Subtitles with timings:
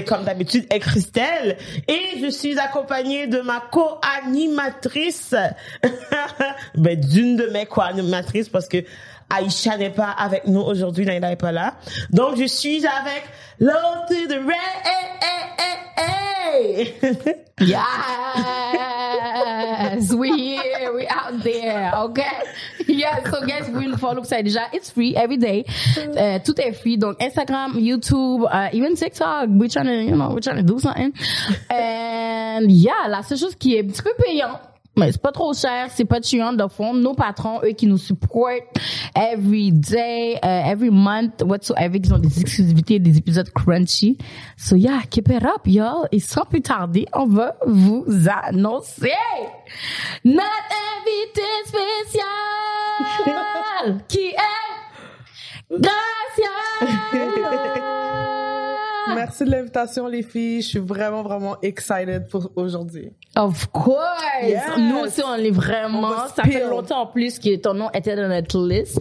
[0.00, 1.56] comme d'habitude, est Christelle.
[1.88, 5.34] Et je suis accompagnée de ma co-animatrice,
[6.74, 8.78] ben, d'une de mes co-animatrices parce que
[9.32, 11.74] Aïcha n'est pas avec nous aujourd'hui, n'est pas là.
[12.10, 13.24] Donc je suis avec
[13.60, 14.82] to the Red.
[14.84, 17.36] Hey, hey, hey.
[19.92, 22.42] Yes, we here, we out there, okay?
[22.86, 24.68] Yeah, so guys, we will follow ça déjà.
[24.72, 25.64] It's free every day.
[25.96, 26.98] Uh, tout est free.
[26.98, 29.48] Donc Instagram, YouTube, uh, even TikTok.
[29.48, 31.12] We're trying to, you know, we're trying to do something.
[31.70, 34.60] And yeah, la seule chose qui est un petit peu payante,
[34.96, 36.92] mais c'est pas trop cher, c'est pas chiant de fond.
[36.92, 38.76] Nos patrons, eux qui nous supportent
[39.14, 44.18] every day, uh, every month, whatsoever, qui ont des exclusivités, des épisodes crunchy.
[44.56, 46.08] So yeah, keep it up, y'all.
[46.12, 48.04] Et sans plus tarder, on va vous
[48.46, 49.12] annoncer
[50.24, 50.44] notre
[51.00, 52.24] invité spécial
[54.08, 54.36] qui est
[55.70, 56.50] Gracia.
[59.14, 60.62] Merci de l'invitation, les filles.
[60.62, 63.12] Je suis vraiment, vraiment excited pour aujourd'hui.
[63.36, 63.98] Of course!
[64.42, 64.62] Yes.
[64.78, 68.14] Nous aussi, on est vraiment, On ça fait longtemps en plus que ton nom était
[68.14, 69.00] dans notre liste.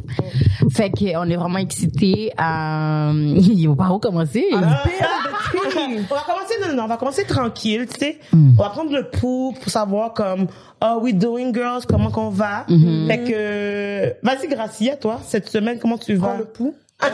[0.72, 2.32] Fait qu'on est vraiment excités.
[2.40, 4.46] Euh, il va pas recommencer.
[4.54, 8.20] on va commencer, non, non, on va commencer tranquille, tu sais.
[8.32, 8.52] Mm.
[8.58, 10.48] On va prendre le pouls pour savoir comme,
[10.80, 12.66] are we doing girls, comment qu'on va?
[12.70, 13.08] Mm-hmm.
[13.08, 16.28] Fait que, vas-y Gracia, toi, cette semaine, comment tu vas?
[16.28, 16.76] Prends le pouls.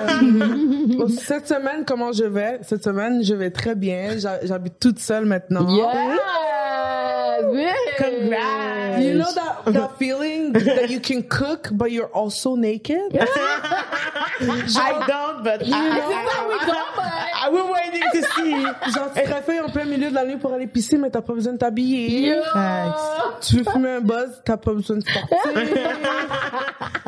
[1.00, 2.60] Euh, cette semaine, comment je vais?
[2.64, 4.18] Cette semaine, je vais très bien.
[4.18, 5.68] J'ha- J'habite toute seule maintenant.
[5.70, 6.18] Yeah!
[7.98, 9.00] Congrats.
[9.00, 12.98] You know that, that feeling that you can cook, but you're also naked?
[13.14, 18.52] I don't, but I, I, I, we're waiting to see.
[18.94, 21.22] Genre, tu te réveilles en plein milieu de la nuit pour aller pisser, mais t'as
[21.22, 22.34] pas besoin de t'habiller.
[23.42, 25.38] Tu veux fumer un buzz, t'as pas besoin de sortir.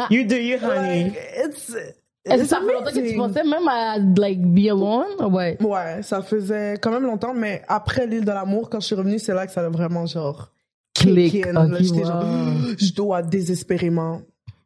[0.09, 1.05] You do you, honey.
[1.05, 1.75] Like, it's,
[2.29, 5.31] Est-ce que it's ça fait longtemps que tu pensais même à, like, be alone?
[5.33, 5.57] Ouais.
[5.61, 9.19] Ouais, ça faisait quand même longtemps, mais après l'île de l'amour, quand je suis revenue,
[9.19, 10.51] c'est là que ça a vraiment genre
[10.95, 11.31] Click.
[11.31, 11.53] kick in.
[11.53, 12.05] Là, Ok, j'étais wow.
[12.05, 12.23] genre,
[12.77, 14.21] je dois désespérément.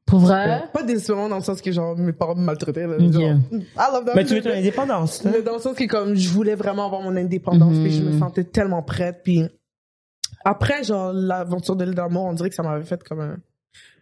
[0.05, 0.63] Pour vrai?
[0.73, 2.85] Pas désespérément dans le sens que genre mes parents me maltraitaient.
[2.87, 3.11] Là, Ok.
[3.11, 4.13] genre, I love them.
[4.15, 5.29] Mais tu veux ton indépendance, hein?
[5.33, 8.11] Mais dans le sens que comme je voulais vraiment avoir mon indépendance, puis je me
[8.11, 8.19] Mhm.
[8.19, 9.21] sentais tellement prête.
[9.23, 9.43] Puis
[10.45, 13.37] après, genre l'aventure de l'île de l'amour, on dirait que ça m'avait fait comme un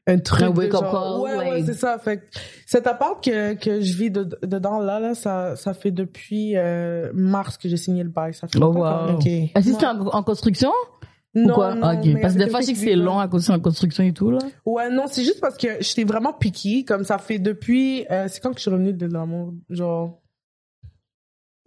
[0.07, 2.23] un truc Un de genre, call, ouais, ouais, c'est ça fait que
[2.65, 7.11] cet appart que que je vis de- dedans là là ça ça fait depuis euh,
[7.13, 9.15] mars que j'ai signé le bail ça fait Oh, wow.
[9.15, 9.27] Ok.
[9.27, 10.71] Est-ce que c'est en, en construction?
[11.35, 11.75] Ou Non, quoi?
[11.75, 12.05] non, ok.
[12.13, 14.11] mais Parce que des fois, je sais que c'est long à cause en construction et
[14.11, 14.39] tout, là.
[14.65, 16.83] Ouais, non, c'est juste parce que j'étais vraiment piquée.
[16.83, 18.05] Comme ça fait depuis.
[18.11, 19.53] euh, c'est quand que je suis revenue de l'amour?
[19.69, 20.19] Genre.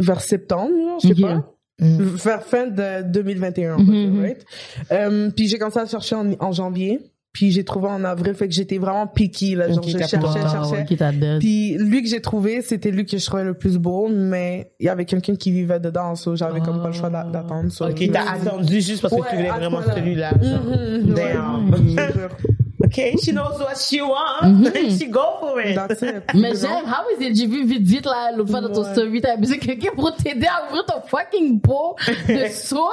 [0.00, 1.50] Vers septembre, genre, je sais pas.
[1.80, 1.96] Mm.
[2.02, 4.20] Vers fin de 2021, on va Mhm, dire, mhm.
[4.22, 4.46] right?
[4.92, 7.00] Euh, puis j'ai commencé à chercher en, en janvier.
[7.34, 8.32] Puis j'ai trouvé en avril.
[8.34, 9.68] Fait que j'étais vraiment piquée, là.
[9.68, 10.70] Genre, je cherchais, pas- cherchais.
[10.70, 11.40] ouais, qui t'a dead.
[11.40, 14.86] Puis lui que j'ai trouvé, c'était lui que je trouvais le plus beau, mais il
[14.86, 17.70] y avait quelqu'un qui vivait dedans, so j'avais comme pas le choix d'a- d'attendre.
[17.72, 20.30] so Ok, t'as attendu juste parce que tu voulais vraiment celui-là.
[20.40, 21.60] genre.
[21.66, 22.08] Ouais.
[22.96, 23.12] Damn.
[23.12, 23.16] Je te jure.
[23.16, 24.70] Ok, she knows what she wants.
[24.70, 24.98] Mhm.
[24.98, 25.74] she go for it.
[25.74, 26.22] That's it.
[26.34, 27.36] Mais j'aime, how is it?
[27.36, 30.14] J'ai vu vite vite là, l'autre fois dans ton story, t'as besoin de quelqu'un pour
[30.16, 31.96] t'aider à ouvrir ton fucking pot
[32.28, 32.90] de sauce,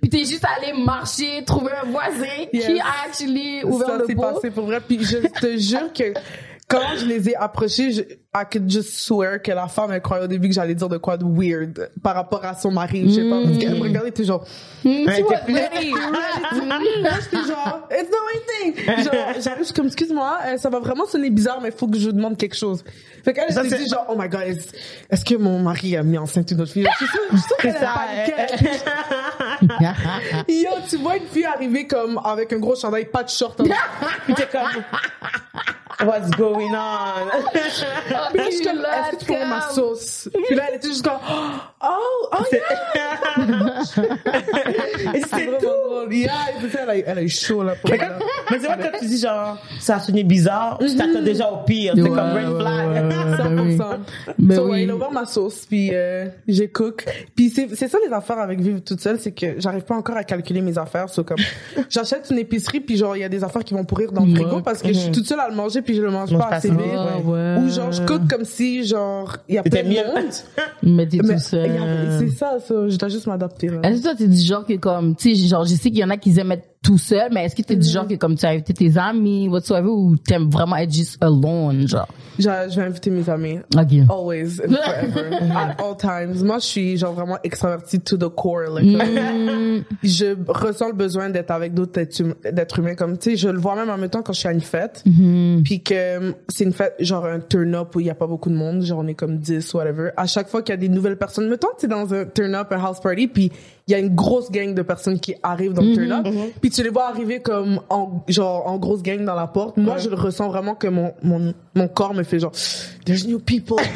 [0.00, 4.14] puis t'es juste allé marcher, trouver un voisin qui a actually ouvert ça le s'est
[4.14, 4.22] pot.
[4.22, 4.80] passé pour vrai.
[4.80, 6.12] Puis je te jure que
[6.70, 10.22] quand je les ai approchés, je, I could just swear que la femme, elle croyait
[10.24, 13.02] au début que j'allais dire de quoi de weird par rapport à son mari.
[13.08, 14.44] Je sais pas, parce qu'elle me regardait toujours.
[14.84, 17.02] Ouais, tu vois, ready, ready.
[17.02, 19.04] Là, j'étais genre, it's the right thing.
[19.04, 21.88] Genre, j'arrive, je suis comme, excuse-moi, euh, ça va vraiment sonner bizarre, mais il faut
[21.88, 22.84] que je demande quelque chose.
[23.24, 26.52] Fait qu'elle, s'est dit genre, oh my god, est-ce, que mon mari a mis enceinte
[26.52, 26.86] une autre fille?
[26.88, 27.94] Je suis sûre, je suis sûre C'est qu'elle a
[29.66, 30.52] paniqué.
[30.62, 33.60] Yo, tu vois une fille arriver comme avec un gros chandail, pas de short.
[34.36, 34.84] T'es comme,
[36.06, 37.28] what's going on?
[37.52, 40.28] Puis je suis comme, est-ce que tu ma sauce?
[40.46, 41.18] Puis là, elle était juste comme,
[41.82, 43.80] oh, oh, yeah!
[45.14, 45.66] Et c'est tout.
[45.66, 46.12] drôle.
[46.12, 46.32] Yeah,
[46.82, 47.98] elle a, elle a eu chaud, là, pour Mais
[48.50, 51.92] c'est vrai quand tu dis genre, ça a sonné bizarre, tu t'attends déjà au pire.
[51.96, 52.88] C'est Ouais, comme red flag.
[52.88, 53.76] ouais, ouais, ben oui.
[53.76, 53.96] 100%.
[54.38, 54.70] Ben so, oui.
[54.70, 57.04] ouais, il a ouvert ma sauce, puis euh, j'ai cook.
[57.36, 60.16] Puis c'est c'est ça les affaires avec vivre toute seule, c'est que j'arrive pas encore
[60.16, 61.08] à calculer mes affaires.
[61.08, 61.38] So, comme
[61.88, 64.34] j'achète une épicerie, puis genre il y a des affaires qui vont pourrir dans le
[64.34, 66.40] frigo parce que je suis toute seule à le manger, puis je le mange Mange
[66.40, 66.78] pas pas assez vite.
[66.94, 67.32] Ah, ouais.
[67.32, 67.56] ouais.
[67.64, 70.32] Ou genre je cook comme si genre il y a plein de monde.
[70.82, 71.70] Mais t'es tout seul.
[72.18, 73.80] c'est ça, ça, je dois juste m'adapter là.
[73.82, 76.04] Est-ce que toi, t'es du genre que comme, tu sais, genre, je sais qu'il y
[76.04, 78.36] en a qui aiment être tout seul, mais est-ce que t'es du genre que comme
[78.36, 82.08] tu as invité tes amis, whatsoever, ou t'aimes vraiment être juste alone, genre?
[82.38, 83.58] Je, je vais inviter mes amis.
[83.76, 83.92] Ok.
[84.08, 85.36] Always and forever.
[85.54, 86.42] at all times.
[86.42, 88.70] Moi, je suis genre vraiment extravertie to the core.
[88.70, 89.84] Like, Mm.
[90.02, 92.94] je ressens le besoin d'être avec d'autres hum- d'êtres humains.
[92.94, 94.60] Comme, tu sais, je le vois même en même temps quand je suis à une
[94.62, 95.02] fête.
[95.06, 95.62] Mm-hmm.
[95.64, 98.48] Puis que hum, c'est une fête, genre un turn-up où il y a pas beaucoup
[98.48, 98.82] de monde.
[98.82, 100.10] Genre, on est comme 10, whatever.
[100.16, 102.68] À chaque fois qu'il y a des nouvelles personnes, mettons que t'es dans un turn-up,
[102.72, 103.52] un house party, puis
[103.90, 106.26] il y a une grosse gang de personnes qui arrivent dans le turn-up.
[106.60, 109.76] Puis tu les vois arriver comme en, genre, en grosse gang dans la porte.
[109.76, 112.52] Moi, je le ressens vraiment que mon, mon, mon corps me fait genre,
[113.04, 113.76] there's new people.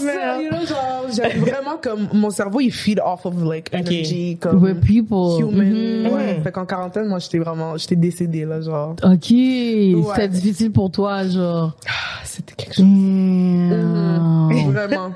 [0.00, 5.38] Genre, j'ai vraiment comme mon cerveau il feed off of like energy comme With people.
[5.38, 6.12] human Mhm.
[6.12, 9.26] ouais fait qu'en quarantaine moi j'étais vraiment j'étais décédée là genre Ok.
[9.26, 11.76] C'était difficile pour toi, genre.
[11.86, 11.92] ah,
[12.24, 14.48] c'était quelque chose Damn.
[14.72, 15.12] vraiment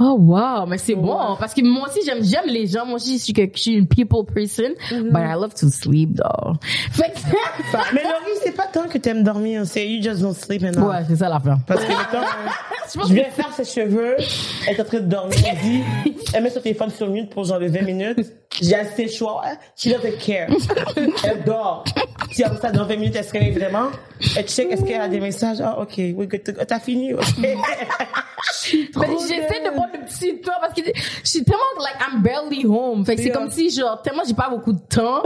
[0.00, 2.86] Oh wow, mais c'est bon parce que moi aussi j'aime j'aime les gens.
[2.86, 6.14] Moi aussi je suis que je suis une people person, but I love to sleep
[6.16, 6.54] though.
[6.92, 7.18] Fait que
[7.94, 10.88] Mais Laurie, c'est pas tant que t'aimes dormir, c'est you just don't sleep enough.
[10.88, 11.58] ouais, c'est ça l'affaire.
[11.66, 14.16] Parce que mettons, je viens faire ses cheveux,
[14.66, 15.82] elle est en train de dormir, elle dit,
[16.32, 18.32] elle met son téléphone sur mute pour genre de 20 minutes.
[18.62, 19.40] J'ai assez chaud.
[19.76, 20.48] She doesn't care.
[20.96, 21.84] Elle dort.
[22.32, 23.90] Si après ça, dans 20 minutes, elle se réveille vraiment,
[24.36, 25.60] elle check, est-ce qu'elle a des messages?
[25.60, 26.60] Ah, ok, good to go.
[26.66, 27.12] T'as fini?
[27.14, 27.22] Ok.
[28.64, 33.04] J'essaie de prendre le petit temps parce que je suis tellement like I'm barely home.
[33.04, 35.22] Fait que c'est comme si genre tellement j'ai pas beaucoup de temps.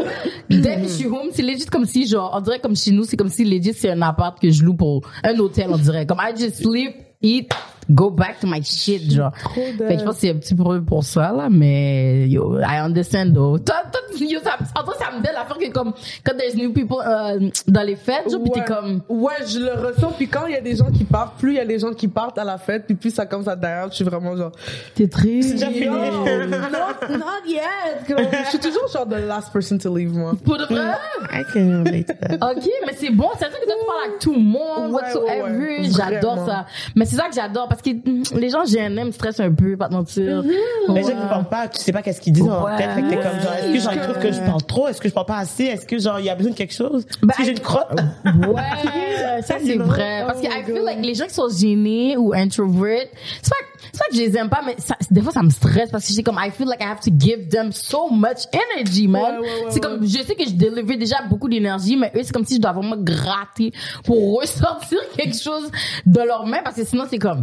[0.49, 3.05] Dès que je suis home, c'est legit comme si genre on dirait comme chez nous,
[3.05, 6.07] c'est comme si legit c'est un appart que je loue pour un hôtel on dirait.
[6.07, 7.51] Comme I just sleep, eat,
[7.91, 9.33] go back to my shit genre.
[9.55, 12.79] Fait que je pense que c'est un petit peu pour ça là, mais yo I
[12.81, 13.59] understand though.
[13.59, 15.93] Toi, toi yo ça, en vrai, ça me donne l'affaire que comme
[16.25, 18.65] quand there's new people euh, dans les fêtes, genre pis t'es Ouais.
[18.67, 21.53] comme ouais je le ressens puis quand il y a des gens qui partent plus
[21.53, 23.55] il y a des gens qui partent à la fête puis plus ça commence à
[23.57, 24.53] derrière je suis vraiment genre
[24.95, 25.51] t'es triste.
[25.59, 25.87] C'est déjà fini.
[25.87, 27.63] not, not yet
[28.09, 30.93] comme, je suis toujours genre the last person to leave moi Pour de vrai?
[31.33, 32.53] I can relate to that.
[32.53, 35.03] Ok, mais c'est bon, c'est ça que toi, tu parles avec tout le monde, Ouais,
[35.03, 35.43] whatsoever.
[35.43, 35.91] ouais, ouais.
[35.97, 36.67] J'adore ça.
[36.95, 39.77] Mais c'est ça que j'adore parce que mm, les gens GNM me stressent un peu,
[39.77, 40.43] pas te mentir.
[40.89, 42.91] Les gens qui parlent pas, tu sais pas qu'est-ce qu'ils disent dans leur tête.
[42.91, 44.89] Fait que t'es comme genre, est-ce que genre, ils trouvent que je parle trop?
[44.89, 45.65] Est-ce que je parle pas assez?
[45.65, 47.07] Est-ce que genre, il y a besoin de quelque chose?
[47.23, 47.93] Ben, Est-ce que j'ai une crotte?
[48.25, 50.25] Ouais, ça c'est vrai.
[50.27, 53.07] Parce que Oh I feel like les gens qui sont gênés ou introverts,
[53.43, 53.57] c'est pas,
[53.97, 56.07] c'est pas que je les aime pas, mais ça, des fois ça me stresse parce
[56.07, 59.23] que j'ai comme, I feel like I have to give them so much energy, man.
[59.23, 62.21] Ouais, ouais, ouais, c'est comme, je sais que je délivre déjà beaucoup d'énergie, mais eux
[62.23, 63.73] c'est comme si je dois vraiment gratter
[64.05, 65.71] pour ressortir quelque chose
[66.05, 67.43] de leurs mains parce que sinon c'est comme.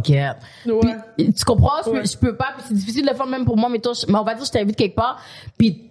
[0.80, 1.78] Puis, tu comprends?
[1.84, 3.78] Je, peux- je peux pas, puis c'est difficile de le faire même pour moi, mais,
[3.80, 5.20] toi, je- mais on va dire je t'invite quelque part,
[5.58, 5.90] puis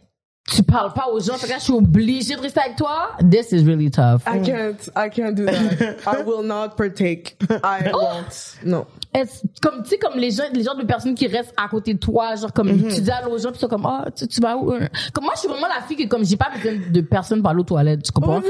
[0.51, 3.11] tu parles pas aux gens, fait que là, je suis obligée de rester avec toi.
[3.31, 4.21] This is really tough.
[4.27, 9.83] I can't I can't do that I will not partake I won't no Est-ce- comme
[9.83, 12.35] tu sais comme les gens les genres de personnes qui restent à côté de toi
[12.35, 14.73] genre comme tu dis allô aux gens puis sont comme ah tu, tu vas où
[14.73, 14.85] euh?
[15.13, 17.59] comme moi je suis vraiment la fille que comme j'ai pas besoin de personne aller
[17.59, 18.41] aux toilettes tu comprends?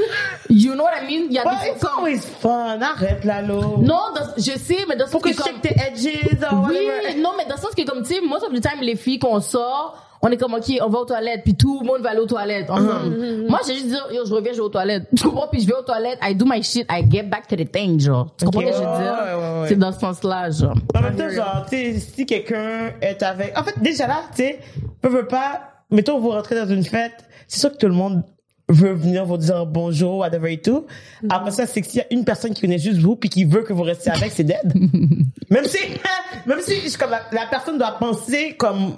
[0.50, 1.26] You know what I mean?
[1.28, 2.80] Il y a des it's comme always fun?
[2.82, 3.76] Arrête, là, l'eau.
[3.78, 6.42] non dans- je sais mais dans ce Faut que que je comme check tes edges
[6.50, 7.20] or oui whatever.
[7.20, 9.20] non mais dans le sens que comme tu sais most of the time les filles
[9.20, 12.10] qu'on sort on est comme ok on va aux toilettes puis tout le monde va
[12.10, 13.46] aller aux toilettes ensemble.
[13.48, 15.04] Moi j'ai juste dire yo je reviens je vais aux toilettes.
[15.16, 15.48] Tu comprends?
[15.52, 18.00] Puis je vais aux toilettes I do my shit I get back to the thing
[18.00, 18.34] genre.
[18.38, 19.64] Tu comprends ce que je veux dire?
[19.68, 20.74] C'est dans ce sens là genre.
[20.94, 23.58] En même temps, genre, tu sais, si quelqu'un est avec...
[23.58, 24.60] En fait, déjà là, tu sais,
[25.00, 25.60] peut, veut pas...
[25.90, 28.22] Mettons, vous rentrez dans une fête, c'est sûr que tout le monde
[28.68, 30.86] veut venir vous dire bonjour, whatever et tout.
[31.28, 33.44] Après ça, c'est que s'il y a une personne qui connaît juste vous puis qui
[33.44, 34.60] veut que vous restiez avec, c'est dead.
[35.50, 35.78] même si,
[36.46, 38.94] même si, je- comme la, la personne doit penser comme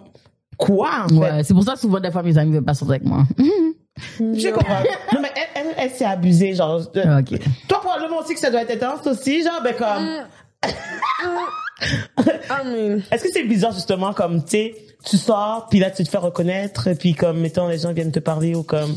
[0.56, 1.14] quoi, en fait?
[1.14, 3.24] ouais c'est pour ça que souvent des fois mes amis veulent pas sortir avec moi
[4.18, 4.80] Je comprends.
[5.14, 6.80] Non, mais elle, elle, elle s'est abusée, genre.
[6.92, 10.26] de- ok Toi, probablement aussi que ça doit être intense aussi, genre, ben comme...
[11.82, 16.02] I mean Est-ce que c'est bizarre justement comme tu sais tu sors puis là tu
[16.04, 18.96] te fais reconnaître puis comme mettons les gens viennent te parler ou comme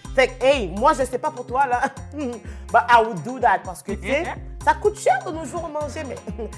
[0.15, 1.81] Fait que, hey, moi, je sais pas pour toi, là.
[2.13, 4.23] But I would do that parce que, tu sais,
[4.63, 6.15] ça coûte cher de nos jours manger, mais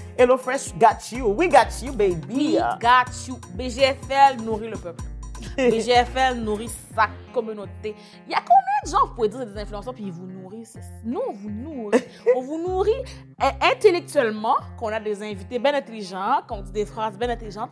[0.17, 1.27] HelloFresh got you.
[1.27, 2.57] We got you, baby.
[2.57, 3.39] We got you.
[3.55, 5.03] BGFL nourrit le peuple.
[5.57, 7.95] BGFL nourrit sa communauté.
[8.27, 10.77] Il y a combien de gens, vous pouvez dire, des influenceurs, puis ils vous nourrissent?
[11.03, 12.03] Nous, on vous nourrit.
[12.36, 12.91] on vous nourrit
[13.41, 17.72] euh, intellectuellement, qu'on a des invités bien intelligents, qu'on dit des phrases bien intelligentes,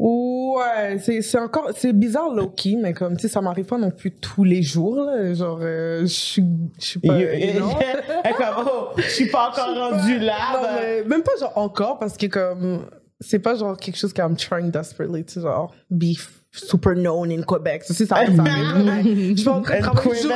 [0.00, 3.78] Ouais, c'est c'est encore c'est bizarre low key mais comme tu sais ça m'arrive pas
[3.78, 6.44] non plus tous les jours là, genre euh, je suis
[6.78, 10.36] je suis pas you est comme, oh, je suis pas encore rendue là.
[10.54, 10.70] Non, ben.
[10.80, 12.86] mais même pas genre encore parce que comme
[13.20, 17.42] c'est pas genre quelque chose qu'I'm trying desperately to genre be f- super known in
[17.42, 17.84] Quebec.
[17.84, 18.24] Ça, c'est ça.
[18.24, 20.32] Je suis en train de travailler jour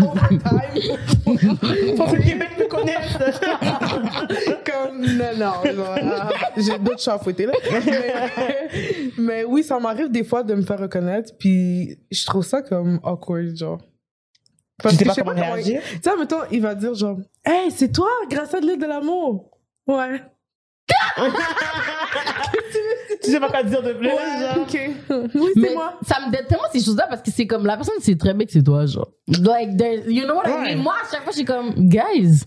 [0.00, 0.42] overtime.
[1.96, 3.18] Faut que Québec me connaisse.
[4.64, 5.52] comme non non
[6.12, 8.68] ah, j'ai d'autres chats à fouetter là mais,
[9.18, 13.00] mais oui ça m'arrive des fois de me faire reconnaître puis je trouve ça comme
[13.02, 13.80] awkward genre
[14.82, 15.80] Tu sais que pas je comment réagir?
[15.82, 18.86] tu sais mettons il va dire genre hey c'est toi grâce à de l'île de
[18.86, 19.50] l'amour
[19.86, 20.20] ouais
[23.22, 24.62] tu sais pas quoi dire de plus, ouais genre.
[24.62, 24.90] ok
[25.34, 27.76] oui Mais c'est moi ça me déteste tellement ces choses-là parce que c'est comme la
[27.76, 29.08] personne sait très bien que c'est toi, genre.
[29.28, 29.70] Like,
[30.06, 30.74] you know what I Ouais.
[30.74, 30.82] mean?
[30.82, 32.40] Moi, à chaque fois, je suis comme, guys,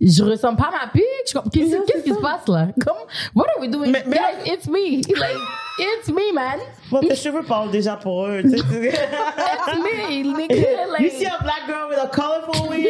[0.00, 1.04] je ressemble pas ma pique.
[1.52, 2.68] Qu'est-ce qui se passe là?
[2.84, 2.96] Comme,
[3.34, 3.90] what are we doing?
[3.90, 5.02] Mais- mais- guys, it's me.
[5.18, 5.36] Like,
[5.78, 6.58] it's me, man.
[6.90, 8.40] Bon, tes cheveux parlent déjà pour eux.
[8.44, 10.98] It's me, nigga.
[10.98, 12.84] You see a black girl with a colorful wig,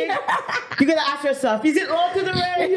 [0.80, 2.70] you're gonna ask yourself, is it all to the red?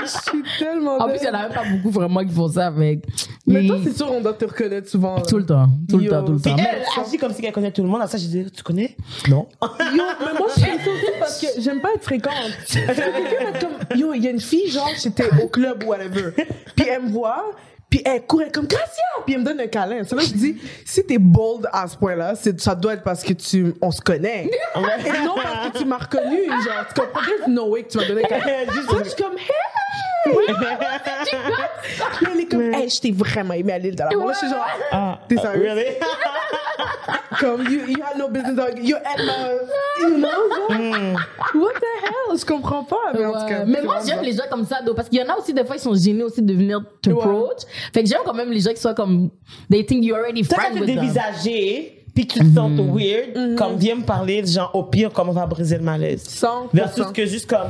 [0.00, 2.48] je suis tellement en plus, il y en a même pas beaucoup vraiment qui font
[2.48, 3.04] ça avec.
[3.46, 5.68] mais toi c'est sûr on doit te reconnaître souvent tout le temps.
[5.88, 6.56] Tout le temps, tout le temps.
[6.56, 8.02] Elle agit comme si elle connaît tout le monde.
[8.02, 8.96] À ça, je dis, tu connais?
[9.28, 9.48] Non.
[9.62, 12.32] Yo, mais moi, je fais ça aussi parce que j'aime pas être fréquente.
[12.68, 16.32] Quelqu'un comme, yo, il y a une fille, genre, j'étais au club ou whatever.
[16.76, 17.50] Puis elle me voit,
[17.90, 20.02] puis elle courait comme Gracia, puis elle me donne un câlin.
[20.04, 23.22] C'est là que je dis, si t'es bold à ce point-là, ça doit être parce
[23.22, 24.44] que tu, on se connaît.
[24.46, 27.20] Et non parce que tu m'as reconnu, genre, tu comprends?
[27.22, 28.72] There's no way que tu m'as donné un câlin.
[28.72, 29.87] Juste- je suis comme, hey!
[30.24, 30.34] Puis
[32.32, 34.48] elle est comme, hey, je t'ai vraiment aimé à l'île de la Moi, je suis
[34.48, 35.62] genre, Ah, T'es sérieux?
[35.62, 35.84] Really?
[37.40, 38.78] comme, you, you had no business, dog.
[38.82, 39.54] You had my,
[40.02, 41.18] you know, genre,
[41.54, 42.38] what the hell?
[42.38, 43.48] Je comprends pas, mais en tout Ouais.
[43.48, 43.64] cas.
[43.64, 45.52] Mais c'est moi, j'aime les gens comme ça, though, parce qu'il y en a aussi,
[45.54, 47.16] des fois, ils sont gênés aussi de venir te Ouais.
[47.22, 47.58] approach.
[47.92, 49.30] Fait que j'aime quand même les gens qui soient comme,
[49.70, 50.96] they think you're already friends with them.
[51.00, 55.32] dévisagé, puis tu te sens weird, comme viens me parler, genre, au pire, comme on
[55.32, 56.24] va briser le malaise?
[56.24, 56.68] 100%.
[56.72, 57.68] Versus que juste comme.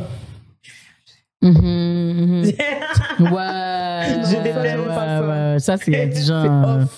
[1.40, 2.42] Mhm, mhm.
[3.20, 4.22] Ouais.
[4.24, 5.26] Je ouais, déteste ouais, pas ça.
[5.26, 5.58] ouais.
[5.60, 6.44] Ça, c'est du genre,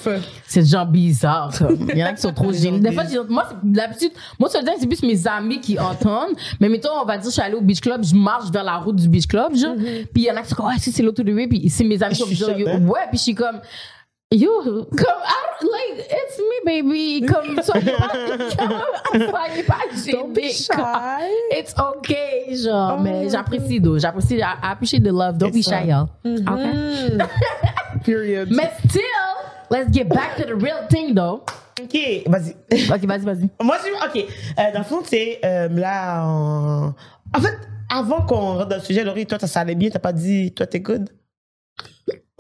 [0.03, 0.23] C'est off.
[0.47, 1.69] c'est du genre bizarre, comme.
[1.93, 2.81] Il y en a qui sont trop gênés.
[2.81, 6.35] Des fois, gens moi, c'est l'habitude, moi, que c'est plus mes amis qui entendent.
[6.59, 8.77] Mais mettons, on va dire, je suis allée au beach club, je marche vers la
[8.79, 9.77] route du beach club, genre.
[9.77, 11.85] Puis il y en a qui sont comme, ouais, si c'est l'auto de puis c'est
[11.85, 12.65] mes amis qui sont choquée.
[12.65, 13.61] ouais, puis je suis comme,
[14.33, 17.27] Yo, comme, I don't, like, it's me, baby.
[17.27, 18.13] Comme, soyez pas,
[19.13, 20.53] soyez pas gênés.
[21.51, 23.03] It's okay, genre, Oh.
[23.03, 23.81] mais j'apprécie.
[23.99, 25.37] J'apprécie, I, appreciate the love.
[25.37, 25.85] Don't be shy, ça.
[25.85, 26.09] y'all.
[26.25, 26.49] Mm-hmm.
[26.49, 27.17] Okay?
[27.17, 27.29] Mm.
[28.05, 28.49] Period.
[28.53, 29.03] Mais still,
[29.69, 31.43] let's get back to the real thing, though.
[31.83, 31.97] Ok,
[32.29, 32.55] vas-y.
[32.89, 33.51] Ok, vas-y, vas-y.
[33.61, 34.27] Moi, je OK.
[34.59, 36.95] Euh, dans le fond, c'est euh, là, en...
[37.35, 37.59] en fait,
[37.93, 40.67] avant qu'on rentre dans le sujet, Laurie, toi, ça allait bien, t'as pas dit, toi,
[40.69, 41.11] t'es good?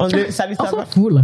[0.00, 0.84] On le, salut, On ça va?
[0.84, 1.22] s'en fout, là.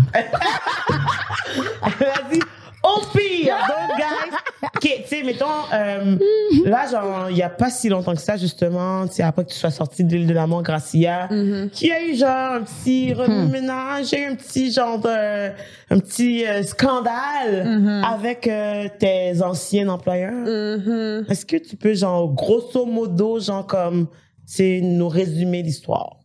[2.00, 2.40] Elle a dit,
[2.82, 4.36] au pire, donc, guys.
[4.62, 6.16] OK, tu sais, mettons, euh,
[6.64, 9.50] là, genre, il y a pas si longtemps que ça, justement, tu sais, après que
[9.50, 11.28] tu sois sorti de l'île de la mort, Gracia,
[11.72, 15.48] qui a eu, genre, un petit y a eu un petit, genre, de,
[15.90, 20.32] un petit euh, scandale avec euh, tes anciens employeurs.
[20.32, 21.26] Mhm.
[21.30, 24.08] Est-ce que tu peux, genre, grosso modo, genre, comme,
[24.44, 26.18] c'est nous résumer l'histoire?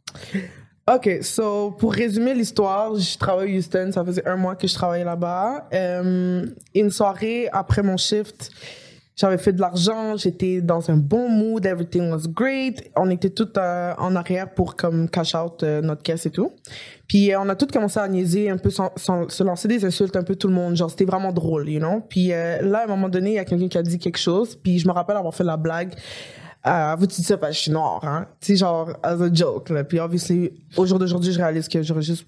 [0.93, 4.73] Ok, so pour résumer l'histoire, je travaille à Houston, ça faisait un mois que je
[4.73, 5.69] travaillais là-bas.
[5.73, 6.45] Euh,
[6.75, 8.51] une soirée après mon shift,
[9.15, 12.91] j'avais fait de l'argent, j'étais dans un bon mood, everything was great.
[12.97, 16.51] On était tous euh, en arrière pour comme cash out euh, notre caisse et tout.
[17.07, 20.15] Puis euh, on a tous commencé à niaiser un peu, sans, se lancer des insultes
[20.15, 22.01] un peu tout le monde, genre c'était vraiment drôle, you know?
[22.09, 24.55] Puis là à un moment donné, il y a quelqu'un qui a dit quelque chose,
[24.55, 25.93] puis je me rappelle avoir fait la blague.
[26.67, 28.27] Euh, vous dites ça parce que je suis noire, hein.
[28.39, 29.83] Tu genre, as a joke, là.
[29.83, 32.25] Puis, obviously, au jour d'aujourd'hui, je réalise que j'aurais juste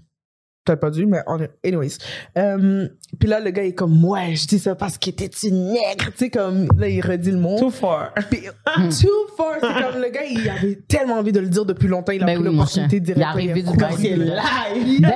[0.65, 1.97] peut-être pas dû, mais on est- anyways.
[2.37, 2.87] Euh,
[3.19, 6.05] puis là, le gars est comme, ouais, je dis ça parce que t'es une nègre.
[6.11, 7.59] Tu sais, comme, là, il redit le mot.
[7.59, 8.11] Too far.
[8.29, 8.41] Puis,
[9.01, 9.55] too far.
[9.61, 12.11] C'est comme, le gars, il avait tellement envie de le dire depuis longtemps.
[12.11, 13.93] Il a Ben pris oui, l'opportunité de Il est arrivé du bail.
[13.97, 14.99] C'est live.
[15.01, 15.11] Yeah,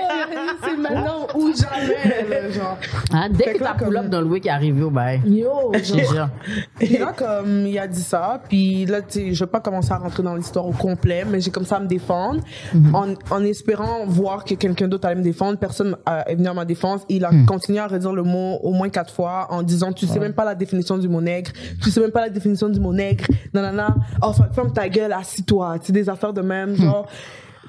[0.64, 2.78] c'est maintenant ou jamais, là, genre.
[3.14, 4.92] Hein, dès Fait que que là, ta pull-up comme- dans le week est arrivé au
[4.92, 5.22] bail.
[5.26, 6.30] Yo, Je te jure.
[6.78, 9.92] Puis là, comme il a dit ça, puis là, tu sais, je vais pas commencer
[9.92, 12.42] à rentrer dans l'histoire au complet, mais j'ai comme ça à me défendre,
[12.94, 15.37] en, en espérant voir que quelqu'un d'autre allait me défendre.
[15.60, 17.02] Personne euh, est venu à ma défense.
[17.10, 20.20] Il a continué à redire le mot au moins quatre fois en disant, tu sais
[20.20, 21.52] même pas la définition du mot nègre,
[21.84, 23.96] tu sais même pas la définition du mot nègre, nanana.
[24.22, 25.78] Oh, fa- ferme ta gueule, assis-toi.
[25.80, 27.08] Tu des affaires de même, genre.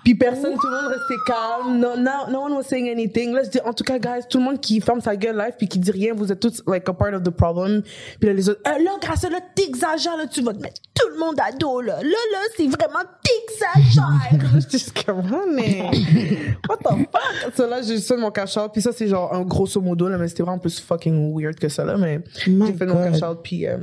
[0.09, 1.79] Puis personne, tout le monde restait calme.
[1.79, 3.35] No, no, no one was saying anything.
[3.35, 5.53] Là, je dis, en tout cas, guys, tout le monde qui ferme sa gueule live
[5.59, 7.83] puis qui dit rien, vous êtes tous, like, a part of the problem.
[8.19, 10.81] Puis là, les autres, euh, là, grâce à là, t'exagères, là, tu vas te mettre
[10.95, 11.97] tout le monde à dos, là.
[11.97, 14.61] Là, là, c'est vraiment t'exagères.
[14.62, 15.83] je dis, comme, ah, mais,
[16.71, 17.55] what the fuck?
[17.55, 18.73] Ça, là, j'ai juste fait mon cash-out.
[18.73, 21.68] Puis ça, c'est genre un grosso modo, là, mais c'était vraiment plus fucking weird que
[21.68, 21.99] ça, là.
[21.99, 23.77] Mais j'ai fait mon cash-out puis, euh,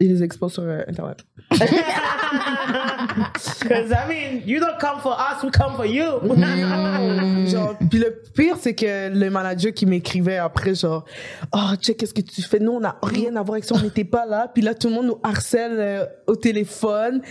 [0.00, 1.24] il les expose sur euh, Internet.
[3.60, 6.04] Because, I mean, you don't come for us, we come for you.
[7.46, 11.04] genre puis le pire c'est que le manager qui m'écrivait après genre
[11.52, 12.58] oh check qu'est-ce que tu fais?
[12.58, 14.88] Nous on n'a rien à voir avec ça on n'était pas là puis là tout
[14.88, 17.22] le monde nous harcèle euh, au téléphone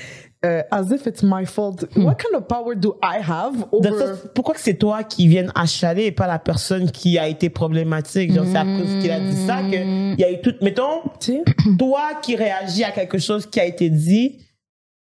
[0.45, 4.29] euh, as if it's my fault what kind of power do I have over ça,
[4.33, 8.33] pourquoi que c'est toi qui viens achaler et pas la personne qui a été problématique?
[8.33, 10.53] Genre, c'est à cause qu'il a dit ça que il y a eu tout.
[10.61, 11.01] Mettons,
[11.79, 14.39] toi qui réagis à quelque chose qui a été dit,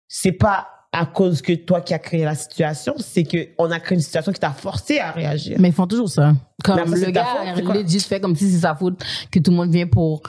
[0.08, 3.78] c'est pas à cause que toi qui as créé la situation, c'est que on a
[3.78, 5.58] créé une situation qui t'a forcé à réagir.
[5.60, 6.32] Mais ils font toujours ça.
[6.64, 7.26] Comme le gars,
[7.62, 7.74] quoi?
[7.74, 10.22] legit fait comme si c'est sa faute que tout le monde vient pour,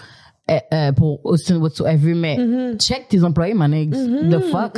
[0.50, 2.14] euh, pour Austin whatsoever.
[2.14, 2.78] Mais Mm-hmm.
[2.80, 3.72] check tes employés, man.
[3.72, 4.78] The fuck?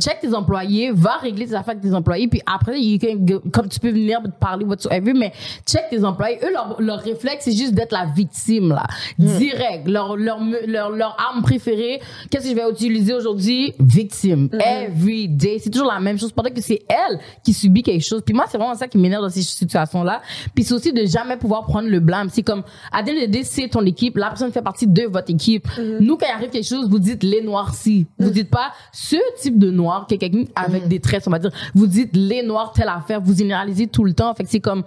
[0.00, 2.28] Check tes employés, va régler tes affaires avec tes employés.
[2.28, 5.12] Puis après, you can go- comme tu peux venir te parler whatsoever.
[5.14, 5.32] Mais
[5.66, 6.38] check tes employés.
[6.44, 8.84] Eux, leur, leur réflexe, c'est juste d'être la victime, là.
[9.18, 9.26] Mm.
[9.38, 9.88] Direct.
[9.88, 12.00] Leur, leur, leur, leur arme préférée,
[12.30, 13.74] qu'est-ce que je vais utiliser aujourd'hui?
[13.78, 14.48] Victime.
[14.52, 14.86] Mm-hmm.
[14.88, 15.58] Every day.
[15.62, 16.32] C'est toujours la même chose.
[16.32, 18.22] Pendant que c'est elle qui subit quelque chose.
[18.24, 20.20] Puis moi, c'est vraiment ça qui m'énerve dans ces situations-là.
[20.54, 22.28] Puis c'est aussi de jamais pouvoir prendre le blâme.
[22.30, 24.16] C'est comme, à the end of the day, c'est ton équipe.
[24.16, 25.68] La personne fait partie de votre équipe.
[26.00, 28.06] Nous, quand il arrive quelque chose, vous dites les noircis.
[28.18, 31.38] Vous dites pas ce type de noir, qui est quelqu'un avec des traits, on va
[31.38, 31.50] dire.
[31.74, 33.20] Vous dites les noirs, telle affaire.
[33.20, 34.34] Vous généralisez tout le temps.
[34.34, 34.82] Fait que c'est comme,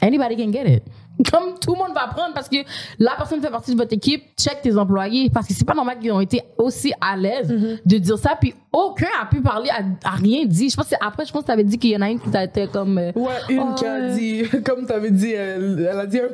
[0.00, 0.82] anybody can get it.
[1.30, 2.56] Comme tout le monde va prendre parce que
[2.98, 5.30] la personne fait partie de votre équipe, check tes employés.
[5.30, 7.48] Parce que c'est pas normal qu'ils ont été aussi à l'aise
[7.84, 8.36] de dire ça.
[8.40, 10.68] Puis aucun a pu parler à, à rien dit.
[10.68, 12.30] Je pense que après je pense que t'avais dit qu'il y en a une qui
[12.30, 15.98] t'a été comme euh, ouais une Oh, qui a dit comme t'avais dit elle, elle
[16.00, 16.28] a dit un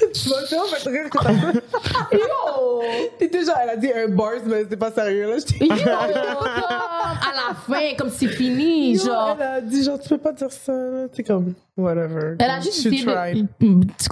[0.14, 1.32] tu vas faire fait rire que t'as
[2.12, 2.82] Yo!
[3.18, 7.32] t'étais genre elle a dit un bars mais c'était pas sérieux là Yo, comme, à
[7.34, 9.36] la fin, comme c'est fini, Yo, genre.
[9.38, 10.72] elle a dit genre tu peux pas dire ça
[11.12, 12.36] c'est comme whatever.
[12.38, 12.88] Elle a juste She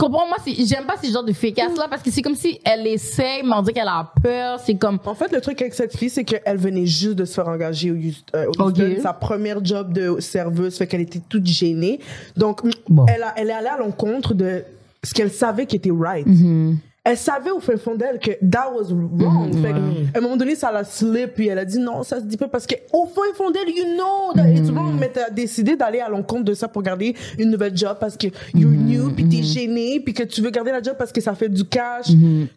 [0.09, 0.27] comprends?
[0.27, 3.43] Moi, j'aime pas ce genre de fake là parce que c'est comme si elle essaie,
[3.43, 4.59] mais on dit qu'elle a peur.
[4.65, 4.99] C'est comme...
[5.05, 7.91] En fait, le truc avec cette fille, c'est qu'elle venait juste de se faire engager
[7.91, 8.23] au Houston.
[8.35, 8.71] euh, au.
[8.71, 8.97] Houston.
[9.03, 12.01] Sa première job de serveuse fait qu'elle était toute gênée.
[12.37, 13.07] Donc, Bon.
[13.09, 14.65] elle, a, elle est allée à l'encontre de
[15.05, 16.27] ce qu'elle savait qui était right.
[16.27, 16.77] Mm-hmm.
[17.09, 19.51] Elle savait au fin fond d'elle que that was wrong.
[19.63, 22.21] Fait que, à un moment donné, ça la slip, puis elle a dit non, ça
[22.21, 25.09] se dit pas parce que au fin fond d'elle, you know that it's wrong, mais
[25.09, 28.71] t'as décidé d'aller à l'encontre de ça pour garder une nouvelle job parce que you're
[28.71, 31.49] new, puis t'es gêné, puis que tu veux garder la job parce que ça fait
[31.49, 32.09] du cash,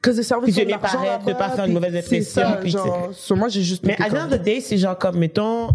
[0.02, 3.10] que le service de l'argent de pas faire une mauvaise c'est impression, ça, puis genre,
[3.14, 5.70] sur moi, j'ai juste Mais à of the day, c'est genre comme, mettons,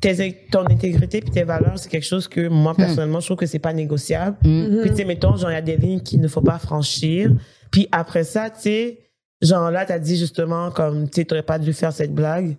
[0.00, 3.46] tes, ton intégrité puis tes valeurs, c'est quelque chose que moi, personnellement, je trouve que
[3.46, 4.36] c'est pas négociable.
[4.40, 7.32] Puis, tu sais, mettons, genre, il y a des lignes qu'il ne faut pas franchir.
[7.70, 8.98] Puis après ça, tu sais,
[9.40, 12.56] genre là, t'as dit justement, comme, tu sais, t'aurais pas dû faire cette blague.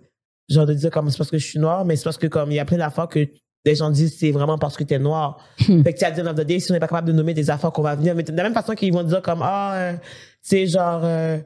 [0.50, 2.52] genre de dire comme c'est parce que je suis noire, mais c'est parce que comme
[2.52, 3.28] il y a plein d'affaires que
[3.66, 5.38] les gens disent c'est vraiment parce que t'es noir.
[5.58, 7.72] fait que tu as dit dans si on n'est pas capable de nommer des affaires
[7.72, 9.94] qu'on va venir, mais de la même façon qu'ils vont dire comme ah euh,
[10.42, 11.38] c'est genre euh,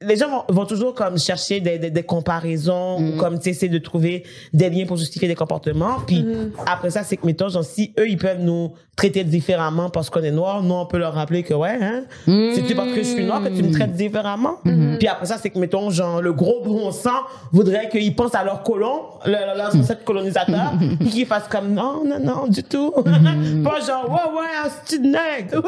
[0.00, 3.50] les gens vont, vont toujours comme chercher des, des, des comparaisons ou comme tu sais,
[3.50, 5.96] essayer de trouver des liens pour justifier des comportements.
[6.06, 6.24] Puis
[6.66, 10.22] après ça c'est que mettons genre si eux ils peuvent nous traiter différemment parce qu'on
[10.22, 13.24] est noir nous on peut leur rappeler que ouais hein c'est parce que je suis
[13.24, 14.56] noir que tu me traites différemment?
[14.98, 18.44] Puis après ça c'est que mettons genre le gros bon sang voudrait qu'ils pensent à
[18.44, 22.92] leurs colons leur, leur ancêtre colonisateur puis qu'ils fassent comme non non non du tout.
[23.64, 25.62] Pas genre ouais ouais un petit nègre.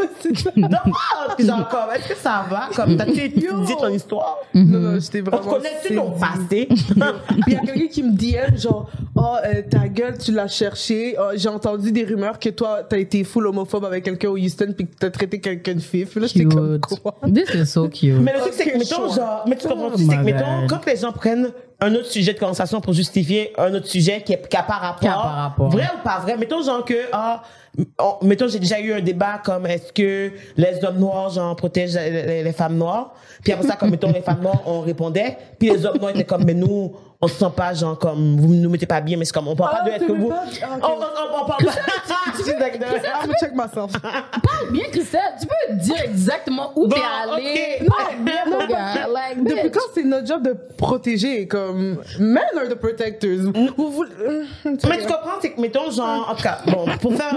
[0.57, 0.79] Non
[1.39, 2.69] genre comme est-ce que ça va?
[2.75, 3.31] Comme t'as tu
[3.75, 4.37] dit ton histoire?
[4.55, 5.43] Non, non, j'étais on vraiment.
[5.53, 6.21] te connaît-tu nos saisie.
[6.21, 6.69] passés?
[7.29, 10.49] Puis il y a quelqu'un qui me DM genre oh euh, ta gueule tu l'as
[10.49, 14.37] cherché Oh, j'ai entendu des rumeurs que toi t'as été full homophobe avec quelqu'un au
[14.37, 17.15] Houston puis que t'as traité quelqu'un de fif là j'étais comme quoi?
[17.27, 18.15] This is so cute.
[18.21, 20.61] Mais le truc, c'est que, mettons, genre, mais tu comprends, Oh c'est que, my mettons,
[20.63, 20.69] God.
[20.71, 24.33] quand les gens prennent un autre sujet de conversation pour justifier un autre sujet qui,
[24.33, 25.71] est, qui a pas rapport, Qui a pas rapport.
[25.71, 27.43] vrai ou pas vrai, mettons, genre, que, ah,
[27.99, 31.95] on- mettons, j'ai déjà eu un débat comme, est-ce que les hommes noirs, genre, protègent
[31.95, 33.15] les femmes noires?
[33.43, 36.25] Puis après ça, comme, mettons, les femmes noires, on répondait, puis les hommes noirs étaient
[36.25, 36.93] comme, mais nous,
[37.25, 39.55] on se sent pas, genre, comme, vous nous mettez pas bien, mais c'est comme, on
[39.57, 40.43] parle Ah, pas de, est-ce que vous, pas?
[40.63, 40.83] Ah, ok.
[40.83, 45.21] on, on, on parle pas, I'm gonna check myself Parle bien, Christelle.
[45.41, 47.79] Tu peux dire exactement où Bon, t'es allé.
[47.81, 47.87] ok.
[47.89, 49.07] Parle bien, mon gars.
[49.13, 53.53] Like, Depuis quand c'est notre job de protéger comme men are the protectors?
[53.77, 54.05] Vous, vous,
[54.65, 57.35] Mais tu comprends, c'est que, mettons, genre, en tout cas, bon, pour faire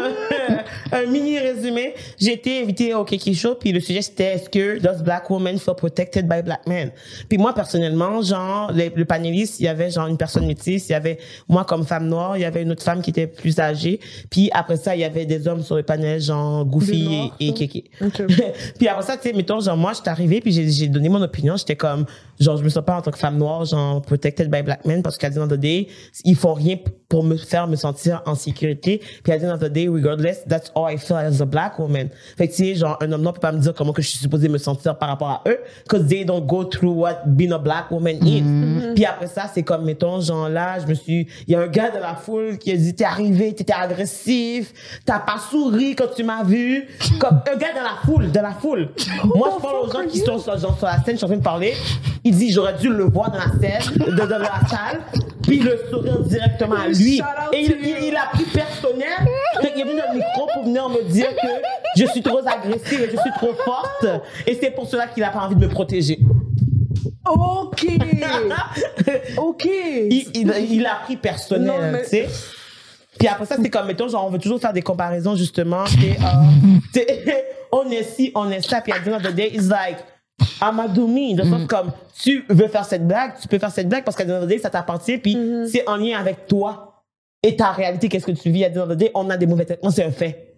[0.92, 4.50] un, un mini résumé, j'ai été invitée au Kiki Show, puis le sujet c'était est-ce
[4.50, 6.92] que does black women feel protected by black men?
[7.30, 10.94] Puis moi, personnellement, genre, les- le panéliste, il y avait genre une personne métisse, il
[10.94, 13.60] y avait moi comme femme noire, il y avait une autre femme qui était plus
[13.60, 17.48] âgée, puis après ça, il y avait des hommes sur le panel, genre Goofy et,
[17.48, 17.86] et.
[18.02, 18.24] Ok.
[18.78, 21.22] puis après ça, tu sais, mettons, genre, moi, je suis arrivée, puis j'ai donné mon
[21.22, 22.06] opinion, j'étais comme,
[22.40, 25.02] genre, je me sens pas en tant que femme noire, genre, protected by black men,
[25.02, 25.88] parce qu'à the end of the day,
[26.24, 26.78] ils font rien
[27.10, 29.02] pour me faire me sentir en sécurité.
[29.24, 31.80] Puis à the end of the day, regardless, that's all I feel as a black
[31.80, 32.10] woman.
[32.38, 34.10] Fait que, tu sais, genre, un homme noir peut pas me dire comment que je
[34.10, 37.52] suis supposée me sentir par rapport à eux, cause they don't go through what being
[37.52, 38.44] a black woman is.
[38.96, 41.68] Puis après ça, c'est comme, mettons, genre, là, je me suis, il y a un
[41.68, 44.74] gars de la foule qui a dit, t'es arrivé, t'étais agressif,
[45.06, 46.88] t'as pas souri quand tu m'as vu.
[47.20, 48.90] Comme, un gars de la foule, de la foule.
[49.36, 51.28] Moi, je parle aux gens qui sont sur, genre, sur la scène, je suis en
[51.28, 51.74] train de parler.
[52.28, 55.00] Il dit, j'aurais dû le voir dans la scène, de, de la salle,
[55.44, 57.22] puis le sourire directement à lui.
[57.54, 59.06] Et il, il, il a pris personnel.
[59.62, 61.48] Qu'il est venu dans le micro pour venir me dire que
[61.96, 64.08] je suis trop agressive et je suis trop forte.
[64.48, 66.18] Et c'est pour cela qu'il a pas envie de me protéger.
[67.28, 67.86] ok
[69.38, 69.66] ok
[70.10, 72.28] il, il, il a pris personnel, mais- tu sais.
[73.18, 75.86] Puis après ça, c'est comme, mettons, genre, on veut toujours faire des comparaisons, justement.
[75.86, 76.18] C'est,
[77.00, 77.34] euh,
[77.72, 78.82] on est ci, on est ça.
[78.82, 79.98] Puis à the end of the day, it's like,
[80.62, 81.36] Amadou me.
[81.36, 84.18] Dans le sens comme, tu veux faire cette blague, tu peux faire cette blague parce
[84.18, 85.18] qu'à day, ça t'appartient.
[85.18, 85.38] Puis
[85.72, 87.04] c'est en lien avec toi
[87.44, 88.10] et ta réalité.
[88.10, 89.12] Qu'est-ce que tu vis à day?
[89.14, 90.56] On a des mauvais traitements, c'est un fait.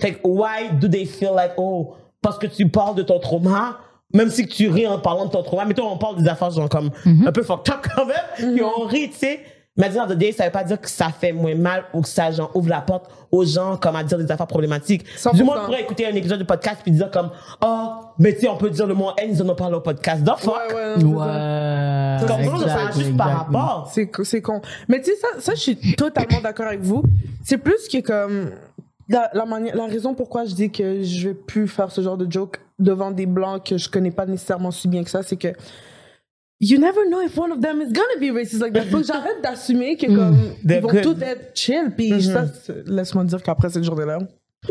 [0.00, 3.78] Fait que, why do they feel like, oh, parce que tu parles de ton trauma,
[4.12, 6.68] même si tu ris en parlant de ton trauma, mettons, on parle des affaires genre
[6.68, 6.90] comme
[7.26, 9.40] un peu fucked up quand même, puis on rit, tu sais.
[9.76, 12.08] Mais à the day, ça veut pas dire que ça fait moins mal ou que
[12.08, 15.04] ça genre, ouvre la porte aux gens comme à dire des affaires problématiques.
[15.18, 15.34] 100%.
[15.34, 18.42] Du moins, on pourrait écouter un épisode de podcast puis dire comme, oh, mais tu
[18.42, 20.24] sais, on peut dire le mot haine, ils en ont parlé au podcast.
[20.24, 20.54] The fuck.
[20.54, 21.18] ouais ouais, non.
[21.18, 22.16] Ouais.
[22.20, 23.90] C'est comme ça, ça a juste par rapport.
[23.92, 24.62] C'est c'est con.
[24.88, 27.02] Mais tu sais, ça, ça, je suis totalement d'accord avec vous.
[27.42, 28.52] C'est plus que comme
[29.08, 32.16] la, la manière, la raison pourquoi je dis que je vais plus faire ce genre
[32.16, 35.36] de joke devant des blancs que je connais pas nécessairement si bien que ça, c'est
[35.36, 35.48] que
[36.60, 38.84] you never know if one of them is gonna be racist like that.
[38.86, 41.02] Faut que j'arrête d'assumer que comme They're ils vont good.
[41.02, 41.92] tous être chill.
[41.96, 44.18] Puis c'est- laisse-moi dire qu'après cette journée-là.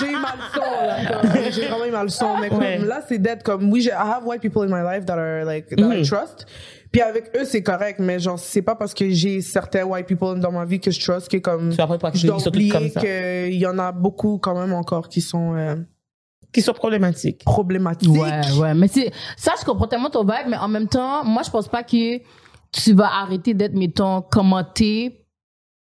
[0.00, 3.18] j'ai eu ma leçon là comme, j'ai vraiment eu ma leçon mais comme là c'est
[3.18, 5.76] d'être comme oui j'ai I have white people in my life that are like that
[5.76, 6.46] I trust
[6.90, 10.40] puis avec eux c'est correct mais genre c'est pas parce que j'ai certains white people
[10.40, 12.90] dans ma vie que je trust que comme après pas que je dois oublier comme
[12.90, 15.76] qu'il y en a beaucoup quand même encore qui sont euh,
[16.56, 17.44] Qui sont problématiques.
[17.44, 18.72] problématiques Ouais, ouais.
[18.72, 21.68] Mais c'est, ça, je comprends tellement ton vibe, mais en même temps, moi, je pense
[21.68, 22.16] pas que
[22.72, 25.26] tu vas arrêter d'être, mettons, commenté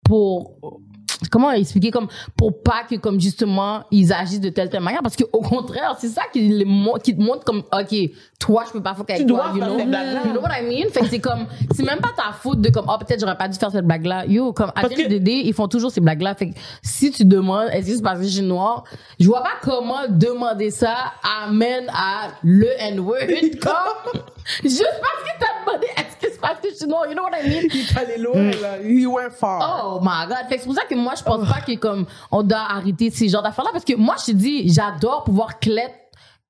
[0.05, 0.59] pour,
[1.31, 5.03] comment expliquer, comme, pour pas que, comme, justement, ils agissent de telle, telle manière?
[5.03, 6.67] Parce que, au contraire, c'est ça qui, les
[7.03, 7.97] qui te montre comme, OK,
[8.39, 9.79] toi, je peux pas fuck avec Tu toi, dois you faire know?
[9.79, 10.25] cette.
[10.27, 10.91] You know what I mean?
[10.91, 13.49] Fait que c'est comme, c'est même pas ta faute de, comme, oh, peut-être j'aurais pas
[13.49, 14.27] dû faire cette blague-là.
[14.27, 16.35] Yo, comme, à que- DD, ils font toujours ces blagues-là.
[16.35, 18.85] Fait que, si tu demandes, est-ce que c'est parce que je suis noire?
[19.19, 20.95] Je vois pas comment demander ça
[21.47, 23.17] amène à le N-word.
[23.63, 24.21] Comme,
[24.63, 27.09] juste parce que t'as demandé, est-ce c'est parce que?
[27.09, 27.63] You know what I mean?
[27.73, 30.49] il est allé loin là il went far Oh my god.
[30.49, 33.11] Fait que c'est pour ça que moi, je pense pas que comme, on doit arrêter
[33.11, 35.93] ces genres d'affaires-là parce que moi, je te dis, j'adore pouvoir clé-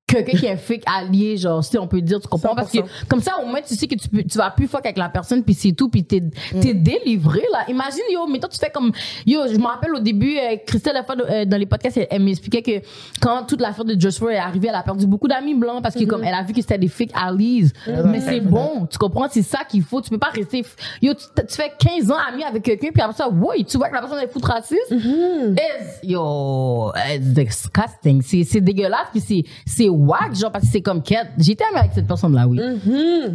[0.07, 2.55] quelqu'un qui est fake allié, genre, si on peut dire, tu comprends?
[2.55, 2.85] Parce que 100%.
[3.09, 5.09] comme ça, au moins, tu sais que tu, peux, tu vas plus fuck avec la
[5.09, 6.23] personne, puis c'est tout, puis t'es
[6.61, 7.65] t'es délivré, là.
[7.69, 8.93] Imagine, yo, mais toi, tu fais comme...
[9.27, 12.07] Yo, je me rappelle au début, euh, Christelle, la fois, euh, dans les podcasts, elle,
[12.11, 12.87] elle m'expliquait que
[13.21, 16.05] quand toute l'affaire de Joshua est arrivée, elle a perdu beaucoup d'amis blancs parce que
[16.05, 17.71] comme elle a vu que c'était des fake allies.
[18.05, 19.27] Mais c'est bon, tu comprends?
[19.29, 20.01] C'est ça qu'il faut.
[20.01, 20.65] Tu peux pas rester...
[21.03, 23.89] Yo, tu, tu fais 15 ans ami avec quelqu'un, puis après ça, oui, tu vois
[23.89, 24.93] que la personne est fout raciste?
[24.93, 28.23] It's- yo, it's disgusting?
[28.23, 31.29] C'est, c'est dégueulasse, puis c'est, c'est whack, genre, parce que c'est comme quête.
[31.39, 32.59] J'étais amie avec cette personne-là, oui.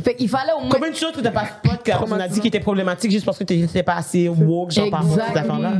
[0.04, 0.69] Fait qu'il fallait au moins.
[0.71, 3.26] Combien de choses que t'as pas spot que personne a dit qui était problématique juste
[3.26, 5.74] parce que t'étais pas assez woke, genre, par rapport à cette affaire-là?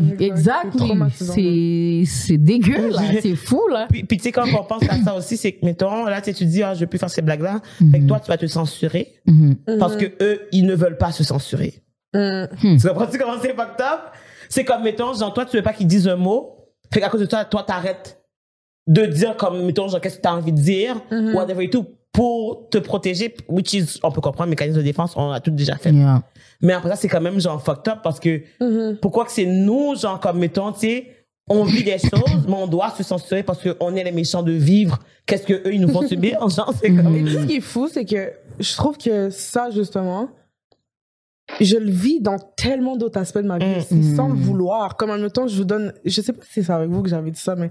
[0.78, 1.34] Traumatisant.
[1.34, 3.02] C'est, c'est dégueu, là.
[3.22, 3.88] C'est fou, là.
[3.90, 6.32] Puis, puis tu sais, quand on pense à ça aussi, c'est que, mettons, là, tu
[6.32, 7.62] sais, tu dis, ah, je veux plus faire ces blagues-là.
[7.92, 9.14] Fait que toi, tu vas te censurer.
[9.80, 11.76] Parce que eux, ils ne veulent pas se censurer.
[12.14, 14.00] Tu comprends-tu comment c'est fucked up?
[14.50, 16.58] C'est comme, mettons, genre, toi, tu veux pas qu'ils disent un mot.
[16.94, 18.21] Fait qu'à cause de toi, toi, t'arrêtes
[18.88, 21.02] de dire comme, mettons, genre, qu'est-ce que t'as envie de dire,
[21.34, 25.32] whatever et tout, pour te protéger, which is, on peut comprendre, mécanisme de défense, on
[25.32, 25.92] a tout déjà fait.
[25.92, 26.24] Yeah.
[26.62, 28.42] Mais après ça, c'est quand même genre fucked up parce que
[29.02, 31.08] pourquoi que c'est nous, genre comme mettons, tu sais,
[31.50, 34.52] on vit des choses, mais on doit se censurer parce qu'on est les méchants de
[34.52, 35.00] vivre.
[35.26, 37.12] Qu'est-ce que eux ils nous font subir Genre, c'est comme.
[37.12, 40.30] Mais ce qui est fou, c'est que je trouve que ça, justement,
[41.60, 44.96] je le vis dans tellement d'autres aspects de ma vie aussi, sans le vouloir.
[44.98, 47.10] Comme en même temps, je vous donne, je sais pas si c'est avec vous que
[47.10, 47.70] j'avais dit ça, mais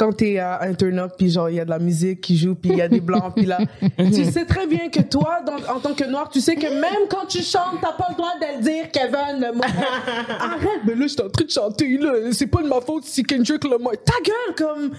[0.00, 2.54] quand t'es à un turn-up, puis genre, il y a de la musique qui joue,
[2.54, 3.58] puis il y a des blancs, puis là,
[3.98, 7.06] tu sais très bien que toi, dans- en tant que noir, tu sais que même
[7.10, 9.62] quand tu chantes, t'as pas le droit de le dire, Kevin, le mot.
[10.40, 12.12] Arrête, mais là, je suis en train de chanter, là.
[12.32, 13.90] C'est pas de ma faute si Kendrick le mot.
[14.02, 14.90] Ta gueule, comme,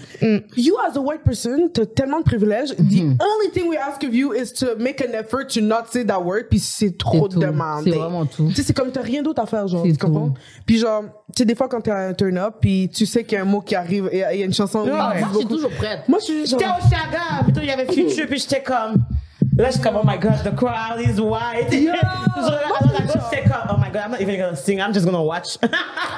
[0.56, 2.70] you as a white person, t'as tellement de privilèges.
[2.76, 6.04] The only thing we ask of you is to make an effort to not say
[6.06, 7.90] that word, puis c'est trop demandé.
[7.90, 8.46] C'est vraiment tout.
[8.50, 10.32] Tu sais, c'est comme t'as rien d'autre à faire, genre, tu comprends?
[10.64, 11.02] Puis genre,
[11.34, 13.42] tu sais, des fois, quand t'es à un turn-up, puis tu sais qu'il y a
[13.42, 15.46] un mot qui arrive, et il y a une chanson où ils moi, je suis
[15.46, 16.08] toujours prête.
[16.08, 18.96] Moi, je suis J'étais au Chaga, puis il y avait Future, puis j'étais comme.
[19.56, 21.70] Là, je suis comme, oh my god, the crowd is white.
[21.70, 21.76] je
[22.46, 25.06] regarde à gauche, j'étais comme, oh my god, I'm not even gonna sing, I'm just
[25.06, 25.58] gonna watch.
[25.62, 25.68] Oh,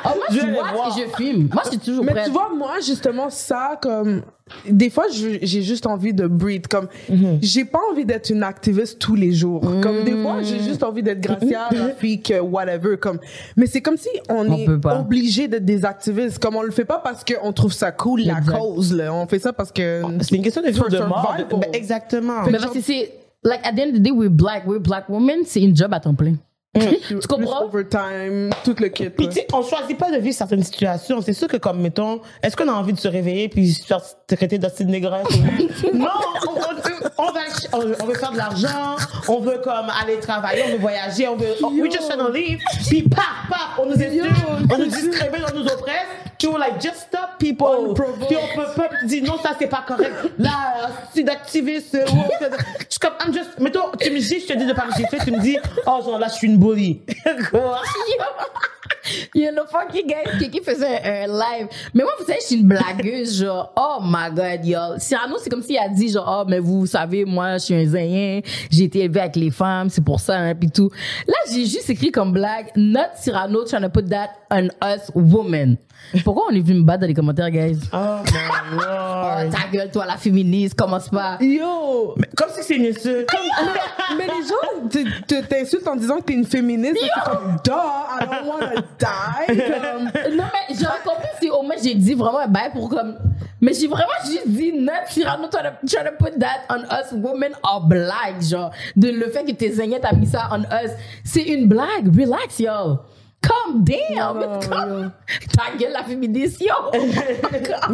[0.04, 1.48] moi, Je je et je filme.
[1.52, 2.24] Moi, je suis toujours Mais prête.
[2.26, 4.22] tu vois, moi, justement, ça, comme,
[4.68, 6.66] des fois, j'ai juste envie de breathe.
[6.68, 7.38] Comme, Mhm.
[7.40, 9.62] j'ai pas envie d'être une activiste tous les jours.
[9.82, 12.96] Comme, des fois, j'ai juste envie d'être Gracia, la fille, que whatever.
[12.98, 13.18] Comme,
[13.56, 16.38] mais c'est comme si on, On est obligé d'être des activistes.
[16.38, 19.12] Comme, on le fait pas parce qu'on trouve ça cool, la cause, là.
[19.14, 20.02] On fait ça parce que.
[20.20, 21.34] C'est une question de vie de mort.
[21.50, 22.42] Ben, exactement.
[22.50, 23.12] Mais parce que c'est,
[23.44, 25.92] like, at the end of the day, we're black, we're black women, c'est une job
[25.94, 26.36] à temps plein.
[26.76, 26.80] tu
[27.14, 27.66] Plus comprends?
[27.66, 29.08] overtime, tout le kit.
[29.10, 31.20] Puis tu on choisit pas de vivre certaines situations.
[31.20, 34.00] C'est sûr que comme mettons, est-ce qu'on a envie de se réveiller puis se faire
[34.26, 35.28] traiter d'acide négresse
[35.94, 36.08] Non,
[36.48, 36.73] on, on,
[37.18, 37.40] on va,
[37.72, 38.96] on, veut faire de l'argent,
[39.28, 42.60] on veut comme aller travailler, on veut voyager, on veut, on- we just wanna live.
[42.88, 44.34] Puis paf, paf, on nous insulte,
[44.72, 46.06] on nous discrimine, on nous oppresse.
[46.38, 47.94] Puis on like just stop people.
[48.28, 50.12] Puis on peut pas dire non ça c'est pas correct.
[50.38, 51.96] Là, c'est d'activiste.
[51.96, 55.24] Je suis comme I'm just, mettons, tu me dis, je te dis de pas me
[55.24, 57.02] tu me dis, oh genre là je suis une bully.
[59.04, 59.30] Quoi?
[59.34, 61.68] Il y a le fucking guy qui, qui faisait un live.
[61.92, 65.00] Mais moi, vous savez, je suis une blagueuse, genre, oh my god, y'all.
[65.00, 67.84] Cyrano, c'est comme s'il a dit, genre, oh, mais vous savez, moi, je suis un
[67.84, 68.40] zéen,
[68.70, 70.90] j'ai été élevé avec les femmes, c'est pour ça, hein, pis tout.
[71.26, 75.76] Là, j'ai juste écrit comme blague, not Cyrano trying to put that on us women.
[76.24, 77.78] Pourquoi on est venu me battre dans les commentaires, guys?
[77.92, 78.30] Oh my
[78.72, 79.50] Oh, lord.
[79.50, 81.36] ta gueule, toi, la féministe, commence pas.
[81.40, 82.14] Yo!
[82.16, 83.28] Mais comme si c'est une insulte.
[83.32, 86.96] mais, mais les gens te- te- t'insultent en disant que t'es une féministe.
[87.00, 89.56] C'est comme, duh, I don't wanna die.
[89.56, 90.04] Comme,
[90.36, 93.16] Non, mais j'aurais compris si au moins j'ai dit vraiment un bail pour comme.
[93.60, 97.12] Mais j'ai vraiment juste dit, not Cyrano trying to, trying to put that on us
[97.12, 98.70] women en blague, genre.
[98.96, 100.90] De le fait que tes zignettes t'as mis ça on us.
[101.24, 102.06] C'est une blague.
[102.16, 102.98] Relax, yo.
[103.46, 104.38] Calm down.
[104.40, 105.10] Non, Calm-
[105.56, 106.74] Ta gueule, la féministe, yo.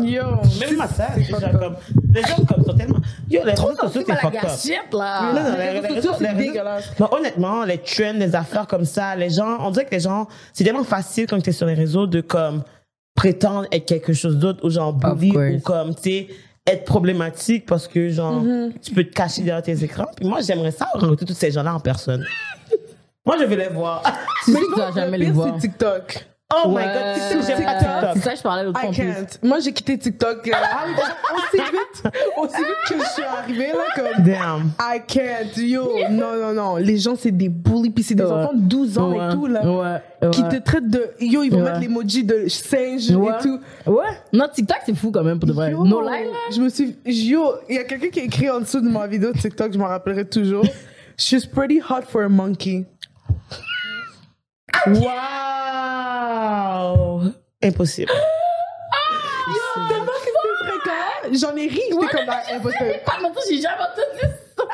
[0.03, 0.23] yo!
[0.61, 1.77] Même à ça, c'est genre comme,
[2.13, 4.51] les gens comme sont tellement, yo, les réseaux sociaux, C'est fucked up.
[4.93, 5.33] Non, là.
[5.33, 6.99] non, Les les réseaux sociaux, c'est les dégueulasse.
[6.99, 10.27] Non, honnêtement, les trends, les affaires comme ça, les gens, on dirait que les gens,
[10.53, 12.63] c'est tellement facile quand tu es sur les réseaux de comme
[13.15, 16.29] prétendre être quelque chose d'autre ou genre bully ou comme, tu sais,
[16.67, 18.43] être problématique parce que genre,
[18.83, 20.07] tu peux te cacher derrière tes écrans.
[20.17, 22.25] Puis moi, j'aimerais ça rencontrer tous ces gens-là en personne.
[23.31, 24.03] Moi, je vais les voir.
[24.49, 25.55] Mais tu vas non, jamais le les voir.
[25.55, 26.27] c'est TikTok.
[26.53, 26.83] Oh my Ouais.
[26.85, 28.25] god, TikTok, j'aime pas C'est TikTok.
[28.25, 28.91] ça que je parlais l'autre fois.
[29.45, 30.51] Moi, j'ai quitté TikTok euh,
[31.37, 34.25] aussi vite, aussi vite que je suis arrivée là, comme.
[34.25, 34.73] Damn.
[34.81, 35.93] I can't, yo.
[36.11, 36.77] Non, non, non.
[36.77, 38.33] Les gens, c'est des bullies, puis c'est des Ouais.
[38.33, 39.29] enfants de 12 ans Ouais.
[39.29, 39.63] et tout, là.
[39.65, 40.31] Ouais.
[40.33, 40.49] Qui ouais.
[40.49, 41.11] te traitent de.
[41.21, 41.65] Yo, ils vont Ouais.
[41.71, 43.31] mettre l'emoji de singe Ouais.
[43.39, 43.61] et tout.
[43.87, 44.07] Ouais.
[44.33, 45.71] Non, TikTok, c'est fou quand même pour de vrai.
[45.71, 46.37] Yo, No lie, là.
[46.53, 46.97] Je me suis.
[47.07, 49.73] Yo, il y a quelqu'un qui a écrit en dessous de ma vidéo de TikTok,
[49.73, 50.65] je m'en rappellerai toujours.
[51.17, 52.87] She's pretty hot for a monkey.
[56.31, 57.33] Wow.
[57.63, 58.11] Impossible.
[59.89, 60.33] Tellement que c'est
[60.65, 61.33] fréquent.
[61.33, 61.81] j'en ai ri.
[61.91, 64.65] J'étais comme, ah, va te- Pas maintenant, j'ai jamais entendu ça.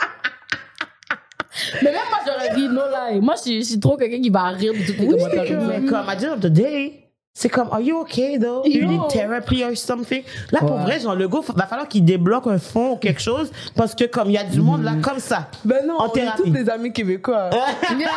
[1.82, 3.20] Mais même moi, j'aurais ri, no lie.
[3.20, 5.60] Moi, je suis- trop quelqu'un qui va rire de toutes les Oui, commentaires.
[5.62, 7.05] Mais comme, the end of the day,
[7.38, 8.64] c'est comme, are you okay though?
[8.64, 8.88] You Yo.
[8.88, 10.22] need therapy or something?
[10.52, 13.50] Là, pour vrai, genre, le gars, va falloir qu'il débloque un fond ou quelque chose
[13.74, 15.50] parce que comme il y a du monde là, comme ça.
[15.62, 16.42] Ben non, En on est thérapie.
[16.44, 17.50] tous des amis québécois.
[17.82, 18.08] T'inquiète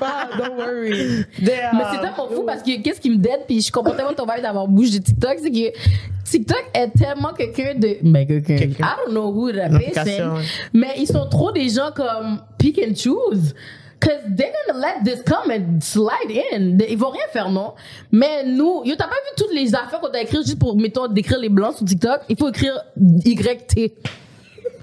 [0.00, 1.24] pas, don't worry.
[1.38, 1.70] There.
[1.72, 4.26] Mais c'est tellement fou parce que qu'est-ce qui me dead, puis je comprends tellement ton
[4.26, 5.78] vibe d'avoir bouge de TikTok, c'est que
[6.24, 7.98] TikTok est tellement quelqu'un de.
[8.02, 8.56] Mais quelqu'un.
[8.56, 10.38] I don't know who that person.
[10.74, 13.54] Mais ils sont trop des gens comme pick and choose.
[13.98, 16.78] Cause they're gonna let this come and slide in.
[16.88, 17.74] Ils vont rien faire, non?
[18.12, 21.06] Mais nous, yo, t'as pas vu toutes les affaires qu'on t'a écrites juste pour, mettons,
[21.08, 22.20] décrire les blancs sur TikTok?
[22.28, 23.92] Il faut écrire YT.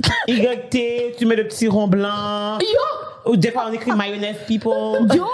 [0.27, 2.57] YT, tu mets le petit rond blanc.
[2.59, 3.02] Yo!
[3.31, 4.71] Des fois, on écrit mayonnaise people.
[5.15, 5.25] Yo!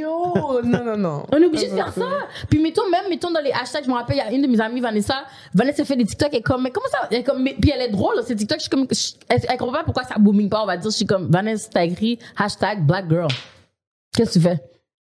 [0.00, 1.22] Yo, non, non, non.
[1.32, 2.04] On est obligé de faire ça.
[2.50, 4.46] Puis mettons, même, mettons dans les hashtags, je me rappelle, il y a une de
[4.48, 5.24] mes amies, Vanessa.
[5.54, 7.06] Vanessa fait des TikTok, elle est comme, mais comment ça?
[7.10, 9.40] Elle est comme, mais- puis elle est drôle, ces TikTok, je suis comme, je- elle,
[9.48, 11.84] elle comprend pas pourquoi ça booming pas, on va dire, je suis comme, Vanessa, t'as
[11.84, 13.28] écrit hashtag black girl.
[14.16, 14.58] Qu'est-ce que tu fais?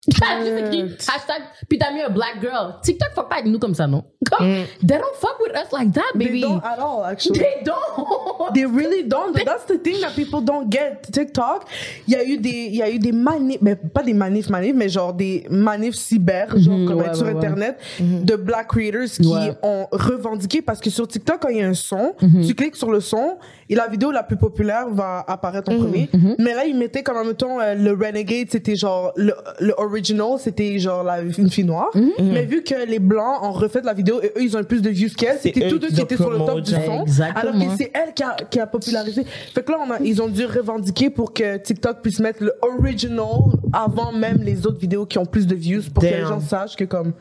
[0.09, 2.75] Écrit hashtag, puis t'as mis un black girl.
[2.83, 4.05] TikTok fuck pas avec nous comme ça, non?
[4.31, 4.47] Comme,
[4.81, 6.41] they don't fuck with us like that, They baby.
[6.43, 7.39] don't at all, actually.
[7.39, 8.55] They don't.
[8.55, 9.35] They really don't.
[9.45, 11.03] That's the thing that people don't get.
[11.13, 11.65] TikTok,
[12.07, 14.49] il y a eu des, il y a eu des manifs, mais pas des manifs,
[14.51, 17.39] manifs, mais genre des manifs cyber, genre comme ouais, sur ouais, ouais.
[17.39, 19.53] Internet, de black creators qui Ouais.
[19.63, 22.47] ont revendiqué parce que sur TikTok, quand il y a un son, Mhm.
[22.47, 23.39] tu cliques sur le son
[23.69, 25.77] et la vidéo la plus populaire va apparaître Mhm.
[25.79, 26.09] en premier.
[26.39, 30.79] Mais là, ils mettaient comme, mettons, euh, le Renegade, c'était genre, le, le original, c'était
[30.79, 31.91] genre la, une fille noire.
[31.95, 32.11] Mhm.
[32.33, 34.83] Mais vu que les blancs ont refait la vidéo et eux, ils ont eu plus
[34.83, 37.03] de views qu'elle, c'était tous deux qui étaient sur le top du son.
[37.03, 37.41] Exactement.
[37.41, 39.25] Alors que c'est elle qui a, qui a popularisé.
[39.55, 42.53] Fait que là, on a, ils ont dû revendiquer pour que TikTok puisse mettre le
[42.63, 43.27] original
[43.73, 46.77] avant même les autres vidéos qui ont plus de views pour que les gens sachent
[46.77, 47.13] que comme.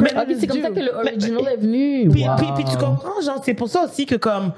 [0.00, 2.08] Mais- Ah, puis c'est comme ça que le original est venu.
[2.08, 2.30] Puis, Wow.
[2.36, 4.52] puis, puis tu comprends, genre, c'est pour ça aussi que comme,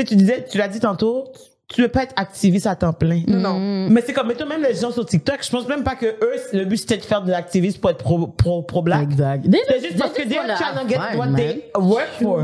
[0.00, 1.32] sais, tu disais, tu l'as dit tantôt,
[1.68, 3.22] tu veux pas être activiste à temps plein.
[3.26, 3.58] Non.
[3.90, 6.36] Mais c'est comme, mettons, même les gens sur TikTok, je pense même pas que eux,
[6.52, 9.02] le but c'était de faire de l'activisme pour être pro, pro, pro black.
[9.02, 9.44] Exact.
[9.68, 12.42] C'est juste parce que they're trying to get what they work for.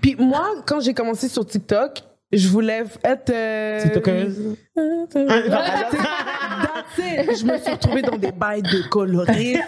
[0.00, 3.30] Puis moi, quand j'ai commencé sur TikTok, je voulais être.
[3.30, 3.82] Euh...
[3.82, 4.56] TikTokeuse.
[6.98, 9.60] Je me suis retrouvée dans des bails de colorisme.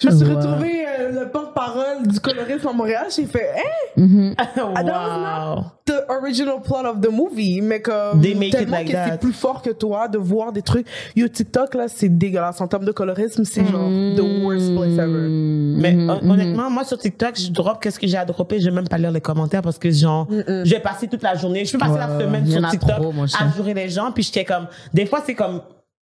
[0.00, 0.36] Je me suis Wow.
[0.36, 3.06] retrouvée euh, le porte-parole du colorisme à Montréal.
[3.14, 4.32] J'ai fait, hein?
[4.38, 5.56] Ah, that was wow.
[5.56, 8.92] not the original plot of the movie, mais comme They make it tellement like que
[8.92, 9.08] that.
[9.12, 10.86] c'est plus fort que toi de voir des trucs.
[11.16, 12.60] Yo, TikTok, là, c'est dégueulasse.
[12.60, 15.28] En termes de colorisme, c'est genre the worst place ever.
[15.28, 18.74] Mais hon- honnêtement, moi sur TikTok, je drop qu'est-ce que j'ai à dropper, je vais
[18.74, 21.72] même pas lire les commentaires parce que genre, je vais passer toute la journée, je
[21.72, 25.06] peux passer Ouais, la semaine sur TikTok à jurer les gens, puis j'étais comme, des
[25.06, 25.60] fois c'est comme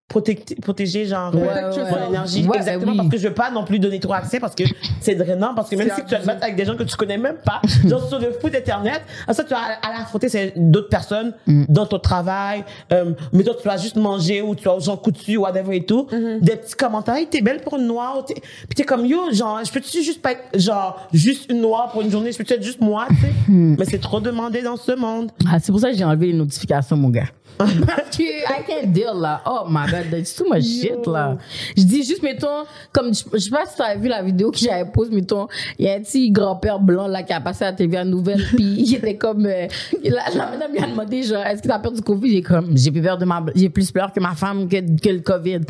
[0.09, 2.07] protéger, protéger genre Ouais, euh, ouais, mon ouais.
[2.09, 2.97] énergie, Ouais, exactement oui.
[2.97, 4.65] parce que je veux pas non plus donner trop accès parce que
[5.03, 6.97] c'est drainant parce que même si tu vas te battre avec des gens que tu
[6.97, 10.29] connais même pas, genre sur le foot internet, à ça tu vas à la affronter
[10.31, 11.65] c'est d'autres personnes Mm.
[11.69, 14.97] dans ton travail, euh, mais toi tu vas juste manger ou tu vas aux gens
[14.97, 16.41] coups dessus whatever et tout, Mm-hmm.
[16.41, 19.61] des petits commentaires, Hey, t'es belle pour une noire, t'es- puis t'es comme yo genre
[19.65, 22.63] je peux-tu juste pas être genre juste une noire pour une journée, je peux être
[22.63, 23.77] juste moi, tu sais, Mm.
[23.79, 25.31] mais c'est trop demandé dans ce monde.
[25.51, 27.25] Ah, c'est pour ça que j'ai enlevé les notifications, mon gars.
[27.61, 29.41] I can't deal, là.
[29.47, 31.37] Oh my god, that's too much shit, là.
[31.77, 34.59] Je dis juste, mettons, comme, je, je sais pas si t'as vu la vidéo que
[34.59, 37.71] j'avais posée, mettons, il y a un petit grand-père blanc, là, qui a passé à
[37.71, 39.67] la TVA Nouvelle, puis il était comme, euh,
[40.05, 42.31] la, la madame lui a demandé, genre, est-ce que t'as peur du Covid?
[42.31, 45.09] J'ai comme, j'ai plus peur de ma, j'ai plus peur que ma femme que, que
[45.09, 45.61] le Covid.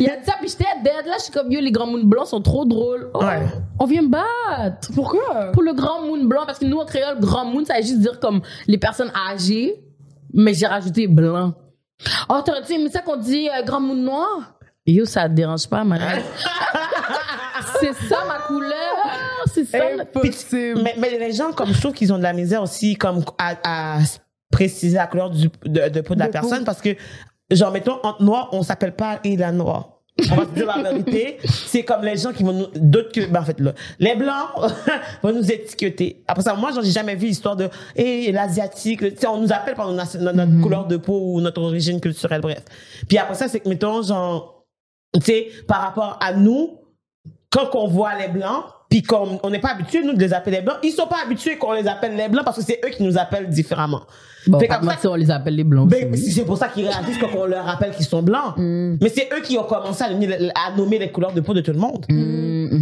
[0.00, 2.04] il a dit ça, puis j'étais dead, là, je suis comme, yo, les grands moons
[2.04, 3.08] blancs sont trop drôles.
[3.14, 3.46] Oh, Ouais.
[3.78, 4.90] On vient me battre.
[4.94, 5.50] Pourquoi?
[5.52, 8.00] Pour le grand moon blanc, parce que nous, en créole, grand moon, ça veut juste
[8.00, 9.76] dire comme les personnes âgées,
[10.32, 11.54] mais j'ai rajouté blanc.
[12.28, 14.54] Oh, t'aurais-tu aimé ça qu'on dit euh, grand moon noir?
[14.86, 16.20] Yo, ça te dérange pas, madame.
[17.80, 18.96] c'est ça ma couleur.
[19.52, 19.78] C'est ça.
[20.00, 20.80] Impossible.
[20.82, 23.54] Mais, mais les gens, comme je trouve qu'ils ont de la misère aussi, comme à,
[23.62, 23.98] à
[24.50, 26.32] préciser la couleur du, de, de peau de la peau.
[26.32, 26.96] personne, parce que,
[27.50, 30.01] genre, mettons, entre noir, on s'appelle pas et la noire.
[30.30, 31.38] On va se dire la vérité.
[31.44, 34.48] C'est comme les gens qui vont nous, d'autres que, ben, en fait, là, les blancs
[35.22, 36.22] vont nous étiqueter.
[36.26, 39.52] Après ça, moi, j'en ai jamais vu l'histoire de, et l'asiatique, tu sais, on nous
[39.52, 42.62] appelle par notre, notre, notre couleur de peau ou notre origine culturelle, bref.
[43.08, 44.64] Puis après ça, c'est que, mettons, genre,
[45.14, 46.78] tu sais, par rapport à nous,
[47.50, 50.56] quand on voit les blancs, puis comme on n'est pas habitué nous de les appeler
[50.56, 52.90] les blancs, ils sont pas habitués qu'on les appelle les blancs parce que c'est eux
[52.90, 54.02] qui nous appellent différemment.
[54.46, 55.88] Bon, Fait comme ça- on les appelle les blancs.
[55.88, 58.54] Ben, c'est pour ça qu'ils réagissent quand on leur rappelle qu'ils sont blancs.
[58.58, 61.60] Mais c'est eux qui ont commencé à, nommer- à nommer les couleurs de peau de
[61.60, 62.04] tout le monde.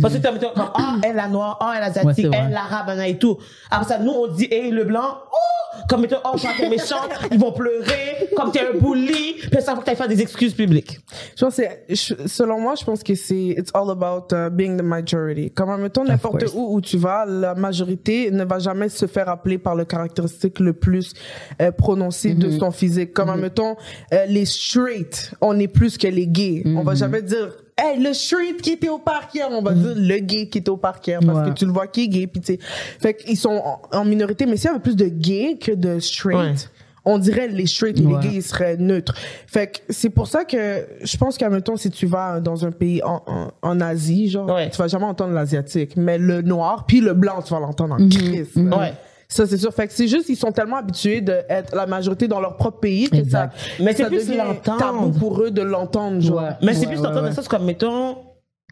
[0.00, 2.42] Parce que tu as comme, ah, elle la noire, ah, elle Ouais, asiatique, vrai.
[2.46, 3.36] elle l'arabe, et tout.
[3.70, 7.10] Après ça, nous, on dit, hey, le blanc, oh, comme mettons, oh, toi, t'es méchante,
[7.30, 10.54] ils vont pleurer, comme t'es un bully, puis ça faut que t'ailles faire des excuses
[10.54, 10.98] publiques.
[11.36, 14.50] Je pense que c'est, je- selon moi, je pense que c'est, it's all about uh,
[14.50, 15.50] being the majority.
[15.50, 16.54] Comme, mettons, n'importe course.
[16.54, 20.60] où où tu vas, la majorité ne va jamais se faire appeler par le caractéristique
[20.60, 21.12] le plus
[21.60, 23.12] euh, prononcé de son physique.
[23.12, 23.76] Comme, mettons,
[24.12, 26.62] euh, les straight, on est plus que les gays.
[26.66, 27.50] On va jamais dire,
[27.82, 30.68] Hey, le straight qui était au parc hier, on va dire le gay qui était
[30.70, 31.48] au parc hier parce Ouais.
[31.54, 32.58] que tu le vois qui est gay puis tu sais.
[33.00, 33.62] Fait qu'ils sont
[33.92, 36.54] en, minorité mais s'il y avait plus de gays que de straight, Ouais.
[37.06, 38.20] on dirait les straight et Ouais.
[38.22, 39.14] les gays ils seraient neutres.
[39.46, 42.70] Fait que c'est pour ça que je pense qu'à mettons si tu vas dans un
[42.70, 47.00] pays en, en, en Asie, genre tu vas jamais entendre l'asiatique, mais le noir puis
[47.00, 48.50] le blanc tu vas l'entendre en crise.
[48.56, 48.78] là.
[48.78, 48.92] Ouais.
[49.32, 49.72] Ça c'est sûr.
[49.72, 53.08] Fait que c'est juste ils sont tellement habitués d'être la majorité dans leur propre pays
[53.08, 53.56] que ça Exact.
[53.80, 54.78] Mais c'est ça plus l'entendre.
[54.78, 56.42] tabou pour eux de l'entendre genre.
[56.42, 56.48] Ouais.
[56.62, 57.32] Mais c'est Ouais, plus ouais, d'entendre ouais.
[57.32, 58.16] ça, c'est comme, mettons,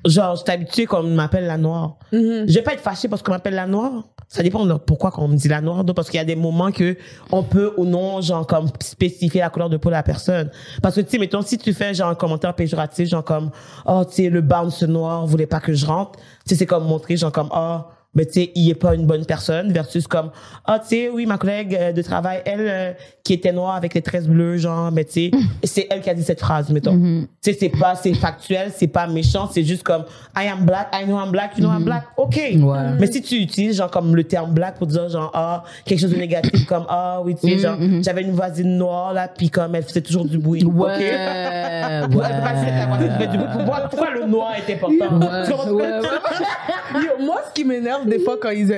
[0.04, 1.96] genre, je suis habituée qu'on m'appelle la noire.
[2.12, 2.44] Mhm.
[2.48, 4.04] Je vais pas être fâchée parce qu'on m'appelle la noire.
[4.30, 5.84] Ça dépend de pourquoi qu'on me dit la noire.
[5.84, 6.96] Donc, parce qu'il y a des moments que
[7.32, 10.50] on peut ou non, genre, comme, spécifier la couleur de peau de la personne.
[10.82, 13.50] Parce que, tu sais, mettons, si tu fais, genre, un commentaire péjoratif, genre, comme,
[13.86, 16.18] oh, tu sais, le bounce noir voulait pas que je rentre.
[16.18, 17.78] Tu sais, c'est comme montrer, genre, comme, oh,
[18.18, 20.32] mais tu sais, il est pas une bonne personne versus comme,
[20.64, 22.92] ah, tu sais, oui, ma collègue euh, de travail, elle, euh,
[23.28, 25.30] qui était noire avec les tresses bleues, genre, mais tu sais,
[25.62, 26.96] c'est elle qui a dit cette phrase, mettons.
[26.98, 30.04] Tu sais, c'est pas, c'est factuel, c'est pas méchant, c'est juste comme,
[30.34, 32.34] I am black, I know I'm black, you know I'm black, ok.
[32.34, 32.78] Ouais.
[32.98, 36.10] Mais si tu utilises, genre, comme le terme black pour dire, genre, ah, quelque chose
[36.12, 39.74] de négatif, comme, ah, oui, tu sais, genre, j'avais une voisine noire, là, puis comme,
[39.74, 40.64] elle faisait toujours du bruit.
[40.64, 40.98] Ouais, ok?
[40.98, 42.08] ouais.
[42.08, 43.48] La voisine faisait du bruit.
[43.52, 45.18] Pourquoi, pourquoi le noir est important?
[45.18, 45.70] Ouais, Tu comprends?
[45.72, 47.02] ouais, ouais.
[47.02, 48.72] Yo, moi, ce qui m'énerve des fois quand ils,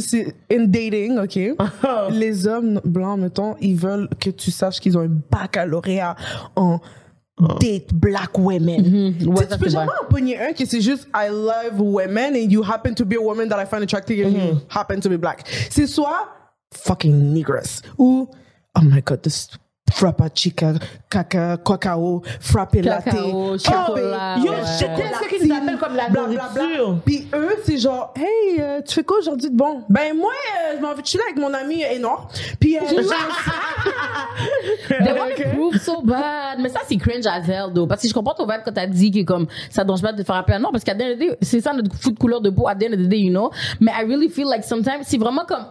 [0.00, 1.56] c'est in dating, ok,
[2.12, 6.16] les hommes blancs, mettons, ils veulent que tu saches qu'ils ont un baccalauréat
[6.56, 6.78] en
[7.60, 9.16] date black women.
[9.18, 11.28] Tu Ouais, sais, ça, tu peux c'est jamais en pogner un qui c'est juste I
[11.30, 14.60] love women and you happen to be a woman that I find attractive and you
[14.68, 15.44] happen to be black.
[15.70, 16.28] C'est soit
[16.74, 18.28] fucking negress ou
[18.76, 19.48] oh my god this
[19.92, 20.72] frappa chica
[21.08, 26.98] caca cacao frappé latte Cacao, chocolat, Oh, Yo, je ce qu'ils appellent comme la nourriture?
[27.04, 29.82] puis eux, c'est genre, hey, euh, tu fais quoi aujourd'hui de bon?
[29.88, 32.28] Ben, moi, euh, je m'en vais chiller avec mon ami euh, noir.
[32.60, 32.80] Puis, euh,
[34.88, 36.58] They want to prove so bad.
[36.60, 37.86] Mais ça, c'est cringe as hell, though.
[37.86, 40.22] Parce que je comprends ton vibe quand t'as dit que, comme, ça ne pas de
[40.22, 40.72] faire appeler un noir.
[40.72, 42.76] Parce qu'à the end of the day, c'est ça notre foot couleur de peau, at
[42.76, 43.50] the end of the day, you know.
[43.80, 45.64] Mais I really feel like sometimes, c'est vraiment comme,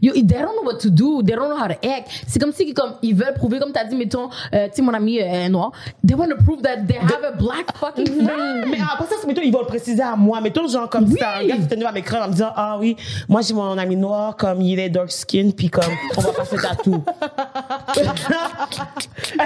[0.00, 1.22] Yo, they don't know what to do.
[1.22, 2.08] They don't know how to act.
[2.26, 4.94] C'est comme si, comme, ils veulent prouver, comme t'as dit, mettons, euh, tu sais, mon
[4.94, 5.72] ami euh, noir.
[6.06, 8.66] They want to prove that they have a black fucking friend.
[8.70, 10.40] Mais après ça, c'est mettons, ils vont le préciser à moi.
[10.40, 11.16] Mettons, genre, comme Oui.
[11.18, 12.96] t'as un gars qui venu à m'écrire en me disant, ah oui,
[13.28, 15.84] moi j'ai mon ami noir, comme il est dark skin, puis comme,
[16.16, 17.02] on va pas se tatou.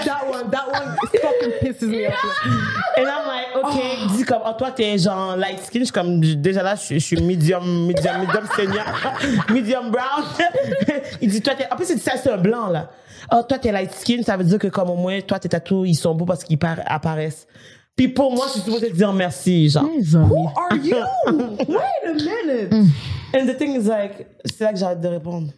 [0.04, 2.14] that one, that one fucking pisses me off.
[2.96, 5.80] Et là, I'm like, ok, dis comme, oh, toi, t'es genre light skin.
[5.80, 8.84] Je suis comme, déjà là, je, je suis medium, medium, medium senior,
[9.50, 10.15] medium brown.
[11.22, 12.90] Il dit, toi, t'es, en plus, il dit ça, c'est un blanc, là.
[13.32, 15.88] Oh, toi, t'es light skin, ça veut dire que comme au moins, toi, tes tatous,
[15.88, 17.46] ils sont beaux parce qu'ils par- apparaissent.
[17.96, 19.84] Puis pour moi, je suis supposée te dire merci, genre.
[19.84, 20.96] Who are you?
[21.66, 22.72] Wait a minute.
[23.34, 25.48] And the thing is like, c'est là que j'arrête de répondre.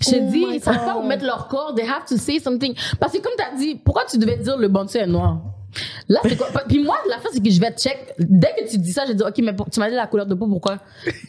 [0.00, 1.72] Je te Oh dis, ils savent pas où mettre leur corps.
[1.74, 2.74] They have to say something.
[2.98, 5.38] Parce que comme t'as dit, pourquoi tu devais dire le bon est noir?
[6.08, 6.48] Là, c'est quoi?
[6.68, 8.14] Puis moi, la fin, c'est que je vais te check.
[8.18, 10.26] Dès que tu dis ça, je dis, OK, mais pour- tu m'as dit la couleur
[10.26, 10.78] de peau, pourquoi?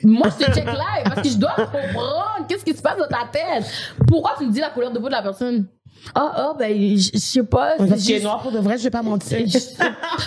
[0.04, 3.08] Moi, je te check live parce que je dois comprendre qu'est-ce qui se passe dans
[3.08, 3.66] ta tête?
[4.08, 5.66] Pourquoi tu me dis la couleur de peau de la personne?
[6.14, 7.76] Ah, ah, ben, je sais pas.
[7.78, 9.39] Parce juste- noir pour de vrai, je vais pas mentir.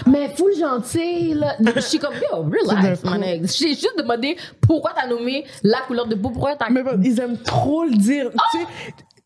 [0.06, 1.54] mais full gentil, là.
[1.76, 3.22] Je suis comme, yo, relax, C'est man.
[3.22, 6.68] J'ai juste demandé pourquoi t'as nommé la couleur de peau, pourquoi t'as.
[6.70, 8.30] Mais ils aiment trop le dire.
[8.52, 8.64] Tu sais,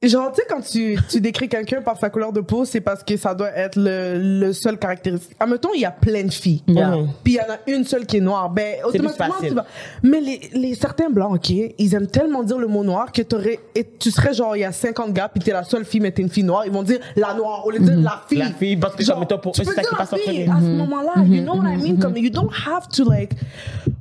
[0.09, 3.03] genre, tu sais, quand tu, tu décris quelqu'un par sa couleur de peau, c'est parce
[3.05, 5.37] que ça doit être le, le seul caractéristique.
[5.39, 6.63] Admettons, il y a plein de filles.
[6.67, 6.97] Yeah.
[6.97, 7.09] Mhm.
[7.23, 8.51] Puis il y en a une seule qui est noire.
[8.51, 9.67] Ben, automatiquement, tu vas.
[10.03, 13.61] Mais les, les certains blancs, ok, ils aiment tellement dire le mot noir que t'aurais,
[13.75, 16.11] et tu serais genre, il y a 50 gars, puis t'es la seule fille, mais
[16.11, 16.65] t'es une fille noire.
[16.67, 18.39] Ils vont dire la noire, au lieu de dire la fille.
[18.39, 20.17] La fille, parce que, genre, pour tu eux, c'est ça qui passe en.
[20.17, 21.99] À ce moment-là, you know what I mean?
[21.99, 23.33] Comme, you don't have to like,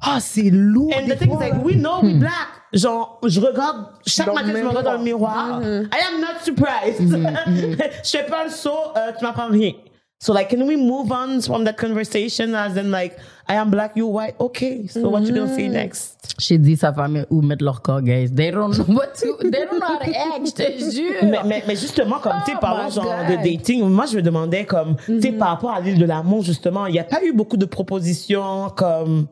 [0.02, 0.91] ah, c'est lourd.
[0.95, 2.47] And the thing is like, we know we black.
[2.74, 5.62] Genre, je regarde, chaque Donc, matin, je me regarde dans le miroir.
[5.62, 7.02] I am not surprised.
[8.04, 9.74] je fais pas le saut, euh, tu m'apprends rien.
[10.20, 13.18] So like, can we move on from that conversation as in like,
[13.49, 14.86] I am black, you white, okay.
[14.86, 16.36] So what you gonna say next?
[16.38, 18.30] J'ai dit sa famille où mettre leur corps, guys.
[18.32, 21.24] They don't know what to, they don't know how to act, je te jure.
[21.24, 23.36] Mais, mais, mais justement, comme, tu sais, Oh parlant genre God.
[23.39, 26.43] de dating, moi, je me demandais, comme, tu sais, par rapport à l'île de l'amour,
[26.43, 29.26] justement, il n'y a pas eu beaucoup de propositions, comme,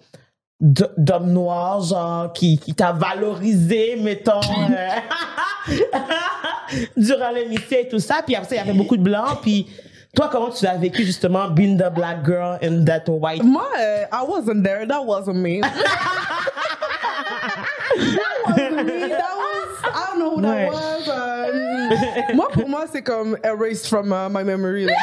[0.59, 4.41] d'hommes noirs, genre, qui, qui t'a valorisé, mettons,
[5.69, 5.75] euh,
[6.97, 8.21] durant l'émission et tout ça.
[8.25, 9.39] Puis après, il y avait beaucoup de blancs.
[9.41, 9.67] Puis
[10.13, 14.03] toi, comment tu l'as vécu, justement, being the black girl in that white Moi, euh,
[14.11, 14.85] I wasn't there.
[14.85, 15.61] That wasn't me.
[15.61, 15.69] that
[20.45, 20.69] I Ouais.
[20.69, 21.09] was.
[21.09, 24.87] euh, moi, pour moi, c'est comme erased from uh, my memory.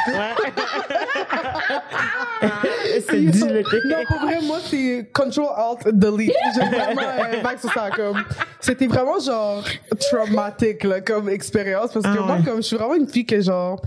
[3.09, 6.31] c'est dit le Non, pour vrai, moi, c'est Control Alt Delete.
[6.55, 7.89] J'ai vraiment un bac sur ça.
[7.95, 8.23] Comme,
[8.59, 9.63] c'était vraiment genre
[10.09, 12.43] traumatique là, comme expérience parce que Ah moi, ouais.
[12.43, 13.81] comme je suis vraiment une fille que genre,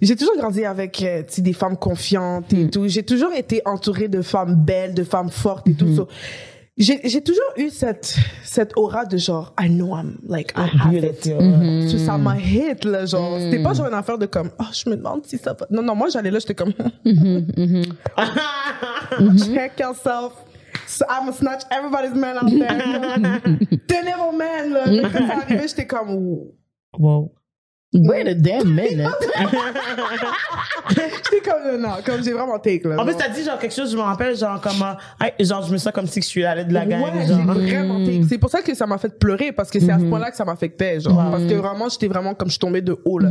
[0.00, 2.56] j'ai toujours grandi avec euh, des femmes confiantes Mm.
[2.66, 2.88] et tout.
[2.88, 5.94] J'ai toujours été entourée de femmes belles, de femmes fortes et tout.
[5.94, 6.08] So,
[6.78, 10.94] j'ai j'ai toujours eu cette cette aura de genre I know I'm like I have
[10.94, 11.28] it.
[11.28, 11.88] Beautiful.
[11.90, 13.62] So, ça m'a hit là genre c'était Mm.
[13.62, 15.94] pas genre une affaire de comme oh je me demande si ça va non non
[15.94, 16.72] moi j'allais là j'étais comme
[19.54, 20.32] check yourself
[20.86, 23.40] So I'm gonna snatch everybody's man out there.
[23.86, 24.86] Ténèbres man, là.
[24.86, 26.10] Là, Quand ça arrivait, j'étais comme,
[26.98, 27.32] Wow.
[27.94, 29.06] Wait a damn minute.
[30.88, 32.98] j'étais comme, non, non, comme j'ai vraiment take, là.
[32.98, 35.62] En plus, t'as dit genre quelque chose, je me rappelle, genre comme, euh, hey, genre,
[35.62, 37.02] je me sens comme si je suis allée de la gang.
[37.02, 37.38] Ouais, genre.
[37.38, 38.22] j'ai vraiment take.
[38.28, 40.36] C'est pour ça que ça m'a fait pleurer, parce que c'est à ce point-là que
[40.36, 41.30] ça m'affectait, genre.
[41.30, 43.28] Parce que vraiment, j'étais vraiment comme je suis tombée de haut, là.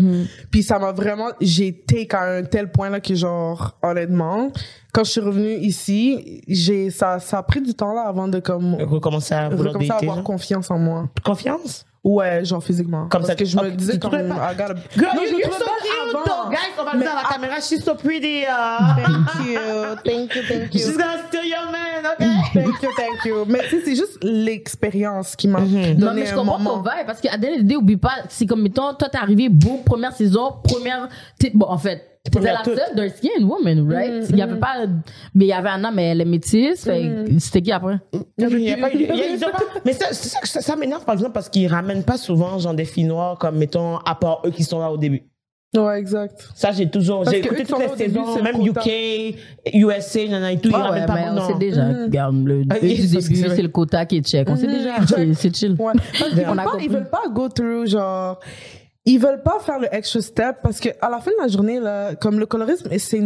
[0.51, 4.51] Puis ça m'a vraiment, j'ai take à un tel point, là, que genre, honnêtement,
[4.93, 8.39] quand je suis revenue ici, j'ai, ça, ça a pris du temps, là, avant de
[8.39, 10.23] comme, Recommencer à vouloir recommencer à avoir genre.
[10.23, 11.09] confiance en moi.
[11.23, 11.85] Confiance?
[12.03, 13.01] Ouais, genre physiquement.
[13.09, 14.73] Comme Parce ça, que je me ok, disais comme, I gotta...
[14.97, 16.23] Girl, non, you, je me you're so cute, avant.
[16.25, 16.49] though.
[16.49, 17.55] Guys, on va le Mais dire à la à- caméra.
[17.61, 18.41] She's so pretty.
[18.43, 19.59] Uh, Thank you,
[20.03, 20.97] thank you, thank she's you.
[20.97, 22.59] gonna steal your man, okay?
[22.63, 23.45] Thank you, thank you.
[23.47, 26.81] Mais tu sais, c'est juste l'expérience qui m'a donné Non, mais je un comprends moment.
[26.83, 30.13] ton vibe parce qu'à l'idée, oublie pas, c'est comme, mettons, toi, t'es arrivé, boum, première
[30.13, 31.07] saison, première,
[31.53, 32.75] bon, en fait, Première la toute.
[32.77, 34.27] seule dark skin woman, right?
[34.29, 34.85] Il y avait pas,
[35.33, 37.97] mais il y avait Anna, mais elle est métisse, que c'était qui après?
[38.37, 40.75] Il y a pas- il y a- ils ont pas- Mais ça, ça ça, ça
[40.75, 44.13] m'énerve, par exemple, parce qu'ils ramènent pas souvent, genre, des filles noires, comme, mettons, à
[44.15, 45.23] part eux qui sont là au début.
[45.75, 46.47] Ouais, exact.
[46.53, 48.61] Ça, j'ai toujours, j'ai écouté toutes les saisons, c'est même.
[48.61, 49.35] UK,
[49.73, 52.87] USA, nanana et tout, ils Ouais, pas mais on sait déjà, regarde, le Ah, du
[52.87, 54.47] début, c'est le quota qui est check.
[54.49, 54.95] On sait déjà,
[55.33, 55.75] c'est- chill.
[55.79, 55.93] Ouais.
[56.19, 58.39] Parce qu'ils On veulent pas, ils veulent pas go through, genre,
[59.03, 61.79] ils veulent pas faire le extra step parce que à la fin de la journée,
[61.79, 63.19] là, comme le colorisme, c'est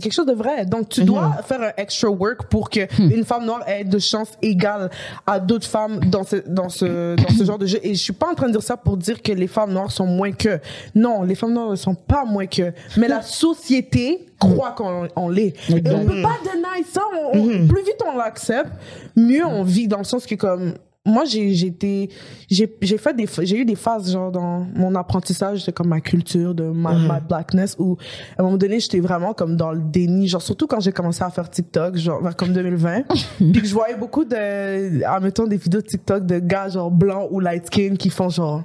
[0.00, 0.64] quelque chose de vrai.
[0.64, 4.32] Donc, tu dois faire un extra work pour que une femme noire ait de chances
[4.40, 4.88] égales
[5.26, 7.78] à d'autres femmes dans ce, dans ce, dans ce genre de jeu.
[7.82, 9.92] Et je suis pas en train de dire ça pour dire que les femmes noires
[9.92, 10.60] sont moins que.
[10.94, 12.72] Non, les femmes noires ne sont pas moins que.
[12.96, 15.52] Mais la société croit qu'on on l'est.
[15.68, 17.02] Et on peut pas deny ça.
[17.34, 18.70] On- on- Plus vite on l'accepte,
[19.14, 20.72] mieux on vit dans le sens que comme,
[21.08, 22.10] moi j'ai été
[22.50, 26.00] j'ai j'ai fait des j'ai eu des phases genre dans mon apprentissage de comme ma
[26.00, 27.96] culture de ma, ma blackness où
[28.36, 30.28] à un moment donné j'étais vraiment comme dans le déni.
[30.28, 33.02] Genre surtout quand j'ai commencé à faire TikTok genre vers comme 2020
[33.38, 37.28] puis que je voyais beaucoup de admettons des vidéos de TikTok de gars genre blancs
[37.30, 38.62] ou light skin qui font genre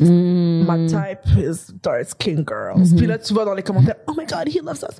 [0.00, 0.64] Mm.
[0.66, 2.94] My type is dark skin girls.
[2.96, 4.98] Puis là, tu vois dans les commentaires, oh my god, he loves us.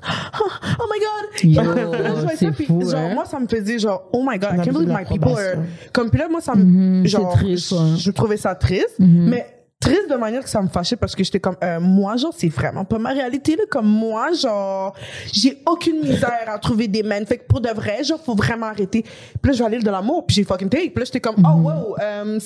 [0.79, 1.43] Oh my god.
[1.43, 1.61] Yo,
[2.27, 3.13] Puis ça, fou, genre, hein.
[3.13, 5.63] moi, ça me faisait genre, oh my god, I can't believe my people are.
[5.93, 7.97] Comme, puis là, moi, ça me, c'est genre, triste, je, ouais.
[7.97, 9.29] je trouvais ça triste, Mhm.
[9.29, 12.33] mais triste de manière que ça me fâchait parce que j'étais comme, euh, moi, genre,
[12.37, 13.63] c'est vraiment pas ma réalité, là.
[13.71, 14.93] Comme moi, genre,
[15.31, 17.25] j'ai aucune misère à trouver des men.
[17.25, 19.03] Fait que pour de vrai, genre, faut vraiment arrêter.
[19.03, 20.89] Puis là, je vais aller de l'amour, puis j'ai fucking take.
[20.89, 22.39] Puis là, j'étais comme, oh wow, euh,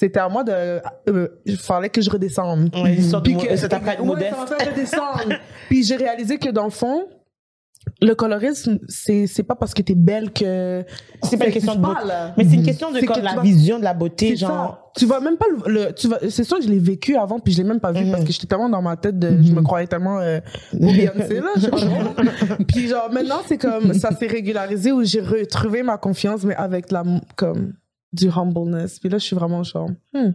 [0.00, 0.52] c'était à moi de,
[1.10, 2.74] euh, il fallait que je redescende.
[2.74, 4.34] Ouais, Puis que- ça ouais, modeste.
[4.58, 5.34] fait redescendre.
[5.68, 7.04] Puis j'ai réalisé que dans le fond,
[8.02, 10.84] le colorisme, c'est c'est pas parce que t'es belle que
[11.22, 12.00] C'est pas une question de beauté.
[12.36, 14.50] Mais c'est une question de comme la vas- vision de la beauté, genre.
[14.50, 14.84] ça.
[14.96, 17.52] Tu vas même pas le, le- tu c'est sûr que je l'ai vécu avant puis
[17.52, 18.10] je l'ai même pas vu Mhm.
[18.12, 20.40] parce que j'étais tellement dans ma tête de, je me croyais tellement euh,
[20.72, 21.78] Beyoncé là, trop.
[22.68, 26.90] Puis genre maintenant c'est comme ça s'est régularisé où j'ai retrouvé ma confiance mais avec
[26.90, 27.04] la
[27.36, 27.72] comme
[28.12, 28.98] du humbleness.
[28.98, 30.30] Puis là je suis vraiment genre hmm,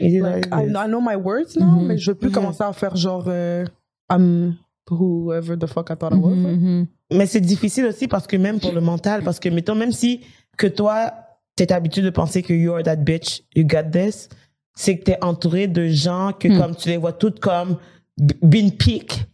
[0.00, 1.86] like, I, I know my words now, Mhm.
[1.86, 2.34] mais je veux plus Mhm.
[2.34, 3.64] commencer à faire genre euh,
[4.10, 4.56] I'm
[4.90, 6.34] whoever the fuck I thought I was.
[6.34, 6.58] like.
[6.60, 6.86] Mhm.
[7.12, 10.20] Mais c'est difficile aussi parce que même pour le mental, parce que mettons, même si
[10.56, 11.12] que toi,
[11.54, 14.28] t'es habitué de penser que you're that bitch, you got this,
[14.74, 16.60] c'est que t'es entouré de gens que Hmm.
[16.60, 17.76] comme tu les vois toutes comme
[18.20, 19.24] b- being pick.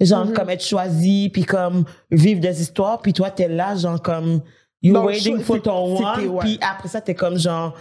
[0.00, 4.40] Genre comme être choisi, puis comme vivre des histoires, puis toi t'es là, genre comme
[4.82, 6.38] you Non, waiting for ton one, ouais.
[6.40, 7.74] puis après ça t'es comme genre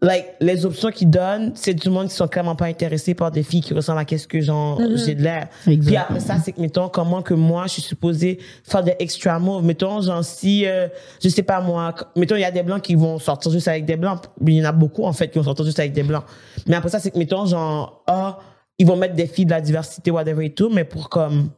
[0.00, 3.44] like les options qu'ils donnent, c'est du monde qui sont clairement pas intéressés par des
[3.44, 4.96] filles qui ressemblent à qu'est-ce que genre Mhm.
[4.96, 5.46] j'ai de l'air.
[5.64, 9.38] Puis après ça, c'est que, mettons, comment que moi, je suis supposée faire des extra
[9.38, 9.62] moves.
[9.64, 10.88] Mettons, genre, si, euh,
[11.22, 13.84] je sais pas moi, mettons, il y a des blancs qui vont sortir juste avec
[13.84, 14.18] des blancs.
[14.44, 16.24] Il y en a beaucoup, en fait, qui vont sortir juste avec des blancs.
[16.66, 18.40] Mais après ça, c'est que, mettons, genre, ah,
[18.78, 21.50] ils vont mettre des filles de la diversité, whatever et tout, mais pour comme,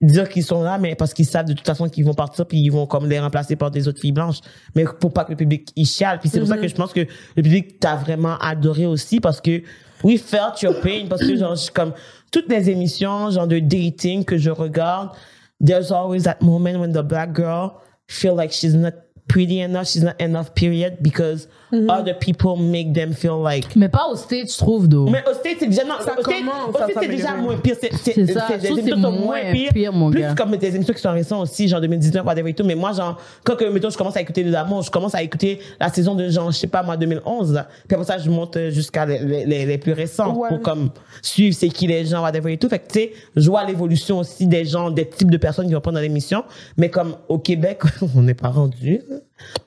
[0.00, 2.58] dire qu'ils sont là, mais parce qu'ils savent de toute façon qu'ils vont partir puis
[2.58, 4.40] ils vont comme les remplacer par des autres filles blanches.
[4.74, 6.18] Mais pour pas que le public y chiale.
[6.18, 9.40] Puis c'est pour ça que je pense que le public t'a vraiment adoré aussi parce
[9.40, 9.62] que
[10.02, 11.92] we felt your pain parce que genre comme
[12.30, 15.10] toutes les émissions genre de dating que je regarde,
[15.64, 18.92] there's always that moment when the black girl feel like she's not
[19.28, 21.48] pretty enough, she's not enough period because
[21.88, 23.74] other people make them feel like.
[23.76, 25.06] Mais pas au stage, je trouve, d'eau.
[25.08, 27.76] Mais au States, c'est déjà, non, Ça au States, c'est déjà moins pire.
[27.80, 28.46] C'est, c'est, C'est ça.
[28.60, 29.72] les émissions c'est sont moins pires.
[29.72, 30.34] pire, mon plus gars.
[30.34, 32.64] comme des émissions qui sont récentes aussi, genre 2019, whatever et tout.
[32.64, 35.22] Mais moi, genre, quand que, mettons, je commence à écouter de l'amour, je commence à
[35.22, 37.68] écouter la saison de, genre, je sais pas, moi, 2011, là.
[37.88, 40.48] Puis après ça, je monte jusqu'à les, les, les, les plus récents Ouais.
[40.48, 40.90] pour, comme,
[41.22, 42.68] suivre c'est qui les gens, whatever et tout.
[42.68, 45.74] Fait que, tu sais, je vois l'évolution aussi des gens, des types de personnes qui
[45.74, 46.44] vont prendre dans l'émission.
[46.76, 47.80] Mais comme, au Québec,
[48.16, 49.00] on n'est pas rendu.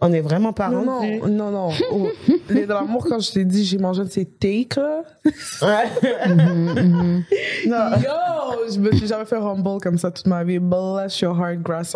[0.01, 1.19] On n'est vraiment pas Non, rendu.
[1.21, 1.69] non, non, non.
[1.91, 2.07] Oh,
[2.49, 5.01] les de l'amour, quand je t'ai dit, j'ai mangé de ces takes, là.
[5.61, 6.35] Ouais.
[6.35, 7.21] non.
[7.67, 10.59] Yo, je me suis jamais fait humble comme ça toute ma vie.
[10.59, 11.93] Bless your heart, grass.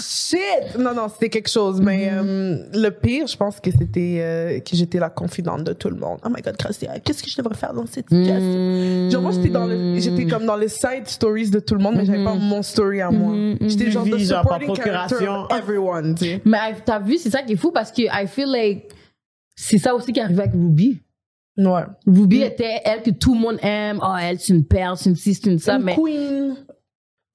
[0.00, 0.78] Shit!
[0.78, 1.80] Non, non, c'était quelque chose.
[1.80, 5.88] Mais euh, le pire, je pense que c'était euh, que j'étais la confidente de tout
[5.88, 6.18] le monde.
[6.24, 9.10] Oh my God, Gracia, qu'est-ce que je devrais faire dans cette situation?
[9.10, 11.94] Genre, moi, j'étais dans le, j'étais comme dans les side stories de tout le monde,
[11.96, 13.34] mais j'avais pas mon story à moi.
[13.60, 16.37] J'étais genre de genre, par supporting character everyone, tu sais.
[16.44, 18.90] Mais t'as vu, c'est ça qui est fou parce que I feel like
[19.56, 21.00] c'est ça aussi qui arrivait avec Ruby.
[21.56, 21.82] Ouais.
[22.06, 23.98] Ruby était elle que tout le monde aime.
[24.02, 25.74] Oh, elle, c'est une perle, c'est une ci, c'est une ça.
[25.76, 26.54] Une Mais queen.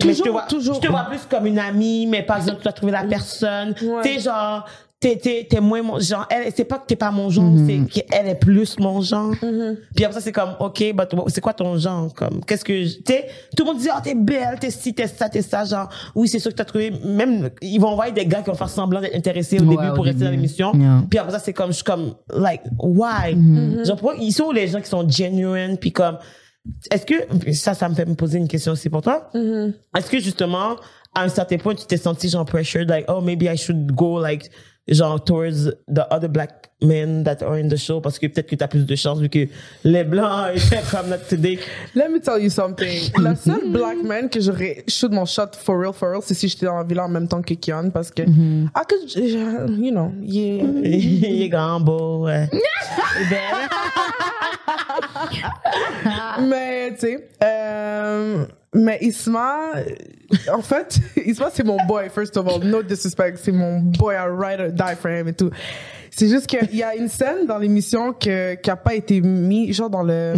[0.06, 0.76] Mais je te Toujours, vois, toujours.
[0.76, 3.76] je te vois plus comme une amie, mais par exemple, tu as trouvé la personne.
[3.82, 4.02] Ouais.
[4.02, 4.66] T'es genre,
[5.04, 6.26] t'es, t'es, t'es moins mon genre.
[6.30, 7.88] Elle, c'est pas que t'es pas mon genre, Mhm.
[7.92, 9.34] c'est qu'elle est plus mon genre.
[9.42, 9.78] Mhm.
[9.94, 12.14] Puis après ça, c'est comme, OK, but c'est quoi ton genre?
[12.14, 13.28] Comme, qu'est-ce que, t'sais,
[13.58, 16.30] tout le monde dit, oh, t'es belle, t'es ci, t'es ça, t'es ça, genre, oui,
[16.30, 19.02] c'est sûr que t'as trouvé, même, ils vont envoyer des gars qui vont faire semblant
[19.02, 20.72] d'être intéressés au Ouais, début au pour rester dans l'émission.
[20.74, 21.04] Yeah.
[21.10, 23.36] Puis après ça, c'est comme, je suis comme, like, why?
[23.36, 23.86] Mhm.
[23.86, 26.18] Genre, pourquoi, ils sont où les gens qui sont genuine, puis comme,
[26.90, 29.30] est-ce que, ça, ça me fait me poser une question aussi pour toi.
[29.34, 29.74] Mhm.
[29.98, 30.78] Est-ce que justement,
[31.14, 34.20] à un certain point, tu t'es senti genre pressured, like, oh, maybe I should go,
[34.22, 34.50] like,
[34.88, 38.56] genre, towards the other black men that are in the show, parce que peut-être que
[38.58, 39.48] t'as plus de chance vu que
[39.86, 41.58] les blancs étaient comme notre today.
[41.96, 43.10] Let me tell you something.
[43.18, 46.50] Le seul black man que j'aurais shoot mon shot for real, for real, c'est si
[46.50, 48.24] j'étais dans la villa en même temps que Kian parce que,
[48.74, 50.64] ah, que, je- je- you know, yeah.
[50.84, 52.50] Il est grand, beau, ouais.
[56.42, 59.84] Mais, tu sais, euh, mais Isma, euh,
[60.52, 62.64] en fait, Isma, c'est mon boy, first of all.
[62.64, 63.38] No disrespect.
[63.42, 65.50] C'est mon boy, I ride or die for him et tout.
[66.12, 69.74] C'est juste qu'il y a une scène dans l'émission que, qui a pas été mis,
[69.74, 70.34] genre dans le,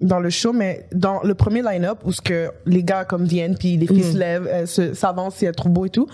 [0.00, 3.56] dans le show, mais dans le premier line-up où ce que les gars comme viennent
[3.56, 6.08] puis les filles se lèvent, elles se- s'avancent si elles trouvent beau et tout.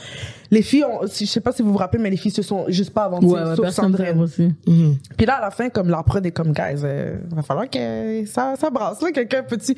[0.50, 2.40] Les filles ont, si- je sais pas si vous vous rappelez, mais les filles se
[2.40, 4.20] sont juste pas avancées, ouais, ouais, sauf Sandrine.
[4.22, 4.50] aussi.
[5.16, 8.24] Puis là, à la fin, comme la prod est comme, guys, euh, va falloir que
[8.26, 9.76] ça, ça brasse, là, quelqu'un petit.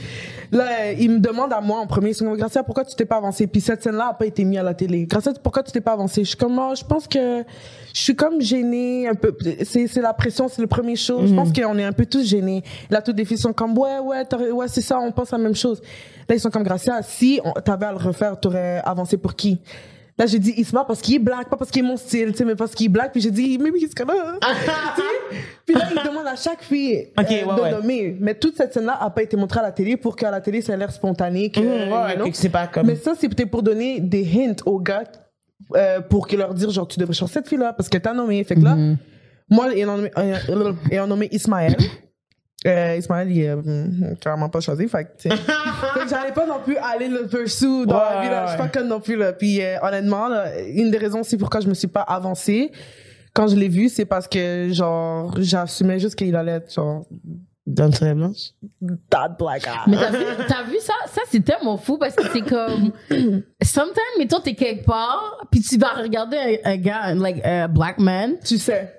[0.52, 2.94] Là, euh, il me demande à moi en premier, ils sont comme, Gracia, pourquoi tu
[2.94, 3.48] t'es pas avancé?
[3.48, 5.06] Puis cette scène-là a pas été mise à la télé.
[5.06, 6.22] Gracia, pourquoi tu t'es pas avancé?
[6.22, 7.42] Je suis comme, oh, je pense que
[7.92, 9.36] je suis comme gênée un peu.
[9.64, 11.26] C'est, c'est la pression, c'est le premier show.
[11.26, 12.62] Je pense qu'on est un peu tous gênés.
[12.90, 15.38] Là, toutes les filles sont comme, ouais, ouais, t'aurais- ouais, c'est ça, on pense la
[15.38, 15.82] même chose.
[16.28, 19.58] Là, ils sont comme, Gracia, si on, t'avais à le refaire, t'aurais avancé pour qui?
[20.20, 22.36] Là, j'ai dit Isma parce qu'il est black, pas parce qu'il est mon style, tu
[22.36, 23.10] sais, mais parce qu'il est black.
[23.12, 24.12] Puis j'ai dit, maybe he's gonna.
[25.64, 27.70] Puis là, il demande à chaque fille Ok, euh, ouais, de ouais.
[27.70, 28.16] nommer.
[28.20, 30.60] Mais toute cette scène-là a pas été montrée à la télé pour qu'à la télé,
[30.60, 31.50] ça ait l'air spontané.
[31.50, 32.30] Que, Mhm, ouais, you know?
[32.30, 35.04] que c'est pas comme- Mais ça, c'est peut-être pour donner des hints aux gars
[35.74, 38.44] euh, pour que leur dire, genre, tu devrais changer cette fille-là parce que t'as nommé.
[38.44, 38.76] Fait que là,
[39.48, 41.76] moi, ayant nommé, euh, ayant nommé Ismaël.
[42.66, 44.86] Euh, Ismaël, il est euh, clairement pas choisi.
[44.86, 45.28] Fait que,
[46.10, 48.44] j'allais pas non plus aller le pursue dans Ouais, la vie, là.
[48.44, 48.70] Je suis pas ouais.
[48.70, 49.32] conne non plus, là.
[49.32, 52.70] Puis, euh, honnêtement, là, une des raisons aussi pourquoi je me suis pas avancée
[53.32, 57.06] quand je l'ai vu, c'est parce que, genre, j'assumais juste qu'il allait être, genre,
[57.66, 58.50] Dans très blanche.
[59.08, 59.70] that black guy.
[59.86, 60.94] Mais t'as vu, t'as vu ça?
[61.06, 62.90] Ça, c'est tellement fou parce que c'est comme,
[63.62, 67.98] sometimes, mettons, t'es quelque part, puis tu vas regarder un, un gars, like, a black
[68.00, 68.34] man.
[68.44, 68.96] tu sais.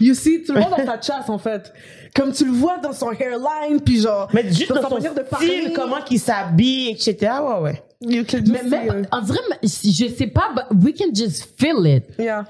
[0.00, 1.72] You see, tu le vois dans sa chasse, en fait.
[2.14, 4.94] Comme tu le vois dans son hairline, puis genre, Mais juste dans dans, sa son
[4.96, 5.72] manière de style, parler.
[5.74, 7.32] comment qu'il s'habille, etc.
[7.42, 7.82] Ouais, ouais.
[8.00, 11.86] you can just Mais même, on dirait, je sais pas, but we can just feel
[11.86, 12.04] it.
[12.18, 12.44] yeah.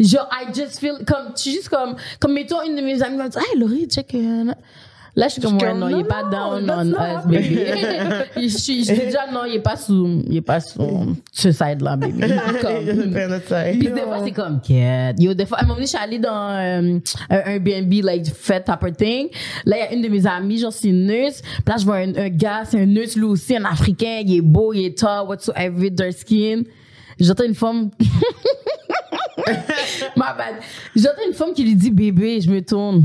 [0.00, 3.28] Genre, I just feel, comme, tu juste comme, comme mettons une de mes amies va
[3.28, 4.52] dire, hey, Laurie, check, euh,
[5.16, 7.58] Là, je suis comme, ouais, non, il est non, pas down on us, baby.
[8.48, 12.20] je suis, déjà, non, il est pas sous, il est pas sous ce side-là, baby.
[12.60, 12.84] Comme,
[13.78, 15.20] Puis des fois, c'est comme, quête.
[15.20, 16.98] Yo, des fois, à un moment donné, je suis allée dans euh,
[17.30, 19.28] un Airbnb, like, fait type of thing.
[19.64, 21.42] Là, il y a une de mes amies, genre, c'est une nurse.
[21.42, 24.38] Puis là, je vois un, un gars, c'est un nurse, lui aussi, un Africain, il
[24.38, 26.62] est beau, il est tall, whatsoever, dark skin.
[27.20, 27.90] J'entends une femme...
[30.16, 30.54] Ma bad.
[30.96, 33.04] J'entends une femme qui lui dit, bébé, je me tourne.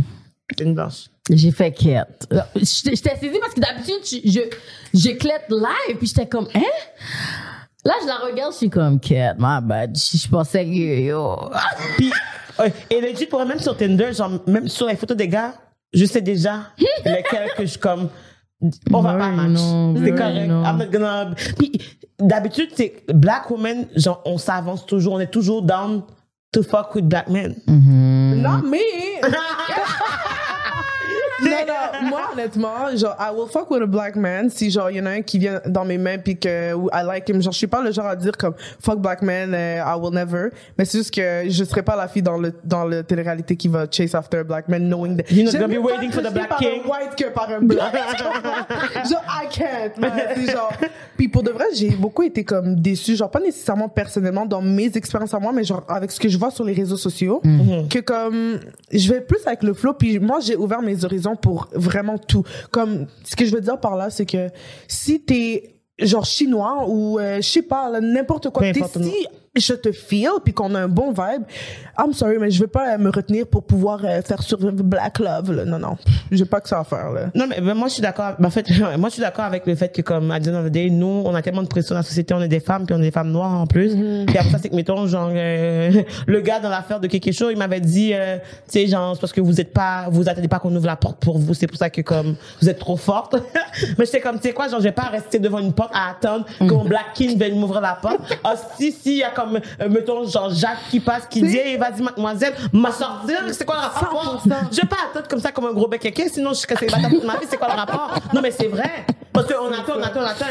[0.60, 1.06] Une blanche.
[1.30, 2.28] J'ai fait quête.
[2.56, 6.62] J'étais j'étais saisie parce que d'habitude, je, je, je clète live, puis j'étais comme, hein?
[7.86, 9.95] Là, je la regarde, je suis comme, quête, ma bad.
[9.95, 11.38] Je, je pensais que, yo.
[11.97, 12.12] Puis,
[12.58, 15.54] ouais, et legit, pour même sur Tinder, genre, même sur les photos des gars,
[15.93, 16.64] je sais déjà
[17.06, 18.10] lesquels que je comme,
[18.91, 19.60] on va pas match.
[20.04, 20.47] C'est correct.
[20.47, 20.64] non.
[20.64, 21.32] I'm not gonna.
[21.58, 21.72] Puis,
[22.20, 26.04] d'habitude, c'est black women, genre, on s'avance toujours, on est toujours down
[26.52, 27.56] to fuck with black men.
[27.68, 28.41] Mm-hmm.
[28.41, 28.80] Not me.
[32.09, 35.05] moi, honnêtement, genre, I will fuck with a black man si, genre, il y en
[35.05, 37.41] a un qui vient dans mes mains puis que ou I like him.
[37.41, 40.13] Genre, je suis pas le genre à dire comme fuck black man, euh, I will
[40.13, 40.49] never.
[40.77, 43.67] Mais c'est juste que je serai pas la fille dans le, dans le télé-réalité qui
[43.67, 45.23] va chase after a black man knowing that.
[45.32, 46.82] You're not gonna be mieux pas waiting for être the black par king.
[46.84, 47.93] un white que par un black.
[49.09, 50.11] genre, I can't, man.
[50.36, 50.71] C'est genre,
[51.17, 54.91] puis pour de vrai, j'ai beaucoup été comme déçue, genre, pas nécessairement personnellement dans mes
[54.95, 57.41] expériences à moi, mais genre, avec ce que je vois sur les réseaux sociaux,
[57.89, 58.59] que comme,
[58.91, 62.43] je vais plus avec le flow, puis moi, j'ai ouvert mes horizons pour vraiment tout.
[62.71, 64.49] Comme, ce que je veux dire par là, c'est que
[64.88, 69.91] si t'es, genre, chinois ou, euh, je sais pas, n'importe quoi, t'es si je te
[69.91, 71.43] feel puis qu'on a un bon vibe,
[71.97, 75.20] I'm sorry, mais je veux pas euh, me retenir pour pouvoir euh, faire survivre Black
[75.20, 75.66] Love, là.
[75.66, 75.97] Non, non.
[76.32, 77.30] J'ai pas que ça à faire, là.
[77.36, 78.34] Non, mais ben, moi, je suis d'accord.
[78.39, 78.66] ben, en fait,
[78.97, 80.89] moi, je suis d'accord avec le fait que, comme, à the end of the day,
[80.89, 83.00] nous, on a tellement de pression dans la société, on est des femmes, puis on
[83.00, 83.95] est des femmes noires en plus.
[84.28, 87.52] Puis après ça, c'est que, mettons, genre, euh, le gars dans l'affaire de quelque chose,
[87.52, 90.47] il m'avait dit, euh, tu sais, genre, c'est parce que vous êtes pas, vous attendez
[90.47, 92.97] pas qu'on ouvre la porte pour vous, c'est pour ça que, comme, vous êtes trop
[92.97, 93.36] forte.
[93.97, 96.12] mais j'étais comme, tu sais quoi, genre, je vais pas rester devant une porte à
[96.12, 98.20] attendre que mon Black King vienne m'ouvrir la porte.
[98.43, 101.78] Ah, si, si, y a comme, euh, mettons, genre, Jacques qui passe, qui dit, hey,
[101.78, 104.42] vas-y, mademoiselle, m'a sortir, c'est quoi le rapport?
[104.46, 104.54] 100%.
[104.72, 107.24] Je vais pas attendre comme ça, comme un gros bec sinon je suis célibataire toute
[107.24, 108.16] ma vie, c'est quoi le rapport?
[108.34, 109.06] Non, mais c'est vrai.
[109.40, 110.46] Parce qu'on attend, on attend, on attend,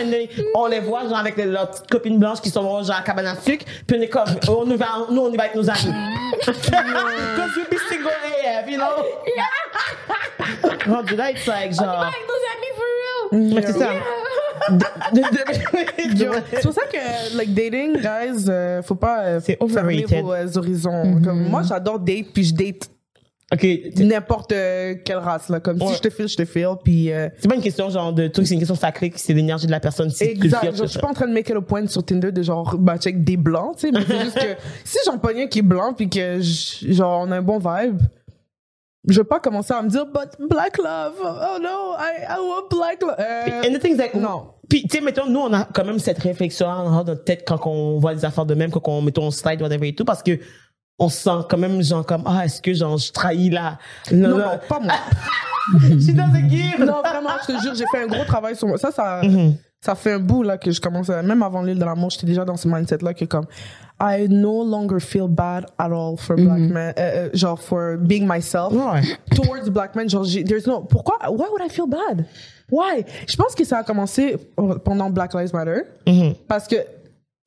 [0.55, 3.27] on les voit, genre, avec les- leurs petites copines blanches qui sont, genre, à cabane
[3.27, 5.69] à sucre, puis on est comme, on y va, nous, on y va avec nos
[5.69, 5.79] amis.
[6.47, 8.09] Cause we be single
[8.47, 9.05] AF, you know?
[10.87, 13.55] Rendu là, it's like, genre, Avec nos amis for real.
[13.55, 13.91] mais c'est ça.
[16.51, 20.23] C'est pour ça que, like, dating, guys, euh, faut pas euh, C'est overrated.
[20.23, 21.21] vos euh, horizons.
[21.25, 22.89] Comme, moi, j'adore date, puis je date
[23.51, 25.59] Ok, n'importe euh, quelle race, là.
[25.61, 25.89] Comme Ouais.
[25.89, 27.11] si je te file, je te file, puis...
[27.11, 29.71] euh, c'est pas une question, genre, de truc, c'est une question sacrée, c'est l'énergie de
[29.71, 30.65] la personne, si tu le Exact.
[30.65, 33.09] Genre, je suis pas en train de it a point sur Tinder de genre matcher
[33.11, 35.63] avec des blancs, tu sais, mais c'est juste que si j'en pogne un qui est
[35.63, 37.99] blanc puis que genre on a un bon vibe,
[39.09, 41.15] je vais pas commencer à me dire but black love.
[41.23, 43.17] Oh no, I I want black love.
[43.19, 44.49] Euh, And the thing is like, non.
[44.69, 47.59] Puis, tu sais, mettons, nous, on a quand même cette réflexion dans notre tête quand
[47.67, 50.23] on voit les affaires de même, quand on, mettons, on slide, whatever et tout, parce
[50.23, 50.33] que
[50.99, 53.79] on se sent quand même, genre, comme, ah, est-ce que, genre, je trahis là?
[54.13, 54.95] non, non, pas moi.
[56.01, 56.81] She doesn't give.
[56.85, 58.79] non, vraiment, je te jure, j'ai fait un gros travail sur moi.
[58.79, 59.55] Ça, ça, Mhm.
[59.81, 62.27] ça fait un bout là que je commence à, même avant l'île de l'amour, j'étais
[62.27, 63.45] déjà dans ce mindset là que comme
[64.01, 68.27] I no longer feel bad at all for black men, euh, euh, genre for being
[68.27, 69.03] myself Ouais.
[69.35, 70.09] towards black men.
[70.09, 72.25] Genre, there's no, pourquoi, why would I feel bad?
[72.71, 73.05] Why?
[73.29, 74.37] Je pense que ça a commencé
[74.85, 76.35] pendant Black Lives Matter Mhm.
[76.47, 76.77] parce que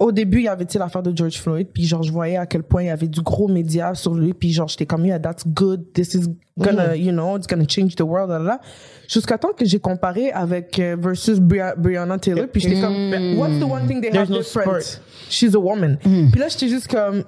[0.02, 2.64] au début, il y avait l'affaire de George Floyd, puis genre je voyais à quel
[2.64, 5.44] point il y avait du gros média sur lui, puis genre j'étais comme yeah, that's
[5.48, 6.26] good, this is
[6.58, 8.62] gonna, you know, it's gonna change the world, là, là.
[9.08, 13.60] Jusqu'à temps que j'ai comparé avec euh, versus Bri- Breonna Taylor, puis j'étais comme what's
[13.60, 14.82] the one thing they There's have no different?
[14.82, 15.04] sport.
[15.30, 15.98] She's a woman.
[16.02, 17.24] Puis là j'étais juste comme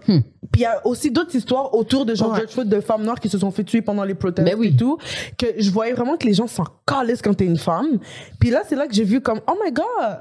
[0.51, 2.39] puis il y a aussi d'autres histoires autour de genre Ouais.
[2.39, 4.67] George Floyd de femmes noires qui se sont fait tuer pendant les protestes Ben oui.
[4.67, 4.97] et tout,
[5.37, 7.99] que je voyais vraiment que les gens s'en calissent quand t'es une femme.
[8.39, 10.19] Puis là c'est là que j'ai vu comme oh my god,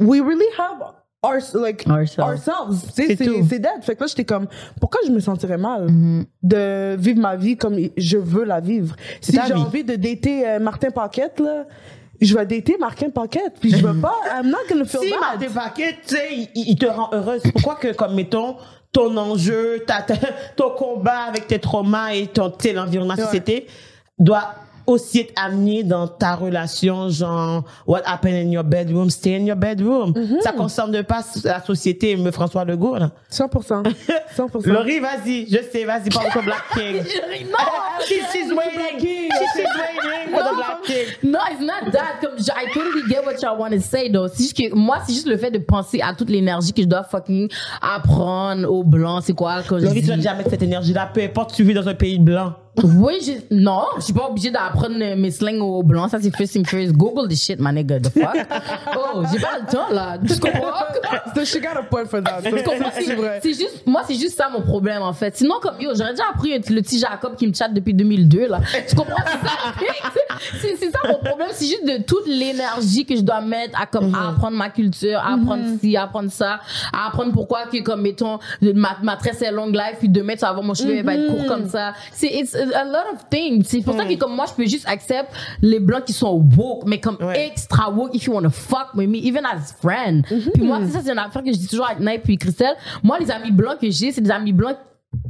[0.00, 0.78] we really have
[1.22, 2.28] our, like, Ourselves.
[2.30, 2.90] ourselves.
[2.94, 3.46] C'est C'est tout.
[3.48, 3.82] c'est dead.
[3.82, 4.46] Fait que là, j'étais comme,
[4.80, 5.86] pourquoi je me sentirais mal
[6.42, 8.94] de vivre ma vie comme je veux la vivre?
[9.20, 9.60] Si j'ai vie.
[9.60, 11.66] envie de dater euh, Martin Paquette, là,
[12.20, 13.54] je vais dater Martin Paquette.
[13.60, 15.20] Puis je veux pas, I'm not gonna feel Si bad.
[15.20, 17.42] Martin Paquet, tu sais, il, il te rend heureuse.
[17.52, 18.56] Pourquoi que, comme, mettons,
[18.92, 20.16] ton enjeu, ta, ta-
[20.56, 23.26] ton combat avec tes traumas et ton, l'environnement, la Ouais.
[23.26, 23.66] société,
[24.18, 24.54] doit
[24.90, 29.56] aussi être amené dans ta relation, genre, what happened in your bedroom, stay in your
[29.56, 30.12] bedroom.
[30.12, 30.40] Mm-hmm.
[30.42, 33.10] Ça concerne pas la société, me François Legault, là.
[33.32, 33.82] 100%.
[34.36, 34.66] 100%.
[34.70, 37.02] Laurie, vas-y, je sais, vas-y, parle de Black King.
[37.50, 37.56] Non,
[38.06, 39.00] She- she's waiting.
[39.00, 41.30] She's waiting for the Black King.
[41.30, 42.20] No, it's not that.
[42.20, 44.28] Comme, je- I totally get what y'all want to say, though.
[44.28, 47.02] Juste que, moi, c'est juste le fait de penser à toute l'énergie que je dois
[47.04, 47.48] fucking
[47.80, 49.22] apprendre aux blancs.
[49.26, 51.94] C'est quoi, je Laurie, tu vas jamais cette énergie-là, peu importe, tu vis dans un
[51.94, 52.54] pays blanc.
[52.76, 56.10] Oui, j'ai, non, je suis pas obligée d'apprendre mes slangs aux blancs.
[56.10, 56.92] Ça, c'est first thing first.
[56.92, 58.00] Google this shit, my nigga.
[58.00, 58.36] The fuck?
[58.96, 60.16] oh, j'ai pas le temps, là.
[60.26, 60.70] Tu comprends?
[61.34, 62.42] So she got a point for that.
[62.44, 63.40] C'est vrai.
[63.42, 65.36] C'est juste, moi, c'est juste ça mon problème, en fait.
[65.36, 68.60] Sinon, comme yo, j'aurais déjà appris le petit Jacob qui me chatte depuis 2002, là.
[68.88, 69.22] Tu comprends?
[70.60, 71.48] C'est ça, c'est, ça mon problème.
[71.52, 75.18] C'est juste de toute l'énergie que je dois mettre à comme, à apprendre ma culture,
[75.18, 76.60] à apprendre ci, à apprendre ça,
[76.92, 80.40] à apprendre pourquoi que, comme, mettons, ma, ma tresse est long life, puis demain, tu
[80.40, 81.94] vas voir mon cheveu, il va être court comme ça.
[82.12, 83.64] C'est, a lot of things.
[83.66, 85.32] C'est pour ça que, comme moi, je peux juste accepter
[85.62, 87.46] les blancs qui sont woke, mais comme Ouais.
[87.48, 90.24] extra woke if you want to fuck with me, even as friend.
[90.54, 92.74] Puis moi, c'est ça, c'est une affaire que je dis toujours avec Nike puis Christelle.
[93.02, 94.76] Moi, les amis blancs que j'ai, c'est des amis blancs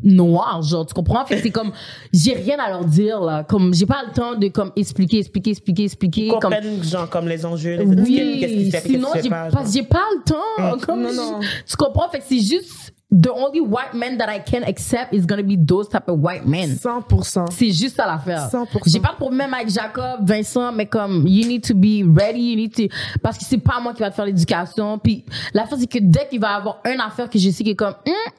[0.02, 1.24] noirs, genre, tu comprends?
[1.24, 1.72] Fait c'est comme,
[2.12, 3.44] j'ai rien à leur dire, là.
[3.44, 6.28] Comme, j'ai pas le temps de, comme, expliquer, expliquer, expliquer, expliquer.
[6.28, 9.48] Comme, comprennent genre comme les enjeux, les étiquettes, qu'est-ce qui oui, sinon, j'ai pas.
[9.50, 10.78] pas, j'ai pas le temps.
[10.86, 11.40] Comme, Non, je- non.
[11.66, 12.08] Tu comprends?
[12.10, 15.56] Fait que c'est juste the only white men that I can accept is gonna be
[15.56, 16.76] those type of white men.
[16.76, 17.50] 100%.
[17.50, 18.48] C'est juste ça l'affaire.
[18.50, 18.66] 100%.
[18.86, 22.56] J'ai pas de problème avec Jacob, Vincent, mais comme, you need to be ready, you
[22.56, 22.82] need to,
[23.22, 24.98] parce que c'est pas moi qui va te faire l'éducation.
[24.98, 27.76] Puis, l'affaire, c'est que dès qu'il va avoir une affaire que je sais qui est
[27.76, 28.32] comme, hum,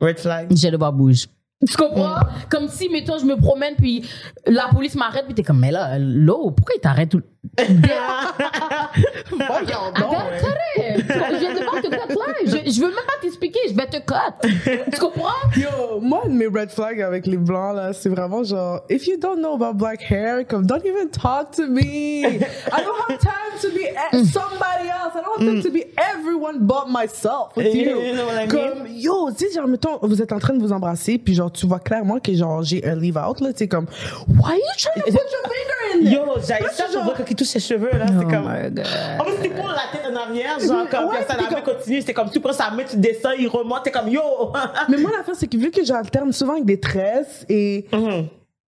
[0.00, 0.48] Red flag.
[0.54, 1.26] j'ai le bas bouge.
[1.66, 2.16] Tu comprends?
[2.50, 4.04] Comme si, mettons, je me promène, puis
[4.46, 7.22] la police m'arrête, puis t'es comme, mais là, l'eau, pourquoi il t'arrête tout?
[9.30, 10.16] Voyons donc.
[10.76, 12.64] Je de voir que cut line.
[12.66, 14.38] Je, je veux même pas t'expliquer, je vais te cut.
[14.92, 15.30] Tu comprends?
[15.56, 19.38] Yo, moi, mes red flags avec les blancs, là, c'est vraiment genre, if you don't
[19.38, 22.24] know about black hair, comme, don't even talk to me.
[22.24, 25.14] I don't have time to be a- somebody else.
[25.14, 28.00] I don't have time to be everyone but myself with you.
[28.00, 28.48] You know what I mean?
[28.48, 31.52] Comme, yo, tu sais, genre, mettons, vous êtes en train de vous embrasser, puis genre,
[31.52, 33.86] tu vois clairement que genre, j'ai un leave out, là, tu sais, comme,
[34.28, 36.14] why are you trying to put your finger in there?
[36.14, 38.06] Yo, j'ai ça, je vois genre- touche ses cheveux, là.
[38.06, 38.46] c'est Oh comme.
[38.46, 42.12] En plus, tu la tête en arrière, genre, comme, Ouais, ça, la comme- continue, c'est
[42.14, 44.20] comme, tu prends sa main, tu descends, il remonte, t'es comme, yo!
[44.88, 48.26] Mais moi, l'affaire, c'est que vu que j'alterne souvent avec des tresses et, Mhm.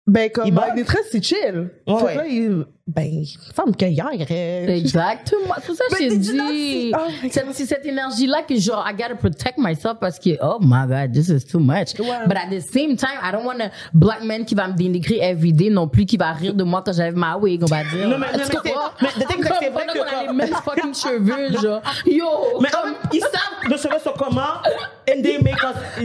[0.06, 1.70] ben, comme, Il avec des tresses, c'est chill.
[1.86, 2.14] Ouais, Fait que ouais.
[2.16, 3.26] là, il, ben, il
[3.56, 5.54] semble que hier, euh, Exactement.
[5.58, 6.04] C'est pour ça que
[6.36, 6.92] not dit.
[6.94, 11.12] Oh c'est cette énergie-là que genre, I gotta protect myself parce que, oh my God,
[11.14, 11.98] this is too much.
[11.98, 12.26] Ouais.
[12.26, 15.18] But at the same time, I don't want a black man qui va me dénigrer
[15.22, 18.06] everyday non plus, qui va rire de moi quand j'avais ma wig, on va dire.
[18.06, 20.32] Non, mais- non, mais c'est- mais the thing, c'est c'est vrai que qu'on a les
[20.34, 21.80] mêmes fucking cheveux, genre.
[22.04, 22.60] Yo!
[22.60, 24.60] Mais comme- ils savent nos cheveux sont comment,
[25.08, 26.04] and they make us.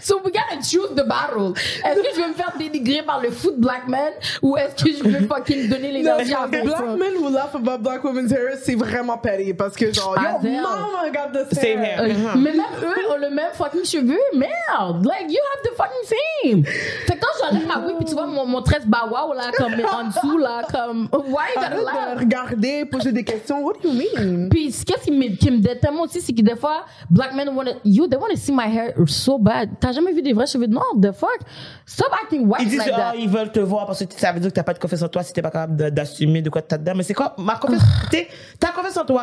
[0.00, 1.52] So we gotta choose the battle.
[1.84, 4.12] Est-ce que je veux me faire dénigrer par le foot black man
[4.42, 6.96] ou est-ce que je veux fucking donner l'énergie à Black Vincent?
[6.96, 11.10] men who laugh about black women's hair, c'est vraiment petty parce que genre, yo, mama
[11.10, 12.04] got the Same hair.
[12.04, 12.36] hair.
[12.36, 14.18] Mais même eux ont le même fucking cheveux.
[14.34, 15.04] Merde.
[15.04, 16.64] Like, you have the fucking same.
[16.64, 17.18] Fait
[17.52, 20.62] j'enlève ma wig puis tu vois mon, mon tresse bawa là, comme en dessous là,
[20.70, 22.18] comme, why you gotta de laugh?
[22.18, 23.62] regarder, poser des questions.
[23.64, 24.48] What do you mean?
[24.48, 27.48] Puis, ce qu'est-ce qui me, qui me déteste aussi, c'est que des fois, black men
[27.50, 29.70] wanna, you, they wanna see my hair so bad.
[29.80, 30.86] T'as jamais vu des vrais cheveux noirs?
[31.00, 31.38] The fuck?
[31.86, 33.16] Stop acting white Ils disent, like ah, that.
[33.16, 35.08] ils veulent te voir parce que ça veut dire que t'as pas de confiance en
[35.08, 36.92] toi si t'es pas capable de- d'assumer de quoi t'as dedans.
[36.96, 38.28] Mais c'est quoi, ma confiance, t'es-
[38.58, 39.22] ta confiance en toi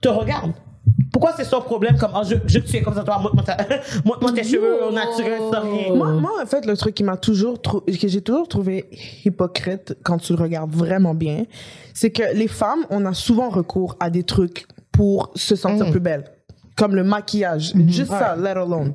[0.00, 0.52] te regarde.
[1.12, 4.44] Pourquoi c'est son problème comme, oh, je, je tu es comme ça, toi, montre-moi tes
[4.44, 5.94] cheveux au naturel sans rien.
[5.94, 8.90] Moi, moi, en fait, le truc qui m'a toujours trou- que j'ai toujours trouvé
[9.24, 11.44] hypocrite quand tu le regardes vraiment bien,
[11.94, 16.00] c'est que les femmes, on a souvent recours à des trucs pour se sentir plus
[16.00, 16.24] belle.
[16.76, 17.72] Comme le maquillage.
[17.86, 18.94] Juste ça, let alone.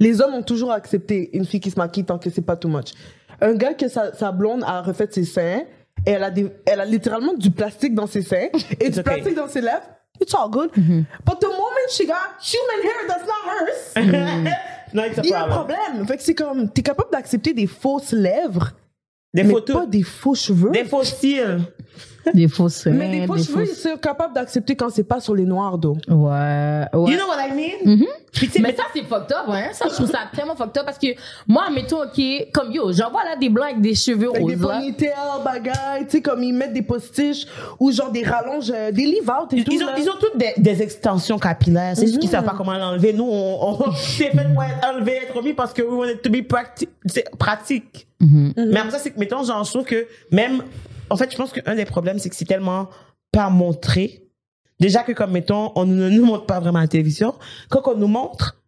[0.00, 2.68] Les hommes ont toujours accepté une fille qui se maquille tant que c'est pas too
[2.68, 2.92] much.
[3.40, 5.62] Un gars que sa, sa blonde a refait ses seins,
[6.06, 8.48] et elle a des, elle a littéralement du plastique dans ses seins
[8.80, 9.02] et du okay.
[9.02, 9.82] plastique dans ses lèvres.
[10.22, 10.70] It's all good.
[11.24, 13.92] But the moment she got human hair that's not hers,
[14.94, 15.76] it's a il y a un problem.
[15.76, 16.06] problème.
[16.06, 18.72] Fait que c'est comme, t'es capable d'accepter des fausses lèvres,
[19.34, 20.70] Des mais photos, pas des faux cheveux.
[20.70, 21.60] des faux styles.
[22.34, 25.20] Des faux seins, mais des faux des cheveux, ils sont capables d'accepter quand c'est pas
[25.20, 25.96] sur les noirs d'eau.
[26.08, 27.10] Ouais, ouais.
[27.12, 27.52] You know what I
[27.84, 28.04] mean?
[28.32, 29.64] Tu sais, Mais ça, c'est fucked up, hein.
[29.72, 31.08] Ça, je trouve ça tellement fucked up parce que
[31.46, 34.54] moi, mettons, ok, comme yo, j'en vois là des blancs avec des cheveux Avec des
[34.54, 34.74] roses, là.
[34.78, 35.12] ponytails,
[35.44, 37.46] bagailles, tu sais, comme ils mettent des postiches
[37.78, 39.72] ou genre des rallonges, euh, des leave-out et Ils, tout.
[39.72, 39.94] ils ont, là.
[39.98, 41.92] ils ont toutes des, des extensions capillaires.
[41.96, 43.12] C'est juste qu'ils savent pas comment l'enlever.
[43.12, 46.22] Nous, on, on c'est fait pour être enlevé, être remis parce que we want it
[46.22, 46.88] to be practi-
[47.38, 48.06] pratique.
[48.20, 50.62] Mais après ça, c'est que, mettons, genre, je trouve que même,
[51.12, 52.88] en fait, je pense qu'un des problèmes, c'est que c'est tellement
[53.32, 54.30] pas montré.
[54.80, 57.34] Déjà que, comme, mettons, on ne nous montre pas vraiment à la télévision.
[57.68, 58.62] Quand on nous montre,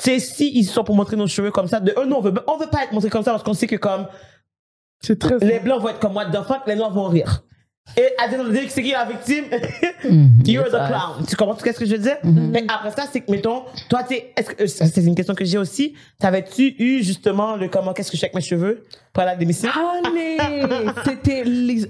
[0.00, 1.78] c'est si ils sont pour montrer nos cheveux comme ça.
[1.78, 3.66] De eux, nous, on veut, on veut pas être montré comme ça parce qu'on sait
[3.66, 4.06] que, comme,
[5.00, 7.44] C'est très les blancs vont être comme the fuck, les noirs vont rire.
[7.96, 9.46] Et the day, c'est qui la victime?
[10.44, 11.26] You're the clown.
[11.26, 12.18] Tu comprends ce que je veux dire?
[12.24, 15.44] Mais après ça, c'est que, mettons, toi, t'es, est-ce que, ça, c'est une question que
[15.44, 15.94] j'ai aussi.
[16.18, 18.84] T'avais-tu eu, justement, le comment, qu'est-ce que je fais avec mes cheveux?
[19.12, 19.70] Pour la démission?
[19.70, 20.36] Honey,
[21.04, 21.86] c'était les...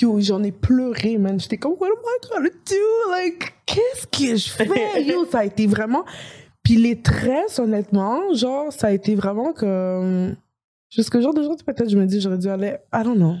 [0.00, 1.38] Yo, j'en ai pleuré, man.
[1.40, 3.10] J'étais comme, what am I gonna do?
[3.10, 5.02] Like, qu'est-ce que je fais?
[5.04, 6.04] Yo, ça a été vraiment...
[6.62, 10.36] Puis les tresses, honnêtement, genre, ça a été vraiment comme...
[10.90, 12.76] Jusqu'au jour d'aujourd'hui, peut-être, je me dis, j'aurais dû aller...
[12.94, 13.34] I don't know.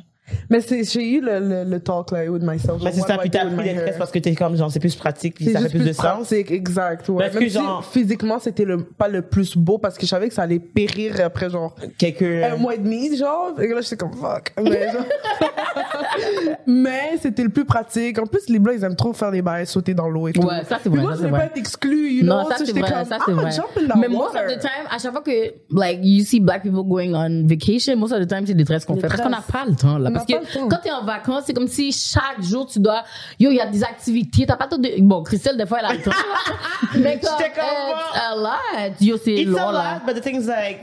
[0.50, 2.82] Mais c'est, j'ai eu le, le, le talk, là, with myself.
[2.82, 5.34] Mais c'est ça, puis t'as pris les parce que t'es comme, genre, c'est plus pratique,
[5.36, 5.96] puis C'est ça fait plus de sens.
[6.04, 7.08] pratique, exact.
[7.08, 7.24] Ouais.
[7.24, 10.10] Parce Même que si genre- physiquement, c'était le, pas le plus beau parce que je
[10.10, 13.52] savais que ça allait périr après, genre, Quelques, un mois et demi, genre.
[13.60, 14.52] Et là, j'étais comme fuck.
[14.62, 15.04] Mais, genre-
[16.66, 18.18] Mais c'était le plus pratique.
[18.18, 20.42] En plus, les blancs, ils aiment trop faire des bails, sauter dans l'eau et tout.
[20.42, 22.50] Ouais, ça, c'est vrai, moi, ça, je c'est voulais pas être exclu, you Non, know?
[22.50, 23.50] ça c'est j'étais vrai, comme, ça c'est vrai.
[23.98, 27.14] Mais most of the time, à chaque fois que, like, you see black people going
[27.14, 29.08] on vacation, most of the time, c'est des tresses qu'on fait.
[29.08, 30.10] Parce qu'on n'a pas le temps, là.
[30.10, 30.68] Parce que temps.
[30.68, 33.04] quand t'es en vacances, c'est comme si chaque jour, tu dois,
[33.38, 35.86] yo, il y a des activités, t'as pas tout de, bon, Christelle, des fois, elle
[35.86, 36.10] a le temps.
[36.96, 38.94] Mais comme, J'étais comme, it's a lot.
[39.00, 39.94] Yo, c'est It's long, a là.
[39.94, 40.80] lot, but the thing is like,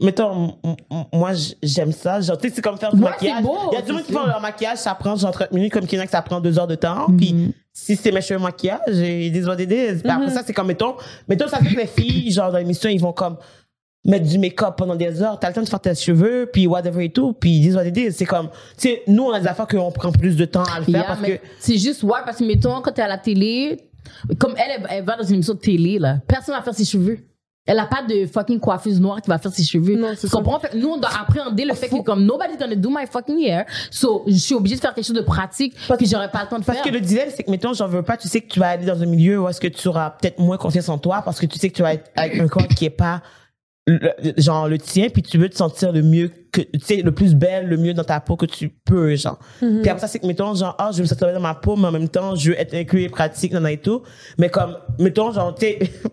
[0.00, 0.56] mettons,
[1.12, 1.30] moi,
[1.62, 2.20] j'aime ça.
[2.20, 3.44] Genre, tu sais, c'est comme faire du Ouais, maquillage.
[3.70, 5.86] Il y a du monde qui font leur maquillage, ça prend genre 30 minutes, comme
[5.86, 7.06] qu'il y en a que ça prend deux heures de temps.
[7.16, 10.00] Puis, si c'est mes cheveux maquillage, ils disent what it is.
[10.02, 10.96] Puis après ça, c'est comme, mettons,
[11.28, 13.36] mettons, ça fait que les filles, genre, dans l'émission, ils vont comme,
[14.04, 17.04] mettre du make-up pendant des heures, t'as le temps de faire tes cheveux, puis whatever
[17.04, 18.12] et tout, puis ils disent what it is.
[18.12, 20.80] C'est comme, tu sais, nous, on a des affaires qu'on prend plus de temps à
[20.80, 23.18] le faire Yeah, parce que, c'est juste, ouais, parce que mettons, quand t'es à la
[23.18, 23.80] télé,
[24.38, 26.84] comme elle, elle, elle va dans une émission de télé, là, personne va faire ses
[26.84, 27.18] cheveux.
[27.64, 29.94] Elle a pas de fucking coiffeuse noire qui va faire ses cheveux.
[29.94, 30.36] Non, c'est tu ça.
[30.36, 30.58] comprends?
[30.58, 33.66] Fait Nous, on doit appréhender le fait que comme nobody's gonna do my fucking hair.
[33.88, 36.58] So, je suis obligée de faire quelque chose de pratique, puis j'aurais pas le temps
[36.58, 36.88] de Parce faire.
[36.88, 38.84] que le dilemme, c'est que, mettons, j'en veux pas, tu sais que tu vas aller
[38.84, 41.46] dans un milieu où est-ce que tu auras peut-être moins confiance en toi parce que
[41.46, 43.22] tu sais que tu vas être avec un corps qui est pas,
[43.86, 47.10] le- genre, le tien, puis tu veux te sentir le mieux que, tu sais, le
[47.12, 49.38] plus belle, le mieux dans ta peau que tu peux, genre.
[49.58, 51.54] Puis après ça, c'est que, mettons, genre, ah, je veux me sentir bien dans ma
[51.54, 54.02] peau, mais en même temps, je veux être inclus et pratique, nan, nan, et tout.
[54.38, 55.66] Mais comme, mettons, genre, tu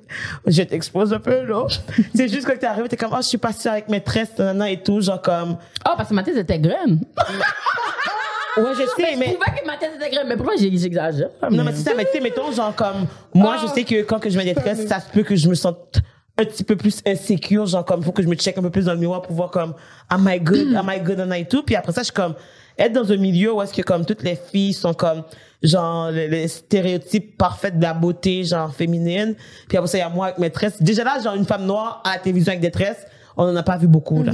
[0.48, 1.68] je t'expose un peu, là.
[2.16, 4.58] c'est juste quand t'es arrivé, t'es comme, ah, je suis pas sûre avec maîtresse, nan,
[4.58, 5.58] nan, et tout, genre, comme,
[5.88, 7.02] Oh, parce que ma tête était graine.
[8.58, 11.30] ouais, je sais, mais, trouvais que ma tête était graine, mais pourquoi j'exagère?
[11.52, 14.20] Non, mais c'est ça, mais tu sais, mettons, genre, comme, moi, je sais que quand
[14.20, 16.00] que je mets des tresses, ça se peut que je me sente
[16.40, 18.86] un petit peu plus insécure, genre, comme, faut que je me check un peu plus
[18.86, 19.74] dans le miroir pour voir, comme,
[20.10, 21.64] am I good, am I good, am I tout.
[21.64, 22.34] Puis après ça, je suis comme,
[22.78, 25.24] être dans un milieu où est-ce que, comme, toutes les filles sont comme,
[25.62, 29.36] genre, les, les stéréotypes parfaits de la beauté, genre, féminine.
[29.68, 30.82] Puis après ça, il y a moi avec mes tresses.
[30.82, 33.64] Déjà là, genre, une femme noire à la télévision avec des tresses, on en a
[33.64, 34.32] pas vu beaucoup, là.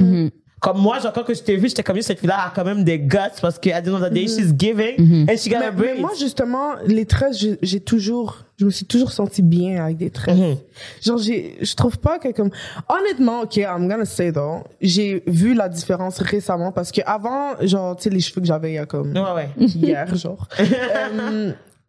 [0.66, 2.84] Comme moi, genre, quand que je t'ai vu, j'étais comme, cette fille-là a quand même
[2.84, 5.60] des guts parce que, at the end of the day, she's giving and she got
[5.60, 9.84] Mais, a mais moi, justement, les tresses, j'ai- toujours, je me suis toujours sentie bien
[9.84, 10.36] avec des tresses.
[10.36, 10.58] Mhm.
[11.06, 12.50] Genre, j'ai, je trouve pas que comme,
[12.90, 17.96] honnêtement, ok, I'm gonna say though, j'ai vu la différence récemment parce que avant, genre,
[17.96, 19.50] tu sais, les cheveux que j'avais il y a comme, Ouais, ouais.
[19.68, 20.48] hier, genre,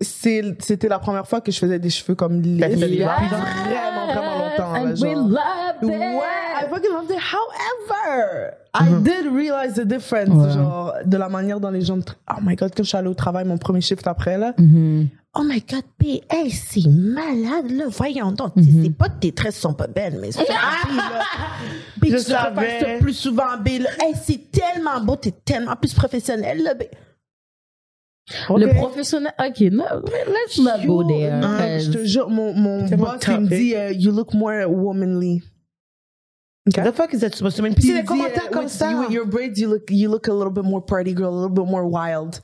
[0.00, 4.38] c'est, c'était la première fois que je faisais des cheveux comme Depuis des vraiment, vraiment
[4.38, 5.14] longtemps, là, And we genre.
[5.28, 5.38] love
[5.82, 5.88] it.
[5.88, 5.96] Ouais,
[6.58, 7.18] I fucking loved it.
[7.18, 10.52] However, I did realize the difference, Ouais.
[10.52, 11.98] genre, de la manière dont les gens.
[12.30, 14.54] Oh my god, quand je suis allée au travail, mon premier shift après, là.
[15.38, 17.84] Oh my god, B, hey, c'est malade, là.
[17.88, 18.54] Voyons donc.
[18.54, 20.54] tu sais, C'est pas que tes tresses sont pas belles, mais c'est là.
[21.98, 22.80] B, Je tu savais.
[22.80, 23.90] ça plus souvent, B, là.
[24.02, 26.84] Hey, c'est tellement beau, t'es tellement plus professionnel, là, B.
[28.56, 29.84] Le professionnel, ok, no,
[30.26, 31.40] let's not go there.
[31.80, 35.42] Je te jure, mon, mon boss, il me dit, euh, you look more womanly.
[36.74, 37.74] What the fuck is that supposed to mean?
[37.74, 39.68] Puis Puis c'est il des dit, commentaires euh, comme with, you- With your braids, you
[39.68, 42.40] look, you look a little bit more party girl, a little bit more wild.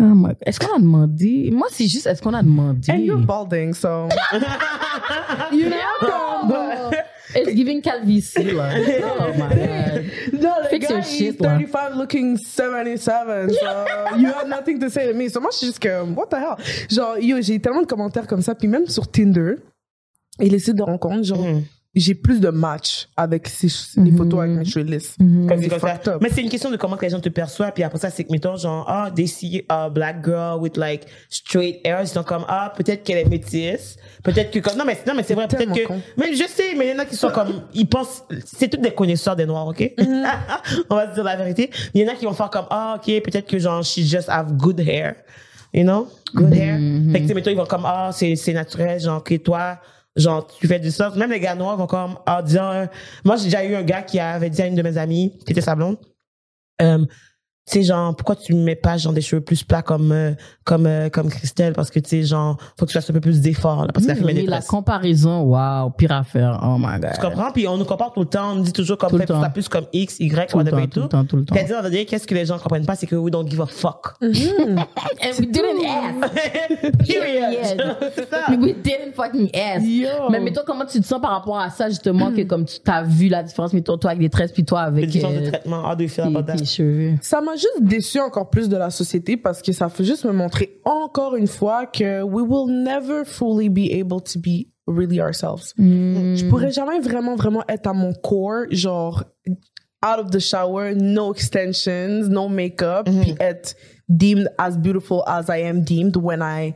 [0.00, 0.36] Oh my God.
[0.46, 1.50] Est-ce qu'on a demandé?
[1.52, 2.90] Moi, c'est juste, est-ce qu'on a demandé?
[2.90, 4.08] And you're balding, so.
[5.52, 5.76] you know,
[7.32, 8.72] Oh, it's giving calvitie, là.
[9.04, 10.40] Oh my God.
[10.40, 11.50] No, the Fix guy your is shit, là.
[11.58, 13.86] 35 looking 77, so
[14.16, 15.28] you have nothing to say to me.
[15.28, 16.56] So moi, je suis juste comme, what the hell?
[16.88, 19.56] Genre, yo, j'ai tellement de commentaires comme ça, puis même sur Tinder
[20.40, 21.62] et les sites de rencontres, genre, Mhm.
[21.94, 23.66] J'ai plus de matchs avec ces,
[23.96, 25.16] les photos avec mes cheveux lisses.
[25.18, 26.22] Fucked up.
[26.22, 27.72] Mais c'est une question de comment que les gens te perçoivent.
[27.72, 31.06] Puis après ça, c'est que, mettons, genre, ah, they see a black girl with like
[31.28, 32.02] straight hair.
[32.02, 33.96] Ils sont comme, ah, peut-être qu'elle est métisse.
[34.22, 36.00] Peut-être que comme, non, mais, non, mais c'est vrai, peut-être que, con.
[36.16, 38.82] mais je sais, mais il y en a qui sont comme, ils pensent, c'est toutes
[38.82, 39.92] des connaisseurs des noirs, ok?
[40.90, 41.70] On va se dire la vérité.
[41.94, 44.28] Il y en a qui vont faire comme, ah, ok, peut-être que genre, she just
[44.28, 45.16] have good hair.
[45.74, 46.08] You know?
[46.34, 46.78] Good hair.
[47.10, 49.80] Fait que, tu sais, mettons, ils vont comme, ah, c'est, c'est naturel, genre, que toi,
[50.20, 51.16] genre, tu fais du surf.
[51.16, 52.86] Même les gars noirs vont comme, ah, dire, euh,
[53.24, 55.52] moi, j'ai déjà eu un gars qui avait dit à une de mes amies, qui
[55.52, 55.96] était sa blonde,
[56.82, 57.04] euh,
[57.72, 60.32] sais, genre, pourquoi tu mets pas, genre, des cheveux plus plats comme, euh,
[60.64, 61.72] comme, euh, comme Christelle?
[61.72, 64.06] Parce que, tu sais, genre, faut que tu fasses un peu plus d'efforts, là, parce
[64.06, 64.66] Oui, des la tresses.
[64.68, 66.60] comparaison, wow, pire affaire.
[66.62, 67.12] Oh my God.
[67.14, 67.52] Tu comprends?
[67.52, 69.68] Puis on nous compare tout le temps, on nous dit toujours comme fait ça plus
[69.68, 71.00] comme X, Y, Tout le temps, et tout tout.
[71.02, 71.54] le temps, tout le temps.
[71.78, 73.66] On va dire, qu'est-ce que les gens comprennent pas, c'est que we don't give a
[73.66, 74.14] fuck.
[74.20, 76.32] And we didn't ask.
[77.06, 77.58] Period.
[78.14, 78.46] C'est ça.
[78.50, 79.84] We didn't fucking ask.
[79.86, 80.30] Yo.
[80.30, 83.02] Mais mettons, comment tu te sens par rapport à ça, justement, que comme tu t'as
[83.02, 85.94] vu la différence, mettons, toi avec des tresses, puis toi avec de euh, traitement, how
[85.94, 86.58] do you feel about tes, that?
[86.58, 87.14] tes cheveux.
[87.20, 90.32] Ça m'a juste déçu encore plus de la société parce que ça fait juste me
[90.32, 95.72] montrer encore une fois que we will never fully be able to be really ourselves.
[95.78, 99.24] Je pourrais jamais vraiment, vraiment être à mon core, genre,
[100.02, 103.76] out of the shower, no extensions, no makeup, puis être
[104.08, 106.74] deemed as beautiful as I am deemed when I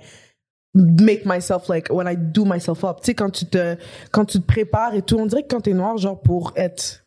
[0.74, 3.00] make myself like, when I do myself up.
[3.00, 3.76] Tu sais, quand tu te,
[4.10, 7.03] quand tu te prépares et tout, on dirait que quand t'es noir, genre, pour être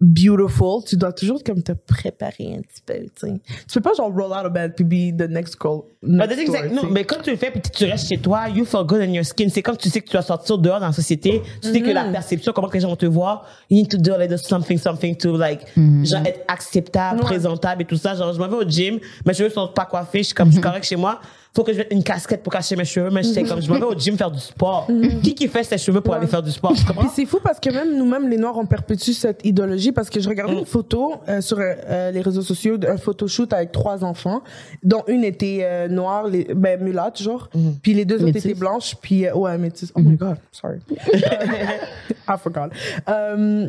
[0.00, 3.40] beautiful, tu dois toujours comme te préparer un petit peu, tu sais.
[3.68, 5.82] Tu peux pas genre roll out of bed puis be the next girl.
[6.02, 8.64] Next door, tu non, mais quand tu le fais, puis tu restes chez toi, you
[8.64, 9.48] feel good in your skin.
[9.48, 11.42] C'est comme tu sais que tu vas sortir dehors dans la société.
[11.62, 13.96] Tu sais que la perception, comment que les gens vont te voir, you need to
[13.98, 17.24] do a little something, something to like, genre être acceptable, Ouais.
[17.26, 18.14] présentable et tout ça.
[18.14, 20.52] Genre, je m'en vais au gym, mes cheveux sont pas coiffés, je suis comme, je
[20.54, 21.20] suis correct chez moi.
[21.54, 23.78] Faut que je mette une casquette pour cacher mes cheveux, mais j'étais comme, je m'en
[23.78, 24.88] vais au gym faire du sport.
[25.22, 26.72] Qui qui fait ses cheveux pour aller faire du sport?
[26.72, 30.18] Puis c'est fou parce que même nous-mêmes, les Noirs, on perpétue cette idéologie parce que
[30.20, 30.58] je regardais Mm.
[30.58, 34.42] une photo euh, sur euh, les réseaux sociaux d'un photoshoot avec trois enfants,
[34.82, 37.70] dont une était euh, noire, les, ben mulatte, genre, Mm.
[37.82, 38.46] puis les deux autres Métisse.
[38.46, 39.92] étaient blanches, puis euh, ouais, métis.
[39.94, 40.78] Oh my god, sorry.
[42.28, 42.70] I forgot.
[43.08, 43.68] Euh,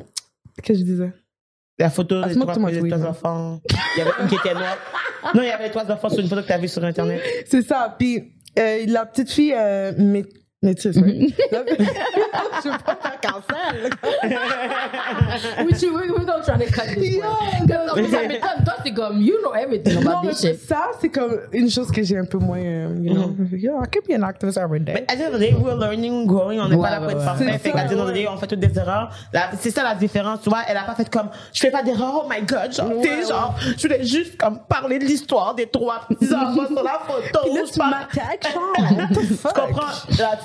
[0.64, 1.12] Qu'est-ce que je disais?
[1.78, 3.60] La photo des trois, trois enfants.
[3.70, 4.78] Il y avait une qui était noire.
[5.34, 7.22] Non, il y avait trois enfants sur une photo que tu as vue sur Internet.
[7.46, 7.96] C'est ça.
[7.98, 9.92] Puis euh, la petite fille euh,
[10.64, 11.34] mé- métisse, oui.
[11.52, 11.60] La-
[12.64, 13.90] je veux pas faire cancel.
[15.66, 17.68] We should, we, we gonna try to cut this Yo, one.
[17.68, 18.64] Cause, oh, ça m'étonne.
[18.64, 20.60] Toi, c'est comme, you know everything Non, about mais this shit.
[20.68, 23.36] ça, c'est comme une chose que j'ai un peu moins, euh, you know.
[23.52, 24.94] Yo, I could be an activist every day.
[24.94, 27.00] Mais à the end of the day, we're learning, growing, on n'est Ouais, pas là
[27.02, 27.46] pour être parfait.
[27.52, 28.14] C'est Fait ça, qu'à the end of the ouais.
[28.24, 29.10] day, on fait toutes des erreurs.
[29.34, 30.62] La- C'est ça la différence, tu vois.
[30.68, 33.16] Elle a pas fait comme, je fais pas d'erreur, oh my god, genre, tu sais,
[33.16, 37.00] Ouais, genre, je voulais juste comme parler de l'histoire des trois petits enfants sur la
[37.06, 37.40] photo.
[37.44, 38.98] Puis là, je tu parle- m'attaques, genre.
[38.98, 39.54] What the Tu fuck?
[39.54, 39.92] comprends?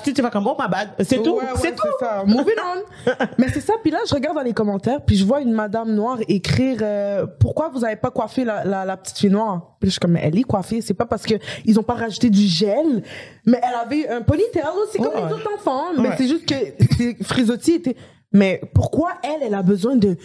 [0.05, 0.89] Là, tu vas comme, oh my bad.
[0.99, 1.31] C'est tout.
[1.35, 1.87] Ouais, ouais, c'est tout.
[1.99, 2.23] ça.
[2.27, 3.11] Moving on.
[3.37, 3.73] Mais c'est ça.
[3.81, 7.25] Puis là, je regarde dans les commentaires, puis je vois une madame noire écrire euh,
[7.39, 9.75] pourquoi vous avez pas coiffé la, la, la petite fille noire.
[9.79, 10.81] Puis je suis comme, mais elle est coiffée.
[10.81, 11.35] C'est pas parce que
[11.65, 13.03] ils ont pas rajouté du gel,
[13.45, 15.27] mais elle avait un ponytail aussi comme Ouais.
[15.27, 15.85] les autres enfants.
[15.97, 16.15] Mais Ouais.
[16.17, 16.55] c'est juste que
[16.97, 17.95] ses frisottis étaient.
[18.31, 20.15] Mais pourquoi elle, elle a besoin de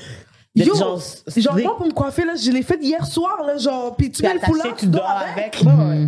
[0.54, 1.50] Yo, genre slick.
[1.64, 4.32] moi pour me coiffer là, je l'ai fait hier soir là, genre puis tu mets
[4.34, 5.62] le foulard, tu dors avec.
[5.64, 6.06] Ouais.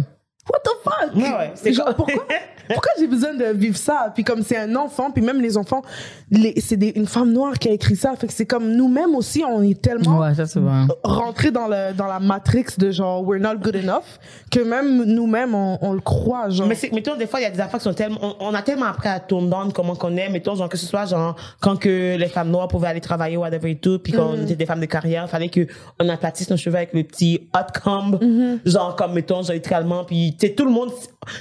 [0.50, 1.14] What the fuck?
[1.16, 2.24] Ouais, ouais, c'est genre, pourquoi,
[2.68, 4.10] pourquoi j'ai besoin de vivre ça?
[4.14, 5.82] Puis comme c'est un enfant, puis même les enfants,
[6.30, 8.14] les, c'est des- une femme noire qui a écrit ça.
[8.16, 10.84] Fait que c'est comme nous-mêmes aussi, on est tellement Ouais, ça, c'est vrai.
[11.04, 14.04] rentrés dans, le, dans la matrix de genre we're not good enough
[14.50, 16.48] que même nous-mêmes, on, on le croit.
[16.50, 16.66] Genre.
[16.66, 18.54] Mais c'est, mettons, des fois, il y a des affaires qui sont tellement, on, on
[18.54, 21.36] a tellement appris à tourner down comment qu'on est, mettons, genre, que ce soit, genre,
[21.60, 24.56] quand que les femmes noires pouvaient aller travailler, whatever et tout, puis quand on était
[24.56, 25.66] des femmes de carrière, il fallait que
[26.00, 28.18] on aplatisse nos cheveux avec le petit hot comb,
[28.64, 30.90] genre, comme, mettons, genre, littéralement, puis, sais, tout le monde,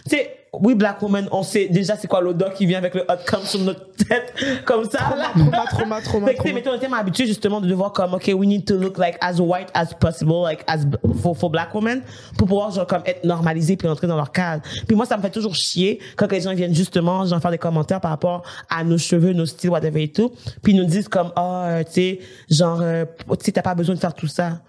[0.10, 3.02] tu sais, oui, black woman, on sait déjà c'est quoi l'odeur qui vient avec le
[3.02, 4.34] hot comb sur notre tête,
[4.66, 5.32] comme ça, là.
[5.36, 6.54] trauma, trauma, trauma, trauma.
[6.54, 9.40] mettons, on tellement habitué justement de devoir comme, OK, we need to look like as
[9.40, 10.86] white as possible, like as
[11.22, 12.02] for, for black women,
[12.38, 14.64] pour pouvoir genre comme être normalisé puis entrer dans leur cadre.
[14.88, 17.58] Puis moi, ça me fait toujours chier quand les gens viennent justement genre faire des
[17.58, 20.32] commentaires par rapport à nos cheveux, nos styles, whatever et tout,
[20.64, 22.20] puis ils nous disent comme, euh, tu sais,
[22.50, 24.62] genre, euh, tu sais, t'as pas besoin de faire tout ça.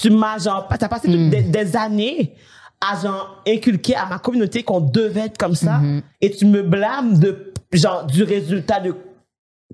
[0.00, 2.34] Tu m'as genre, t'as passé des, des années
[2.90, 5.80] à genre inculquer à ma communauté qu'on devait être comme ça,
[6.20, 8.96] et tu me blâmes de genre du résultat de, tu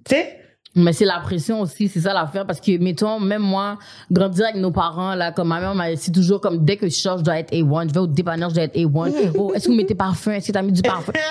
[0.08, 0.39] sais.
[0.76, 2.46] Mais c'est la pression aussi, c'est ça l'affaire.
[2.46, 3.76] Parce que, mettons, même moi,
[4.10, 6.94] grandir avec nos parents, là, comme ma mère, m'a- c'est toujours comme dès que je
[6.94, 7.88] sors, je dois être A1.
[7.88, 9.32] Je vais au dépanneur, je dois être A1.
[9.36, 10.30] Oh, est-ce que vous mettez parfum?
[10.30, 11.12] Est-ce que t'as mis du parfum?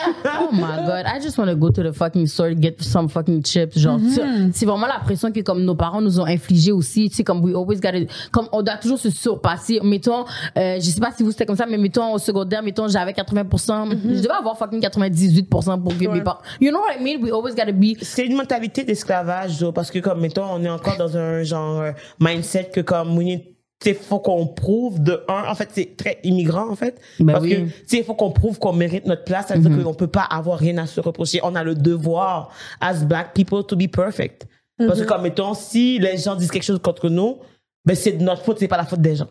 [0.42, 3.42] Oh my god, I just want to go to the fucking store, get some fucking
[3.46, 3.78] chips.
[3.80, 4.22] Genre, sais,
[4.54, 7.10] c'est vraiment la pression que comme nos parents nous ont infligée aussi.
[7.10, 8.00] Tu sais, comme we always gotta,
[8.32, 9.80] comme on doit toujours se surpasser.
[9.84, 10.26] Mettons,
[10.58, 13.14] euh, je sais pas si vous c'était comme ça, mais mettons au secondaire, mettons, j'avais
[13.14, 13.90] 80%.
[14.04, 16.40] Je devais avoir fucking 98% pour que mes parents.
[16.60, 17.22] You know what I mean?
[17.24, 19.29] We always gotta be c'est une mentalité d'esclavage
[19.74, 23.22] Parce que comme mettons on est encore dans un genre euh, mindset que comme on
[23.22, 23.56] est
[23.86, 27.46] il faut qu'on prouve de un en fait c'est très immigrant en fait Ben parce
[27.46, 27.52] oui.
[27.52, 29.94] que tu sais il faut qu'on prouve qu'on mérite notre place ça veut dire qu'on
[29.94, 31.40] peut pas avoir rien à se reprocher.
[31.44, 32.52] On a le devoir
[32.82, 34.48] as black people to be perfect.
[34.78, 37.40] Parce que comme mettons si les gens disent quelque chose contre nous
[37.86, 39.30] ben c'est de notre faute c'est pas la faute des gens.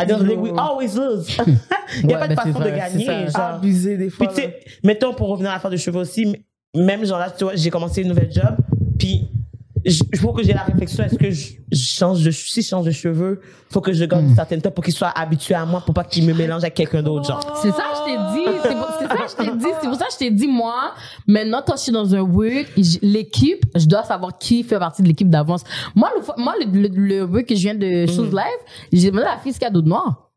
[0.00, 1.28] I don't think we always lose.
[2.02, 3.40] Il y a Ouais, pas de ben, façon de gagner genre.
[3.40, 4.26] Abusé des fois.
[4.26, 6.44] Puis tu sais, mettons pour revenir à l'affaire de cheveux aussi,
[6.74, 8.56] même genre là, tu vois, j'ai commencé une nouvelle job,
[8.98, 9.28] puis
[9.84, 12.68] je je- faut que j'ai la réflexion, est-ce que je, je change de, si je
[12.68, 15.66] change de cheveux, faut que je garde une certaine temps pour qu'il soit habitué à
[15.66, 17.58] moi, pour pas qu'il me mélange avec quelqu'un d'autre, genre.
[17.60, 18.58] C'est ça que je t'ai dit.
[18.62, 19.66] C'est ça que je t'ai dit.
[19.82, 20.94] C'est pour ça je t'ai dit, moi,
[21.26, 22.68] maintenant, quand je suis dans un work,
[23.02, 25.64] l'équipe, je dois savoir qui fait partie de l'équipe d'avance.
[25.96, 28.60] Moi, le, moi, le, le, le work que je viens de Shoes Live,
[28.92, 30.30] j'ai demandé à la fille ce qu'il y a d'autre noir.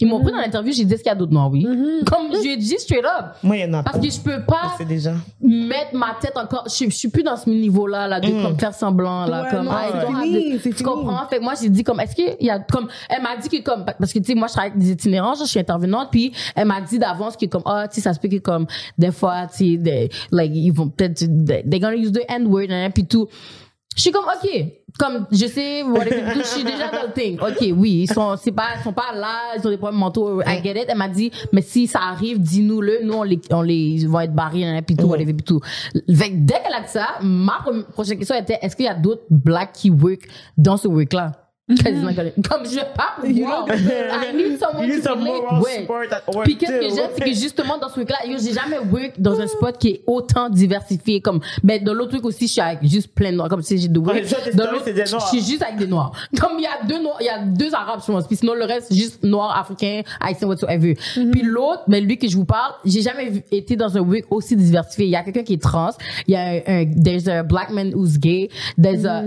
[0.00, 1.66] Ils m'ont pris dans l'interview, j'ai dit ce qu'il y a d'autre noir, oui.
[2.06, 3.34] Comme j'ai dit straight up.
[3.42, 5.14] Moi, il y en a Parce que je peux pas déjà.
[5.40, 6.64] mettre ma tête encore.
[6.68, 9.42] Je, je suis plus dans ce niveau-là, là, de comme faire semblant, là.
[9.42, 10.88] Ouais, comme, non, ah, fini, de- c'est Tu fini.
[10.88, 11.26] comprends?
[11.28, 13.60] Fait que moi, j'ai dit comme, est-ce qu'il y a comme, elle m'a dit que
[13.60, 16.32] comme, parce que tu sais, moi, je travaille avec des itinérants, je suis intervenante, puis
[16.54, 18.66] elle m'a dit d'avance que comme, ah, tu sais, ça se peut que comme,
[18.96, 22.90] des fois, tu sais, like, ils vont peut-être, they- they're gonna use the N-word, hein,
[22.94, 23.26] puis tout.
[23.96, 24.48] Je suis comme, ok,
[24.96, 27.36] comme, je sais, whatever, je suis déjà dans le thing.
[27.40, 30.40] Ok, oui, ils sont, c'est pas, ils sont pas là, ils ont des problèmes mentaux,
[30.42, 30.86] I get it.
[30.88, 34.20] Elle m'a dit, mais si ça arrive, dis-nous-le, nous, on les, on les, ils vont
[34.20, 35.60] être barrés, hein, puis tout, whatever, tout.
[35.92, 38.88] Fait que dès qu'elle a dit ça, ma pro- prochaine question était, est-ce qu'il y
[38.88, 41.32] a d'autres blacks qui work dans ce work-là?
[41.68, 43.66] 'Cause he's not gonna- Comme je pas pouvoir.
[43.68, 45.80] I need someone You need to some relate moral with.
[45.80, 48.52] support at work Puis qu'est-ce que j'aime, c'est que justement dans ce week-là, yo, j'ai
[48.54, 51.20] jamais work dans un spot qui est autant diversifié.
[51.20, 53.48] Comme, ben, dans l'autre truc aussi, je suis avec juste plein de noirs.
[53.50, 54.16] Comme si j'ai de work.
[54.54, 56.12] Dans l'autre, c'est des je suis juste avec des noirs.
[56.40, 58.26] Comme il y a deux noirs, il y a deux arabes, je pense.
[58.26, 60.94] Puis sinon, le reste, juste noirs, africains, haïtiens, whatsoever.
[61.30, 64.56] Puis l'autre, mais lui que je vous parle, j'ai jamais été dans un week aussi
[64.56, 65.04] diversifié.
[65.06, 65.90] Il y a quelqu'un qui est trans.
[66.26, 68.48] Il y a un, un- there's a black man who's gay.
[68.82, 69.22] There's a,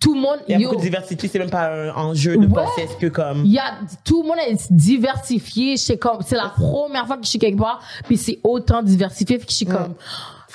[0.00, 2.36] tout le monde, Il y a yo, beaucoup de diversité, c'est même pas un enjeu
[2.36, 2.52] de Ouais.
[2.52, 3.44] penser est-ce que comme.
[3.44, 7.24] il y a tout le monde est diversifié c'est comme c'est la première fois que
[7.24, 9.94] je suis quelque part puis c'est autant diversifié que je suis comme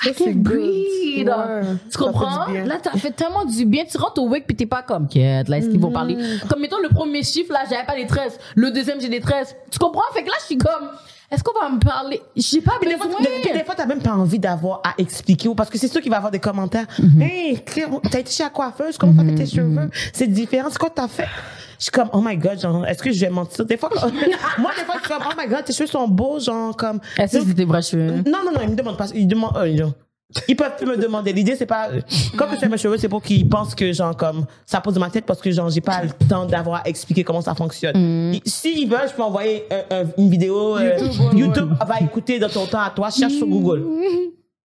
[0.04, 1.28] I c'est can breathe.
[1.28, 2.46] Ouais, tu comprends?
[2.48, 3.84] là t'as fait tellement du bien.
[3.84, 5.92] Tu rentres au wake puis t'es pas comme quête là est-ce qu'ils vont Mm.
[5.92, 6.16] parler?
[6.48, 9.54] Comme mettons le premier chiffre là j'avais pas les 13 le deuxième j'ai des 13
[9.70, 10.02] tu comprends?
[10.12, 10.88] Fait que là je suis comme
[11.32, 12.20] est-ce qu'on va me parler?
[12.36, 15.48] J'ai pas Puis des fois, besoin des, fois, t'as même pas envie d'avoir à expliquer
[15.48, 16.86] ou parce que c'est sûr qu'il va y avoir des commentaires.
[16.98, 17.22] Mhm.
[17.22, 17.64] Hey,
[18.10, 19.90] t'as été chez la coiffeuse, comment t'as fait tes cheveux?
[20.12, 21.28] C'est différent, c'est quoi que t'as fait?
[21.78, 23.64] Je suis comme, oh my god, genre, est-ce que je vais mentir?
[23.64, 23.90] Des fois,
[24.58, 27.00] moi, des fois, je suis comme, oh my god, tes cheveux sont beaux, genre, comme.
[27.18, 28.22] est-ce que c'était vrai cheveux?
[28.24, 29.08] Non, non, non, ils me demandent pas.
[29.14, 29.92] Ils demandent, euh, genre,
[30.48, 31.32] ils peuvent plus me demander.
[31.32, 31.88] L'idée, c'est pas,
[32.36, 35.10] quand je fais mes cheveux, c'est pour qu'ils pensent que, genre, comme, ça pose ma
[35.10, 37.96] tête parce que, genre, j'ai pas le temps d'avoir à expliquer comment ça fonctionne.
[37.96, 38.34] Mm.
[38.34, 40.98] Ils- S'ils veulent, je peux envoyer un- un- une vidéo, euh,
[41.34, 43.84] YouTube, va écouter dans ton temps à toi, cherche sur Google.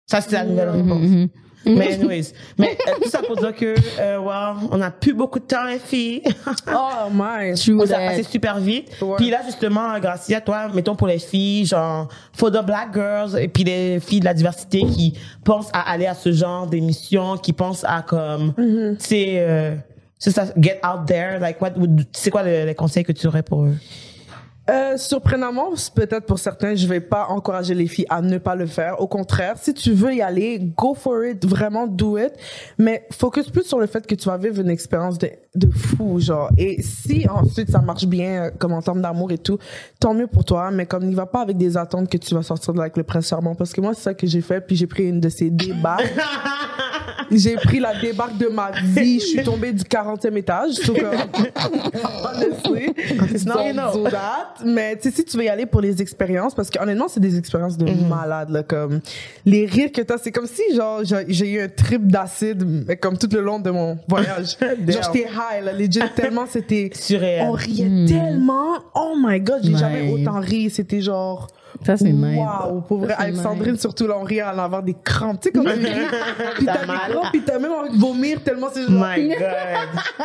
[0.06, 1.30] Ça, c'est la nouvelle réponse.
[1.66, 1.76] Mm-hmm.
[1.78, 5.40] Mais anyways, mais euh, tout ça pour dire que, euh, wow, on a plus beaucoup
[5.40, 6.22] de temps, les filles.
[6.72, 7.52] Oh my.
[7.52, 7.96] A that.
[7.98, 8.90] passé super vite.
[9.02, 9.16] Ouais.
[9.18, 13.38] Puis là, justement, grâce à toi, mettons pour les filles, genre, for the black girls,
[13.38, 15.14] et puis les filles de la diversité qui
[15.44, 18.96] pensent à aller à ce genre d'émission, qui pensent à comme, Mm-hmm.
[19.00, 19.76] c'est, euh,
[20.20, 23.28] c'est ça, get out there, like what, would- c'est quoi le- les conseils que tu
[23.28, 23.76] aurais pour eux?
[24.70, 28.66] Euh, surprenamment, peut-être pour certains, je vais pas encourager les filles à ne pas le
[28.66, 29.00] faire.
[29.00, 32.34] Au contraire, si tu veux y aller, go for it, vraiment do it.
[32.78, 36.20] Mais focus plus sur le fait que tu vas vivre une expérience de, de fou,
[36.20, 36.50] genre.
[36.58, 39.58] Et si ensuite ça marche bien, euh, comme en termes d'amour et tout,
[40.00, 40.72] tant mieux pour toi.
[40.72, 42.98] Mais comme n'y va pas avec des attentes que tu vas sortir de là avec
[42.98, 43.56] le prince charmant.
[43.56, 44.62] Parce que moi, c'est ça que j'ai fait.
[44.62, 46.14] Puis j'ai pris une de ces débarques.
[47.32, 49.20] j'ai pris la débarque de ma vie.
[49.20, 50.74] Je suis tombée du 40e étage.
[50.74, 51.12] So, comme,
[52.24, 52.94] honestly.
[53.68, 53.92] You know.
[53.94, 54.64] So that.
[54.66, 57.20] Mais tu sais, si tu veux y aller pour les expériences, parce que honnêtement, c'est
[57.20, 58.08] des expériences de Mhm.
[58.08, 59.00] malade, là, comme
[59.46, 63.30] les rires que t'as, c'est comme si, genre, j'ai eu un trip d'acide, comme tout
[63.32, 64.58] le long de mon voyage.
[64.88, 67.46] genre, j'étais high, là, legit, tellement c'était, Surréel.
[67.48, 71.48] on riait tellement, oh my god, j'ai jamais autant ri, c'était genre,
[71.86, 73.42] ça c'est nice Waouh, pour vrai, nice.
[73.42, 75.40] Sandrine, surtout, là, on rit à en avoir des crampes.
[75.42, 75.92] Tu sais, comme tu ris,
[76.58, 77.12] puis T'as des mal.
[77.12, 79.06] crampes, puis t'as même envie de vomir tellement c'est genre.
[79.16, 79.38] My God.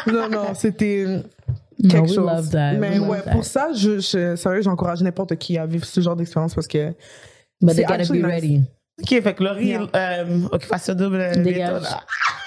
[0.14, 2.26] Non, non, c'était No, quelque we chose.
[2.26, 3.48] love that, Mais we ouais, love pour that.
[3.48, 6.92] ça, je, je, sérieux, j'encourage n'importe qui à vivre ce genre d'expérience parce que.
[7.60, 8.32] but they c'est gotta actually be nice.
[8.34, 8.60] ready
[9.02, 9.86] Ok, fait que Laurie, Yeah.
[9.96, 11.82] euh, occupation double, euh, Dégage.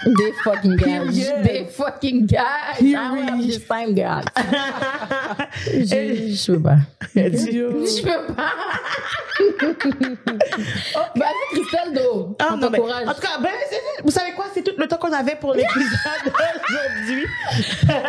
[0.06, 0.86] Des fucking guys.
[0.86, 1.42] Period.
[1.44, 2.80] Des fucking guys.
[2.82, 4.24] I don't have this time, guys.
[5.66, 6.78] je, peux pas.
[7.16, 8.52] Je peux pas.
[11.16, 12.36] Bah, c'est Christelle, Do.
[12.40, 13.50] Ah, On non, mais, en tout cas, ben,
[14.04, 14.46] vous savez quoi?
[14.54, 15.76] C'est tout le temps qu'on avait pour l'épisode
[16.26, 17.26] d'aujourd'hui.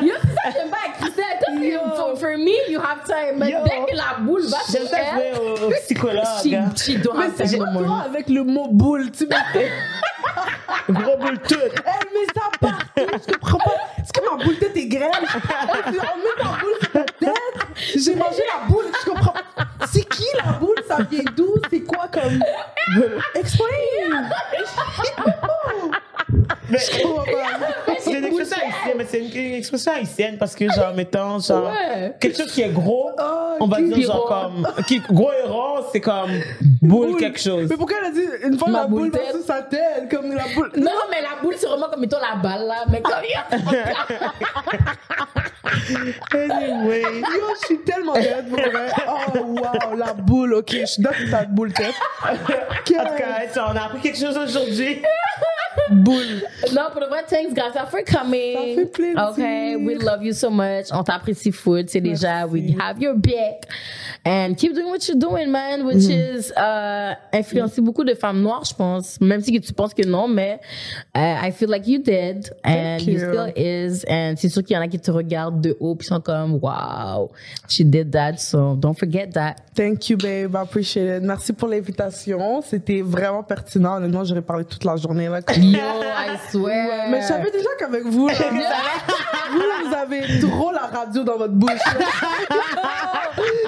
[0.03, 1.25] Yo, c'est ça que j'aime pas avec Christelle.
[1.41, 3.39] C'est- For, me, you have time.
[3.39, 3.59] Mais Yo.
[3.65, 6.25] dès que la boule va J'aime sur ça elle, jouer au, psychologue.
[6.43, 6.71] she, hein.
[6.77, 8.01] she don't Mais have c'est time no more.
[8.07, 9.71] avec le mot boule, tu me fais.
[10.91, 11.57] Gros boule tout.
[11.59, 12.85] Elle met ça partout,
[13.27, 13.75] je comprends pas.
[13.99, 15.11] Est-ce que ma boule tête est grêle?
[15.15, 17.33] On met ta boule sur ta tête.
[17.97, 19.35] J'ai mangé la boule, je comprends.
[19.91, 20.77] C'est qui la boule?
[20.87, 21.55] Ça vient d'où?
[21.71, 22.43] C'est quoi comme.
[23.35, 24.29] Explain!
[26.69, 27.95] Mais, Je comprends pas?
[28.01, 31.71] c'est une expression haïtienne, mais c'est une, une expression haïtienne parce que, genre, mettons, genre,
[31.71, 32.15] Ouais.
[32.21, 34.63] quelque chose qui est gros, Oh, on va dire, genre, rond.
[34.65, 36.31] comme, qui, gros et rond, c'est comme
[36.83, 37.67] boule quelque chose.
[37.71, 39.31] Mais pourquoi elle a dit une fois Ma la boule boule tête.
[39.31, 40.09] sur sa tête?
[40.11, 40.71] Comme la boule.
[40.77, 42.85] Non, mais la boule, c'est vraiment comme mettons la balle là.
[42.91, 43.15] Mais comme
[46.35, 47.03] Anyway.
[47.03, 48.89] Yo, je suis tellement bête pour vrai.
[49.09, 50.71] Oh, wow, la boule, ok.
[50.81, 51.95] Je suis dans ta boule tête.
[52.27, 55.03] En tout cas, on a appris quelque chose aujourd'hui.
[55.91, 56.43] Boule.
[56.75, 58.55] Non, pour le vrai, thanks, Gracia, for coming.
[58.77, 59.29] Ça fait plaisir.
[59.33, 60.87] Okay, we love you so much.
[60.93, 61.89] On t'apprécie food.
[61.89, 63.67] C'est déjà, we have your back.
[64.25, 66.37] And keep doing what you're doing, man, which Mm-hmm.
[66.39, 69.21] is euh, influencer beaucoup de femmes noires, je pense.
[69.21, 70.59] Même si tu penses que non, mais
[71.17, 72.51] euh, I feel like you did.
[72.65, 73.13] And Thank you.
[73.15, 73.19] you.
[73.21, 74.05] still is.
[74.09, 76.59] And c'est sûr qu'il y en a qui te regardent de haut puis sont comme,
[76.61, 77.31] wow,
[77.69, 78.39] she did that.
[78.39, 79.57] So don't forget that.
[79.77, 80.55] Thank you, babe.
[80.57, 81.23] I appreciate it.
[81.23, 82.61] Merci pour l'invitation.
[82.63, 83.97] C'était vraiment pertinent.
[83.99, 85.29] Honnêtement, j'aurais parlé toute la journée.
[85.29, 87.09] Là, comme- Yo, I swear.
[87.11, 91.53] Mais je savais déjà qu'avec vous, là, vous, vous avez trop la radio dans votre
[91.55, 91.73] bouche.
[91.85, 92.57] là.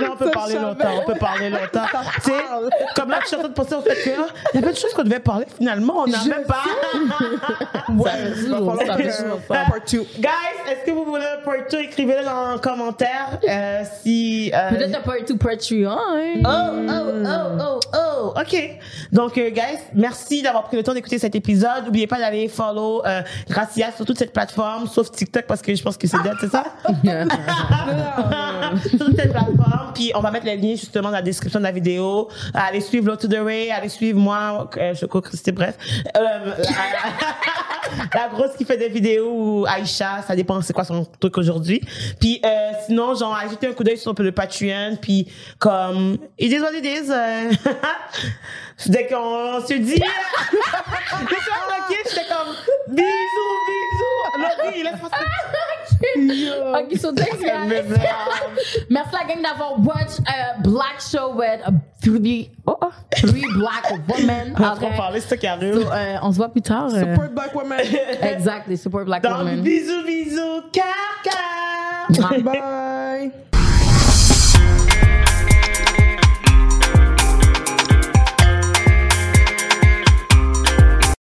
[0.01, 0.97] Non, peut Ça, parler je longtemps, savais.
[1.03, 1.87] on peut parler longtemps.
[2.15, 2.71] tu sais, parle.
[2.97, 4.63] comme là, je suis en train de penser au fait que, ah, il y a
[4.63, 6.63] plein de choses qu'on devait parler, finalement, on n'a même pas.
[6.65, 10.07] Ça fait Il va falloir faire un part two.
[10.19, 10.29] Guys,
[10.71, 11.79] est-ce que vous voulez un part 2?
[11.81, 15.99] Écrivez-le dans les commentaires, euh, si, euh, Peut-être un part two, part three, hein?
[16.45, 16.49] Oh,
[16.89, 16.93] oh,
[17.27, 18.41] oh, oh, oh.
[18.41, 18.79] OK.
[19.13, 21.88] Donc, euh, guys, merci d'avoir pris le temps d'écouter cet épisode.
[21.89, 25.83] N'oubliez pas d'aller follow euh, Gracia sur toute cette plateforme, sauf TikTok parce que je
[25.83, 26.65] pense que c'est dead, c'est ça?
[28.91, 29.93] sur toute cette plateforme.
[29.95, 32.29] Puis, on va mettre les liens justement dans la description de la vidéo.
[32.53, 35.79] Allez suivre Low to the Way, allez suivre moi, euh, Choco Christy, bref.
[36.15, 41.07] Euh, la, la grosse qui fait des vidéos ou Aïcha, ça dépend c'est quoi son
[41.19, 41.81] truc aujourd'hui.
[42.21, 44.99] Puis, euh, sinon, genre, ajouter un coup d'œil sur le Patreon.
[45.01, 45.27] Puis,
[45.59, 47.11] comme, it is what it is.
[48.81, 52.55] Euh, Dès qu'on se dit, je suis tranquille, j'étais comme,
[52.89, 54.65] bisous, bisous.
[54.65, 55.19] Laurie, laisse-moi ça.
[56.81, 57.85] Ok, so thanks, guys.
[58.89, 63.91] Merci la gang d'avoir watch a black show with a three, oh, oh, three black
[64.09, 64.55] women.
[64.57, 65.75] On va parler, c'est ça qui arrive.
[65.83, 66.89] So, euh, on se voit plus tard.
[66.95, 67.81] euh, Support black women.
[68.23, 69.61] Exactly, support black Donc, women.
[69.63, 72.41] bisous, bisous, car, car.
[72.43, 73.33] Bye.